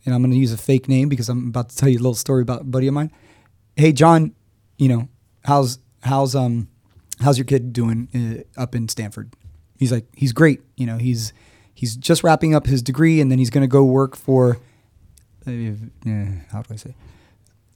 and 0.05 0.15
I'm 0.15 0.23
going 0.23 0.33
to 0.33 0.37
use 0.37 0.53
a 0.53 0.59
fake 0.59 0.89
name 0.89 1.09
because 1.09 1.29
I'm 1.29 1.49
about 1.49 1.69
to 1.69 1.77
tell 1.77 1.89
you 1.89 1.99
a 1.99 2.01
little 2.01 2.15
story 2.15 2.43
about 2.43 2.63
a 2.63 2.65
buddy 2.65 2.87
of 2.87 2.95
mine. 2.95 3.13
Hey, 3.77 3.93
John, 3.93 4.35
you 4.79 4.89
know 4.89 5.09
how's 5.45 5.79
how's 6.03 6.35
um 6.35 6.69
how's 7.21 7.39
your 7.39 7.45
kid 7.45 7.73
doing 7.73 8.09
uh, 8.57 8.61
up 8.61 8.75
in 8.75 8.89
Stanford? 8.89 9.35
He's 9.79 9.93
like, 9.93 10.07
he's 10.15 10.33
great. 10.33 10.61
You 10.77 10.87
know, 10.87 10.99
he's 10.99 11.33
he's 11.75 11.97
just 11.97 12.23
wrapping 12.23 12.55
up 12.55 12.67
his 12.67 12.83
degree 12.83 13.21
and 13.21 13.31
then 13.31 13.39
he's 13.39 13.51
going 13.51 13.63
to 13.63 13.69
go 13.69 13.85
work 13.85 14.17
for 14.17 14.59
uh, 15.51 16.11
how 16.53 16.63
do 16.63 16.75
I 16.75 16.77
say 16.77 16.95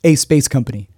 a 0.05 0.15
space 0.15 0.47
company. 0.49 0.89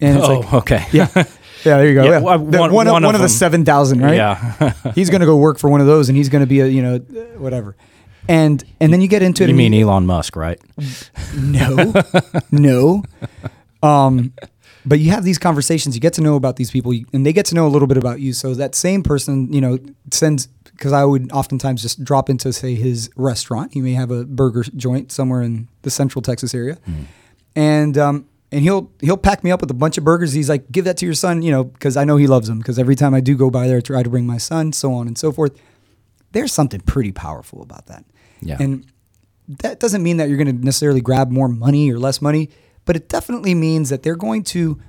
And 0.00 0.18
it's 0.18 0.28
oh, 0.28 0.40
like, 0.40 0.52
okay. 0.54 0.84
yeah, 0.92 1.08
yeah. 1.16 1.24
There 1.64 1.88
you 1.88 1.94
go. 1.94 2.04
Yeah, 2.04 2.10
Yeah, 2.10 2.18
The- 2.18 2.24
one- 2.58 2.72
one, 2.72 2.86
of, 2.86 2.92
one 2.92 3.02
one 3.02 3.14
of 3.14 3.20
the 3.20 3.28
seven 3.28 3.64
thousand, 3.64 4.00
right? 4.00 4.14
Yeah. 4.14 4.72
he's 4.94 5.10
going 5.10 5.20
to 5.20 5.26
go 5.26 5.36
work 5.36 5.58
for 5.58 5.68
one 5.70 5.80
of 5.80 5.88
those, 5.88 6.08
and 6.08 6.16
he's 6.16 6.28
going 6.28 6.42
to 6.42 6.46
be 6.46 6.60
a 6.60 6.66
you 6.66 6.82
know 6.82 6.98
whatever. 7.38 7.76
And 8.28 8.62
and 8.78 8.92
then 8.92 9.00
you 9.00 9.08
get 9.08 9.22
into 9.22 9.42
it. 9.42 9.48
you 9.48 9.54
mean 9.54 9.74
Elon 9.74 10.06
Musk, 10.06 10.36
right? 10.36 10.60
no, 11.34 11.94
no. 12.52 13.02
Um, 13.80 14.32
but 14.88 15.00
you 15.00 15.10
have 15.10 15.24
these 15.24 15.38
conversations. 15.38 15.94
You 15.94 16.00
get 16.00 16.14
to 16.14 16.20
know 16.20 16.36
about 16.36 16.56
these 16.56 16.70
people, 16.70 16.92
and 17.12 17.24
they 17.24 17.32
get 17.32 17.46
to 17.46 17.54
know 17.54 17.66
a 17.66 17.68
little 17.68 17.88
bit 17.88 17.96
about 17.96 18.20
you. 18.20 18.32
So 18.32 18.54
that 18.54 18.74
same 18.74 19.02
person, 19.02 19.52
you 19.52 19.60
know, 19.60 19.78
sends 20.10 20.46
because 20.46 20.92
I 20.92 21.04
would 21.04 21.32
oftentimes 21.32 21.82
just 21.82 22.04
drop 22.04 22.30
into 22.30 22.52
say 22.52 22.74
his 22.74 23.10
restaurant. 23.16 23.74
He 23.74 23.80
may 23.80 23.92
have 23.92 24.10
a 24.10 24.24
burger 24.24 24.62
joint 24.76 25.10
somewhere 25.12 25.42
in 25.42 25.68
the 25.82 25.90
Central 25.90 26.22
Texas 26.22 26.54
area, 26.54 26.78
and 27.54 27.98
um, 27.98 28.26
and 28.50 28.62
he'll 28.62 28.90
he'll 29.00 29.16
pack 29.16 29.44
me 29.44 29.50
up 29.50 29.60
with 29.60 29.70
a 29.70 29.74
bunch 29.74 29.98
of 29.98 30.04
burgers. 30.04 30.32
He's 30.32 30.48
like, 30.48 30.70
give 30.70 30.84
that 30.86 30.96
to 30.98 31.04
your 31.04 31.14
son, 31.14 31.42
you 31.42 31.50
know, 31.50 31.64
because 31.64 31.96
I 31.96 32.04
know 32.04 32.16
he 32.16 32.26
loves 32.26 32.48
them. 32.48 32.58
Because 32.58 32.78
every 32.78 32.96
time 32.96 33.14
I 33.14 33.20
do 33.20 33.36
go 33.36 33.50
by 33.50 33.66
there, 33.66 33.78
I 33.78 33.80
try 33.80 34.02
to 34.02 34.10
bring 34.10 34.26
my 34.26 34.38
son, 34.38 34.72
so 34.72 34.92
on 34.94 35.06
and 35.06 35.18
so 35.18 35.32
forth. 35.32 35.60
There's 36.32 36.52
something 36.52 36.80
pretty 36.80 37.12
powerful 37.12 37.62
about 37.62 37.86
that. 37.86 38.04
Yeah. 38.40 38.56
And 38.60 38.86
that 39.48 39.80
doesn't 39.80 40.02
mean 40.02 40.18
that 40.18 40.28
you're 40.28 40.36
going 40.36 40.58
to 40.58 40.64
necessarily 40.64 41.00
grab 41.00 41.30
more 41.30 41.48
money 41.48 41.90
or 41.90 41.98
less 41.98 42.20
money, 42.20 42.50
but 42.88 42.96
it 42.96 43.06
definitely 43.06 43.54
means 43.54 43.90
that 43.90 44.02
they're 44.02 44.16
going 44.16 44.42
to 44.42 44.80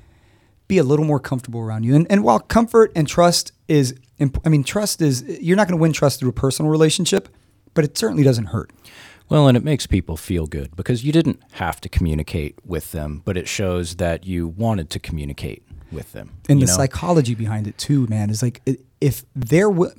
be 0.69 0.77
a 0.77 0.85
little 0.85 1.03
more 1.03 1.19
comfortable 1.19 1.59
around 1.59 1.83
you. 1.83 1.97
And, 1.97 2.07
and 2.09 2.23
while 2.23 2.39
comfort 2.39 2.93
and 2.95 3.05
trust 3.05 3.51
is, 3.67 3.93
imp- 4.19 4.39
I 4.45 4.49
mean, 4.49 4.63
trust 4.63 5.01
is, 5.01 5.21
you're 5.41 5.57
not 5.57 5.67
going 5.67 5.77
to 5.77 5.81
win 5.81 5.91
trust 5.91 6.21
through 6.21 6.29
a 6.29 6.33
personal 6.33 6.71
relationship, 6.71 7.27
but 7.73 7.83
it 7.83 7.97
certainly 7.97 8.23
doesn't 8.23 8.45
hurt. 8.45 8.71
Well, 9.27 9.49
and 9.49 9.57
it 9.57 9.65
makes 9.65 9.85
people 9.85 10.15
feel 10.15 10.47
good 10.47 10.77
because 10.77 11.03
you 11.03 11.11
didn't 11.11 11.41
have 11.51 11.81
to 11.81 11.89
communicate 11.89 12.55
with 12.65 12.93
them, 12.93 13.21
but 13.25 13.35
it 13.35 13.49
shows 13.49 13.97
that 13.97 14.25
you 14.25 14.47
wanted 14.47 14.89
to 14.91 14.99
communicate 14.99 15.61
with 15.91 16.13
them. 16.13 16.37
And 16.47 16.61
the 16.61 16.67
know? 16.67 16.71
psychology 16.71 17.35
behind 17.35 17.67
it 17.67 17.77
too, 17.77 18.07
man, 18.07 18.29
is 18.29 18.41
like 18.41 18.61
if 19.01 19.25
they're, 19.35 19.67
wi- 19.67 19.91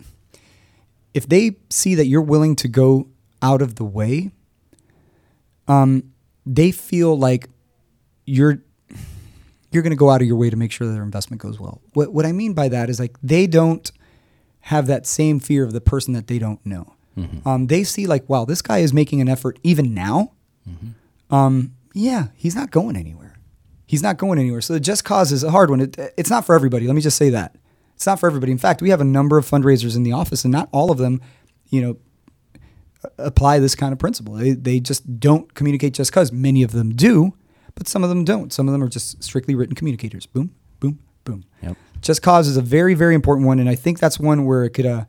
if 1.12 1.28
they 1.28 1.56
see 1.68 1.94
that 1.96 2.06
you're 2.06 2.22
willing 2.22 2.56
to 2.56 2.68
go 2.68 3.08
out 3.42 3.60
of 3.60 3.74
the 3.74 3.84
way, 3.84 4.30
um, 5.68 6.14
they 6.46 6.70
feel 6.70 7.14
like 7.14 7.50
you're 8.30 8.62
you're 9.72 9.82
going 9.82 9.92
to 9.92 9.96
go 9.96 10.10
out 10.10 10.20
of 10.20 10.26
your 10.26 10.36
way 10.36 10.50
to 10.50 10.56
make 10.56 10.72
sure 10.72 10.86
that 10.86 10.92
their 10.94 11.02
investment 11.02 11.40
goes 11.42 11.58
well. 11.60 11.80
What 11.94 12.12
what 12.12 12.26
I 12.26 12.32
mean 12.32 12.54
by 12.54 12.68
that 12.68 12.88
is 12.90 12.98
like 12.98 13.16
they 13.22 13.46
don't 13.46 13.90
have 14.60 14.86
that 14.86 15.06
same 15.06 15.40
fear 15.40 15.64
of 15.64 15.72
the 15.72 15.80
person 15.80 16.12
that 16.14 16.26
they 16.26 16.38
don't 16.38 16.64
know. 16.64 16.94
Um, 17.46 17.66
they 17.66 17.84
see 17.84 18.06
like, 18.06 18.28
wow, 18.28 18.44
this 18.46 18.62
guy 18.62 18.78
is 18.78 18.92
making 18.92 19.20
an 19.20 19.28
effort 19.28 19.58
even 19.62 19.92
now. 19.94 20.32
Um, 21.30 21.74
yeah, 21.94 22.28
he's 22.34 22.54
not 22.56 22.70
going 22.70 22.96
anywhere. 22.96 23.38
He's 23.86 24.02
not 24.02 24.16
going 24.16 24.38
anywhere. 24.38 24.60
So 24.60 24.72
the 24.72 24.80
just 24.80 25.04
cause 25.04 25.32
is 25.32 25.44
a 25.44 25.50
hard 25.50 25.68
one. 25.70 25.80
It, 25.80 25.98
it's 26.16 26.30
not 26.30 26.46
for 26.46 26.54
everybody. 26.54 26.86
Let 26.86 26.94
me 26.94 27.02
just 27.02 27.16
say 27.18 27.30
that 27.30 27.56
it's 27.94 28.06
not 28.06 28.18
for 28.20 28.26
everybody. 28.26 28.52
In 28.52 28.58
fact, 28.58 28.80
we 28.80 28.90
have 28.90 29.00
a 29.00 29.04
number 29.04 29.36
of 29.36 29.44
fundraisers 29.44 29.96
in 29.96 30.02
the 30.02 30.12
office, 30.12 30.44
and 30.44 30.52
not 30.52 30.68
all 30.72 30.90
of 30.90 30.98
them, 30.98 31.20
you 31.68 31.82
know, 31.82 31.96
apply 33.18 33.58
this 33.58 33.74
kind 33.74 33.92
of 33.92 33.98
principle. 33.98 34.34
They, 34.34 34.52
they 34.52 34.80
just 34.80 35.20
don't 35.20 35.52
communicate 35.54 35.92
just 35.92 36.10
because. 36.10 36.32
Many 36.32 36.62
of 36.62 36.72
them 36.72 36.94
do, 36.94 37.34
but 37.74 37.88
some 37.88 38.02
of 38.02 38.08
them 38.10 38.24
don't. 38.24 38.52
Some 38.52 38.68
of 38.68 38.72
them 38.72 38.82
are 38.82 38.88
just 38.88 39.22
strictly 39.22 39.54
written 39.54 39.74
communicators. 39.74 40.26
Boom, 40.26 40.50
boom, 40.80 40.98
boom. 41.24 41.44
Yep. 41.62 41.76
Just 42.00 42.22
cause 42.22 42.48
is 42.48 42.56
a 42.56 42.62
very, 42.62 42.94
very 42.94 43.14
important 43.14 43.46
one. 43.46 43.58
And 43.58 43.68
I 43.68 43.74
think 43.74 43.98
that's 43.98 44.18
one 44.18 44.44
where 44.44 44.64
it 44.64 44.70
could 44.70 44.86
uh, 44.86 45.04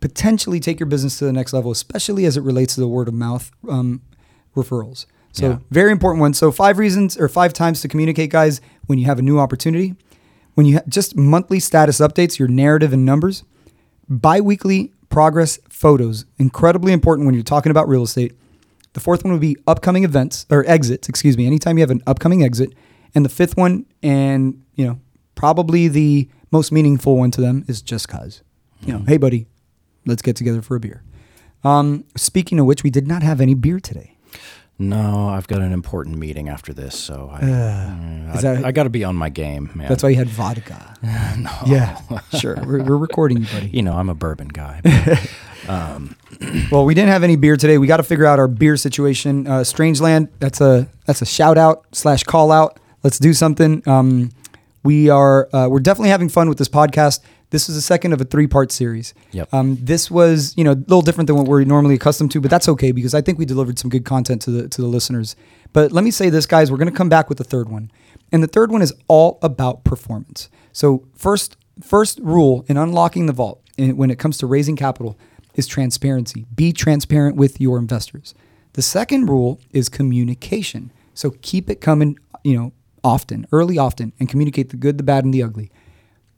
potentially 0.00 0.60
take 0.60 0.78
your 0.80 0.86
business 0.86 1.18
to 1.18 1.24
the 1.24 1.32
next 1.32 1.52
level, 1.52 1.70
especially 1.70 2.24
as 2.24 2.36
it 2.36 2.42
relates 2.42 2.74
to 2.74 2.80
the 2.80 2.88
word 2.88 3.08
of 3.08 3.14
mouth 3.14 3.50
um, 3.68 4.00
referrals. 4.56 5.06
So 5.32 5.48
Yeah. 5.50 5.58
very 5.70 5.92
important 5.92 6.20
one. 6.20 6.34
So 6.34 6.50
five 6.52 6.78
reasons 6.78 7.16
or 7.16 7.28
five 7.28 7.52
times 7.52 7.80
to 7.82 7.88
communicate, 7.88 8.30
guys, 8.30 8.60
when 8.86 8.98
you 8.98 9.06
have 9.06 9.18
a 9.18 9.22
new 9.22 9.38
opportunity. 9.38 9.94
When 10.54 10.66
you 10.66 10.76
ha- 10.78 10.82
just 10.88 11.16
monthly 11.16 11.60
status 11.60 11.98
updates, 12.00 12.38
your 12.38 12.48
narrative 12.48 12.92
and 12.92 13.04
numbers, 13.06 13.44
biweekly 14.08 14.92
progress 15.08 15.58
photos, 15.68 16.24
incredibly 16.38 16.92
important 16.92 17.26
when 17.26 17.34
you're 17.34 17.44
talking 17.44 17.70
about 17.70 17.88
real 17.88 18.02
estate. 18.02 18.32
The 18.94 19.00
fourth 19.00 19.22
one 19.24 19.32
would 19.32 19.40
be 19.40 19.56
upcoming 19.66 20.04
events 20.04 20.46
or 20.50 20.64
exits, 20.66 21.08
excuse 21.08 21.36
me. 21.36 21.46
Anytime 21.46 21.78
you 21.78 21.82
have 21.82 21.90
an 21.90 22.02
upcoming 22.06 22.42
exit, 22.42 22.72
and 23.14 23.24
the 23.24 23.28
fifth 23.28 23.56
one, 23.56 23.86
and 24.02 24.62
you 24.74 24.84
know, 24.86 24.98
probably 25.34 25.88
the 25.88 26.28
most 26.50 26.72
meaningful 26.72 27.16
one 27.16 27.30
to 27.32 27.40
them 27.40 27.64
is 27.68 27.82
just 27.82 28.08
cause. 28.08 28.42
You 28.84 28.94
know, 28.94 29.04
hey 29.06 29.16
buddy, 29.16 29.46
let's 30.06 30.22
get 30.22 30.36
together 30.36 30.62
for 30.62 30.74
a 30.76 30.80
beer. 30.80 31.02
Um, 31.62 32.04
speaking 32.16 32.58
of 32.58 32.66
which, 32.66 32.82
we 32.82 32.90
did 32.90 33.06
not 33.06 33.22
have 33.22 33.40
any 33.40 33.54
beer 33.54 33.78
today. 33.80 34.16
No, 34.78 35.28
I've 35.28 35.46
got 35.46 35.60
an 35.60 35.74
important 35.74 36.16
meeting 36.16 36.48
after 36.48 36.72
this, 36.72 36.98
so 36.98 37.28
I, 37.30 37.36
Uh, 37.44 38.32
I, 38.34 38.40
that- 38.40 38.64
I 38.64 38.72
got 38.72 38.84
to 38.84 38.90
be 38.90 39.04
on 39.04 39.14
my 39.14 39.28
game, 39.28 39.70
man. 39.74 39.88
That's 39.88 40.02
why 40.02 40.08
you 40.08 40.16
had 40.16 40.28
vodka. 40.28 40.96
no. 41.38 41.50
Yeah, 41.66 42.00
sure. 42.38 42.56
We're, 42.64 42.82
we're 42.84 42.96
recording 42.96 43.38
you, 43.42 43.46
buddy. 43.52 43.68
You 43.74 43.82
know, 43.82 43.92
I'm 43.98 44.08
a 44.08 44.14
bourbon 44.14 44.48
guy. 44.48 44.80
um, 45.70 46.16
Well, 46.70 46.84
we 46.84 46.94
didn't 46.94 47.10
have 47.10 47.22
any 47.22 47.36
beer 47.36 47.56
today. 47.56 47.78
We 47.78 47.86
got 47.86 47.98
to 47.98 48.02
figure 48.02 48.26
out 48.26 48.38
our 48.38 48.48
beer 48.48 48.76
situation. 48.76 49.46
Uh, 49.46 49.62
Strange 49.62 50.00
Land, 50.00 50.28
that's 50.38 50.60
a 50.60 50.88
that's 51.06 51.22
a 51.22 51.26
shout 51.26 51.58
out 51.58 51.86
slash 51.92 52.24
call 52.24 52.50
out. 52.50 52.80
Let's 53.04 53.18
do 53.18 53.32
something. 53.32 53.86
Um, 53.88 54.30
we 54.82 55.08
are 55.10 55.48
uh, 55.52 55.68
we're 55.70 55.80
definitely 55.80 56.10
having 56.10 56.28
fun 56.28 56.48
with 56.48 56.58
this 56.58 56.68
podcast. 56.68 57.20
This 57.50 57.68
is 57.68 57.74
the 57.74 57.82
second 57.82 58.12
of 58.12 58.20
a 58.20 58.24
three 58.24 58.46
part 58.46 58.72
series. 58.72 59.12
Yep. 59.32 59.52
Um, 59.52 59.76
this 59.80 60.10
was 60.10 60.56
you 60.56 60.64
know 60.64 60.72
a 60.72 60.74
little 60.74 61.02
different 61.02 61.26
than 61.26 61.36
what 61.36 61.46
we're 61.46 61.64
normally 61.64 61.94
accustomed 61.94 62.30
to, 62.32 62.40
but 62.40 62.50
that's 62.50 62.68
okay 62.68 62.90
because 62.90 63.14
I 63.14 63.20
think 63.20 63.38
we 63.38 63.44
delivered 63.44 63.78
some 63.78 63.90
good 63.90 64.04
content 64.04 64.42
to 64.42 64.50
the 64.50 64.68
to 64.68 64.80
the 64.80 64.88
listeners. 64.88 65.36
But 65.72 65.92
let 65.92 66.02
me 66.02 66.10
say 66.10 66.30
this, 66.30 66.46
guys, 66.46 66.70
we're 66.70 66.78
going 66.78 66.90
to 66.90 66.96
come 66.96 67.08
back 67.08 67.28
with 67.28 67.38
the 67.38 67.44
third 67.44 67.68
one, 67.68 67.92
and 68.32 68.42
the 68.42 68.48
third 68.48 68.72
one 68.72 68.82
is 68.82 68.92
all 69.08 69.38
about 69.42 69.84
performance. 69.84 70.48
So 70.72 71.04
first 71.14 71.56
first 71.82 72.18
rule 72.22 72.64
in 72.68 72.76
unlocking 72.76 73.26
the 73.26 73.32
vault 73.32 73.62
when 73.78 74.10
it 74.10 74.18
comes 74.18 74.36
to 74.38 74.46
raising 74.46 74.76
capital 74.76 75.16
is 75.54 75.66
transparency. 75.66 76.46
Be 76.54 76.72
transparent 76.72 77.36
with 77.36 77.60
your 77.60 77.78
investors. 77.78 78.34
The 78.74 78.82
second 78.82 79.26
rule 79.26 79.60
is 79.72 79.88
communication. 79.88 80.92
So 81.14 81.32
keep 81.42 81.68
it 81.68 81.80
coming, 81.80 82.18
you 82.44 82.56
know, 82.56 82.72
often, 83.02 83.46
early, 83.52 83.78
often, 83.78 84.12
and 84.20 84.28
communicate 84.28 84.70
the 84.70 84.76
good, 84.76 84.98
the 84.98 85.04
bad, 85.04 85.24
and 85.24 85.34
the 85.34 85.42
ugly. 85.42 85.70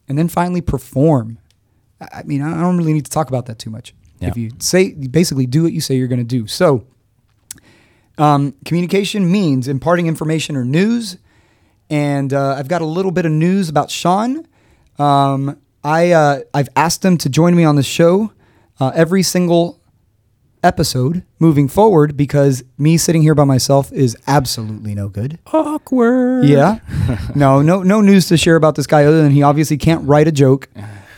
And 0.07 0.17
then 0.17 0.27
finally, 0.27 0.61
perform. 0.61 1.37
I 2.01 2.23
mean, 2.23 2.41
I 2.41 2.61
don't 2.61 2.77
really 2.77 2.93
need 2.93 3.05
to 3.05 3.11
talk 3.11 3.29
about 3.29 3.45
that 3.45 3.59
too 3.59 3.69
much. 3.69 3.93
Yeah. 4.19 4.29
If 4.29 4.37
you 4.37 4.51
say, 4.59 4.93
basically 4.93 5.45
do 5.45 5.63
what 5.63 5.73
you 5.73 5.81
say 5.81 5.95
you're 5.95 6.07
going 6.07 6.19
to 6.19 6.25
do. 6.25 6.47
So, 6.47 6.85
um, 8.17 8.53
communication 8.65 9.31
means 9.31 9.67
imparting 9.67 10.07
information 10.07 10.55
or 10.55 10.65
news. 10.65 11.17
And 11.89 12.33
uh, 12.33 12.55
I've 12.57 12.67
got 12.67 12.81
a 12.81 12.85
little 12.85 13.11
bit 13.11 13.25
of 13.25 13.31
news 13.31 13.69
about 13.69 13.91
Sean. 13.91 14.47
Um, 14.97 15.59
I 15.83 16.11
uh, 16.11 16.41
I've 16.53 16.69
asked 16.75 17.03
him 17.03 17.17
to 17.19 17.29
join 17.29 17.55
me 17.55 17.63
on 17.63 17.75
the 17.75 17.83
show 17.83 18.31
uh, 18.79 18.91
every 18.95 19.23
single 19.23 19.79
episode 20.63 21.23
moving 21.39 21.67
forward 21.67 22.15
because 22.15 22.63
me 22.77 22.97
sitting 22.97 23.21
here 23.21 23.35
by 23.35 23.43
myself 23.43 23.91
is 23.91 24.15
absolutely 24.27 24.95
no 24.95 25.09
good. 25.09 25.37
awkward. 25.51 26.45
Yeah. 26.45 26.79
no, 27.35 27.61
no, 27.61 27.83
no 27.83 28.01
news 28.01 28.27
to 28.27 28.37
share 28.37 28.55
about 28.55 28.75
this 28.75 28.87
guy 28.87 29.03
other 29.03 29.21
than 29.21 29.31
he 29.31 29.43
obviously 29.43 29.77
can't 29.77 30.07
write 30.07 30.27
a 30.27 30.31
joke. 30.31 30.69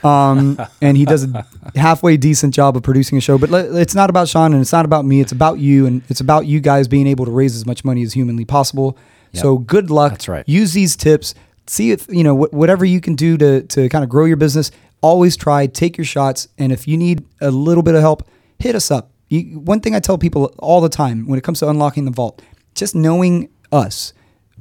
Um, 0.03 0.59
and 0.81 0.97
he 0.97 1.05
does 1.05 1.23
a 1.23 1.45
halfway 1.75 2.15
decent 2.17 2.53
job 2.53 2.77
of 2.77 2.83
producing 2.83 3.17
a 3.17 3.21
show. 3.21 3.37
But 3.37 3.49
le- 3.49 3.79
it's 3.79 3.95
not 3.95 4.09
about 4.09 4.27
Sean 4.27 4.53
and 4.53 4.61
it's 4.61 4.71
not 4.71 4.85
about 4.85 5.05
me. 5.05 5.19
It's 5.19 5.31
about 5.31 5.57
you 5.59 5.85
and 5.87 6.03
it's 6.09 6.21
about 6.21 6.45
you 6.45 6.59
guys 6.59 6.87
being 6.87 7.07
able 7.07 7.25
to 7.25 7.31
raise 7.31 7.55
as 7.55 7.65
much 7.65 7.83
money 7.83 8.03
as 8.03 8.13
humanly 8.13 8.45
possible. 8.45 8.97
Yep. 9.31 9.41
So 9.41 9.57
good 9.57 9.89
luck. 9.89 10.11
That's 10.11 10.27
right. 10.27 10.47
Use 10.47 10.73
these 10.73 10.95
tips. 10.95 11.33
See 11.67 11.89
if 11.91 12.07
you 12.07 12.23
know 12.23 12.35
wh- 12.45 12.53
whatever 12.53 12.85
you 12.85 13.01
can 13.01 13.15
do 13.15 13.35
to 13.37 13.63
to 13.63 13.89
kind 13.89 14.03
of 14.03 14.09
grow 14.09 14.25
your 14.25 14.37
business. 14.37 14.69
Always 15.05 15.37
try. 15.37 15.67
Take 15.67 15.99
your 15.99 16.05
shots. 16.05 16.47
And 16.57 16.71
if 16.71 16.87
you 16.87 16.97
need 16.97 17.23
a 17.39 17.51
little 17.51 17.83
bit 17.83 17.93
of 17.93 18.01
help, 18.01 18.27
hit 18.57 18.73
us 18.73 18.89
up. 18.89 19.11
You, 19.27 19.59
one 19.59 19.79
thing 19.79 19.93
I 19.93 19.99
tell 19.99 20.17
people 20.17 20.45
all 20.57 20.81
the 20.81 20.89
time 20.89 21.27
when 21.27 21.37
it 21.37 21.43
comes 21.43 21.59
to 21.59 21.69
unlocking 21.69 22.05
the 22.05 22.11
vault, 22.11 22.41
just 22.73 22.95
knowing 22.95 23.49
us, 23.71 24.13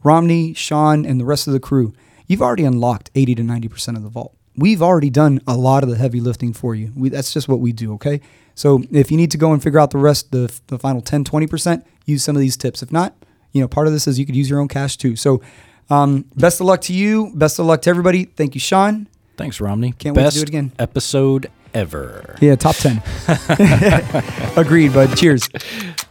Romney, 0.02 0.52
Sean, 0.52 1.06
and 1.06 1.18
the 1.18 1.24
rest 1.24 1.46
of 1.46 1.54
the 1.54 1.60
crew, 1.60 1.94
you've 2.26 2.42
already 2.42 2.66
unlocked 2.66 3.10
80 3.14 3.36
to 3.36 3.42
90% 3.42 3.96
of 3.96 4.02
the 4.02 4.10
vault. 4.10 4.36
We've 4.54 4.82
already 4.82 5.08
done 5.08 5.40
a 5.46 5.56
lot 5.56 5.82
of 5.82 5.88
the 5.88 5.96
heavy 5.96 6.20
lifting 6.20 6.52
for 6.52 6.74
you. 6.74 6.92
We, 6.94 7.08
that's 7.08 7.32
just 7.32 7.48
what 7.48 7.60
we 7.60 7.72
do, 7.72 7.94
okay? 7.94 8.20
So 8.54 8.82
if 8.92 9.10
you 9.10 9.16
need 9.16 9.30
to 9.30 9.38
go 9.38 9.54
and 9.54 9.62
figure 9.62 9.80
out 9.80 9.92
the 9.92 9.98
rest, 9.98 10.30
the, 10.30 10.54
the 10.66 10.78
final 10.78 11.00
10, 11.00 11.24
20%, 11.24 11.82
use 12.04 12.22
some 12.22 12.36
of 12.36 12.40
these 12.40 12.58
tips. 12.58 12.82
If 12.82 12.92
not, 12.92 13.16
you 13.52 13.62
know, 13.62 13.68
part 13.68 13.86
of 13.86 13.94
this 13.94 14.06
is 14.06 14.18
you 14.18 14.26
could 14.26 14.36
use 14.36 14.50
your 14.50 14.60
own 14.60 14.68
cash 14.68 14.98
too. 14.98 15.16
So 15.16 15.40
um, 15.88 16.26
best 16.36 16.60
of 16.60 16.66
luck 16.66 16.82
to 16.82 16.92
you. 16.92 17.32
Best 17.34 17.58
of 17.58 17.64
luck 17.64 17.80
to 17.82 17.88
everybody. 17.88 18.26
Thank 18.26 18.54
you, 18.54 18.60
Sean. 18.60 19.08
Thanks, 19.36 19.60
Romney. 19.60 19.92
Can't 19.92 20.16
wait 20.16 20.22
to 20.22 20.26
Best 20.26 20.36
do 20.36 20.42
it 20.42 20.48
again. 20.48 20.72
Episode 20.78 21.50
ever. 21.74 22.36
Yeah, 22.40 22.56
top 22.56 22.76
10. 22.76 23.02
Agreed, 24.56 24.92
bud. 24.94 25.16
Cheers. 25.16 25.48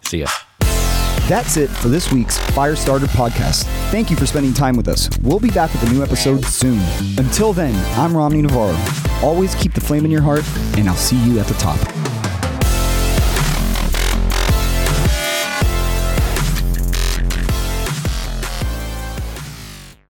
See 0.01 0.19
ya. 0.19 0.27
That's 1.27 1.55
it 1.55 1.69
for 1.69 1.87
this 1.87 2.11
week's 2.11 2.37
Firestarter 2.37 3.05
podcast. 3.05 3.63
Thank 3.91 4.09
you 4.09 4.17
for 4.17 4.25
spending 4.25 4.53
time 4.53 4.75
with 4.75 4.89
us. 4.89 5.09
We'll 5.21 5.39
be 5.39 5.49
back 5.51 5.71
with 5.71 5.89
a 5.89 5.93
new 5.93 6.03
episode 6.03 6.43
soon. 6.43 6.81
Until 7.17 7.53
then, 7.53 7.73
I'm 7.97 8.15
Romney 8.15 8.41
Navarro. 8.41 8.77
Always 9.25 9.55
keep 9.55 9.73
the 9.73 9.79
flame 9.79 10.03
in 10.03 10.11
your 10.11 10.21
heart, 10.21 10.43
and 10.77 10.89
I'll 10.89 10.95
see 10.95 11.17
you 11.23 11.39
at 11.39 11.47
the 11.47 11.53
top. 11.53 11.79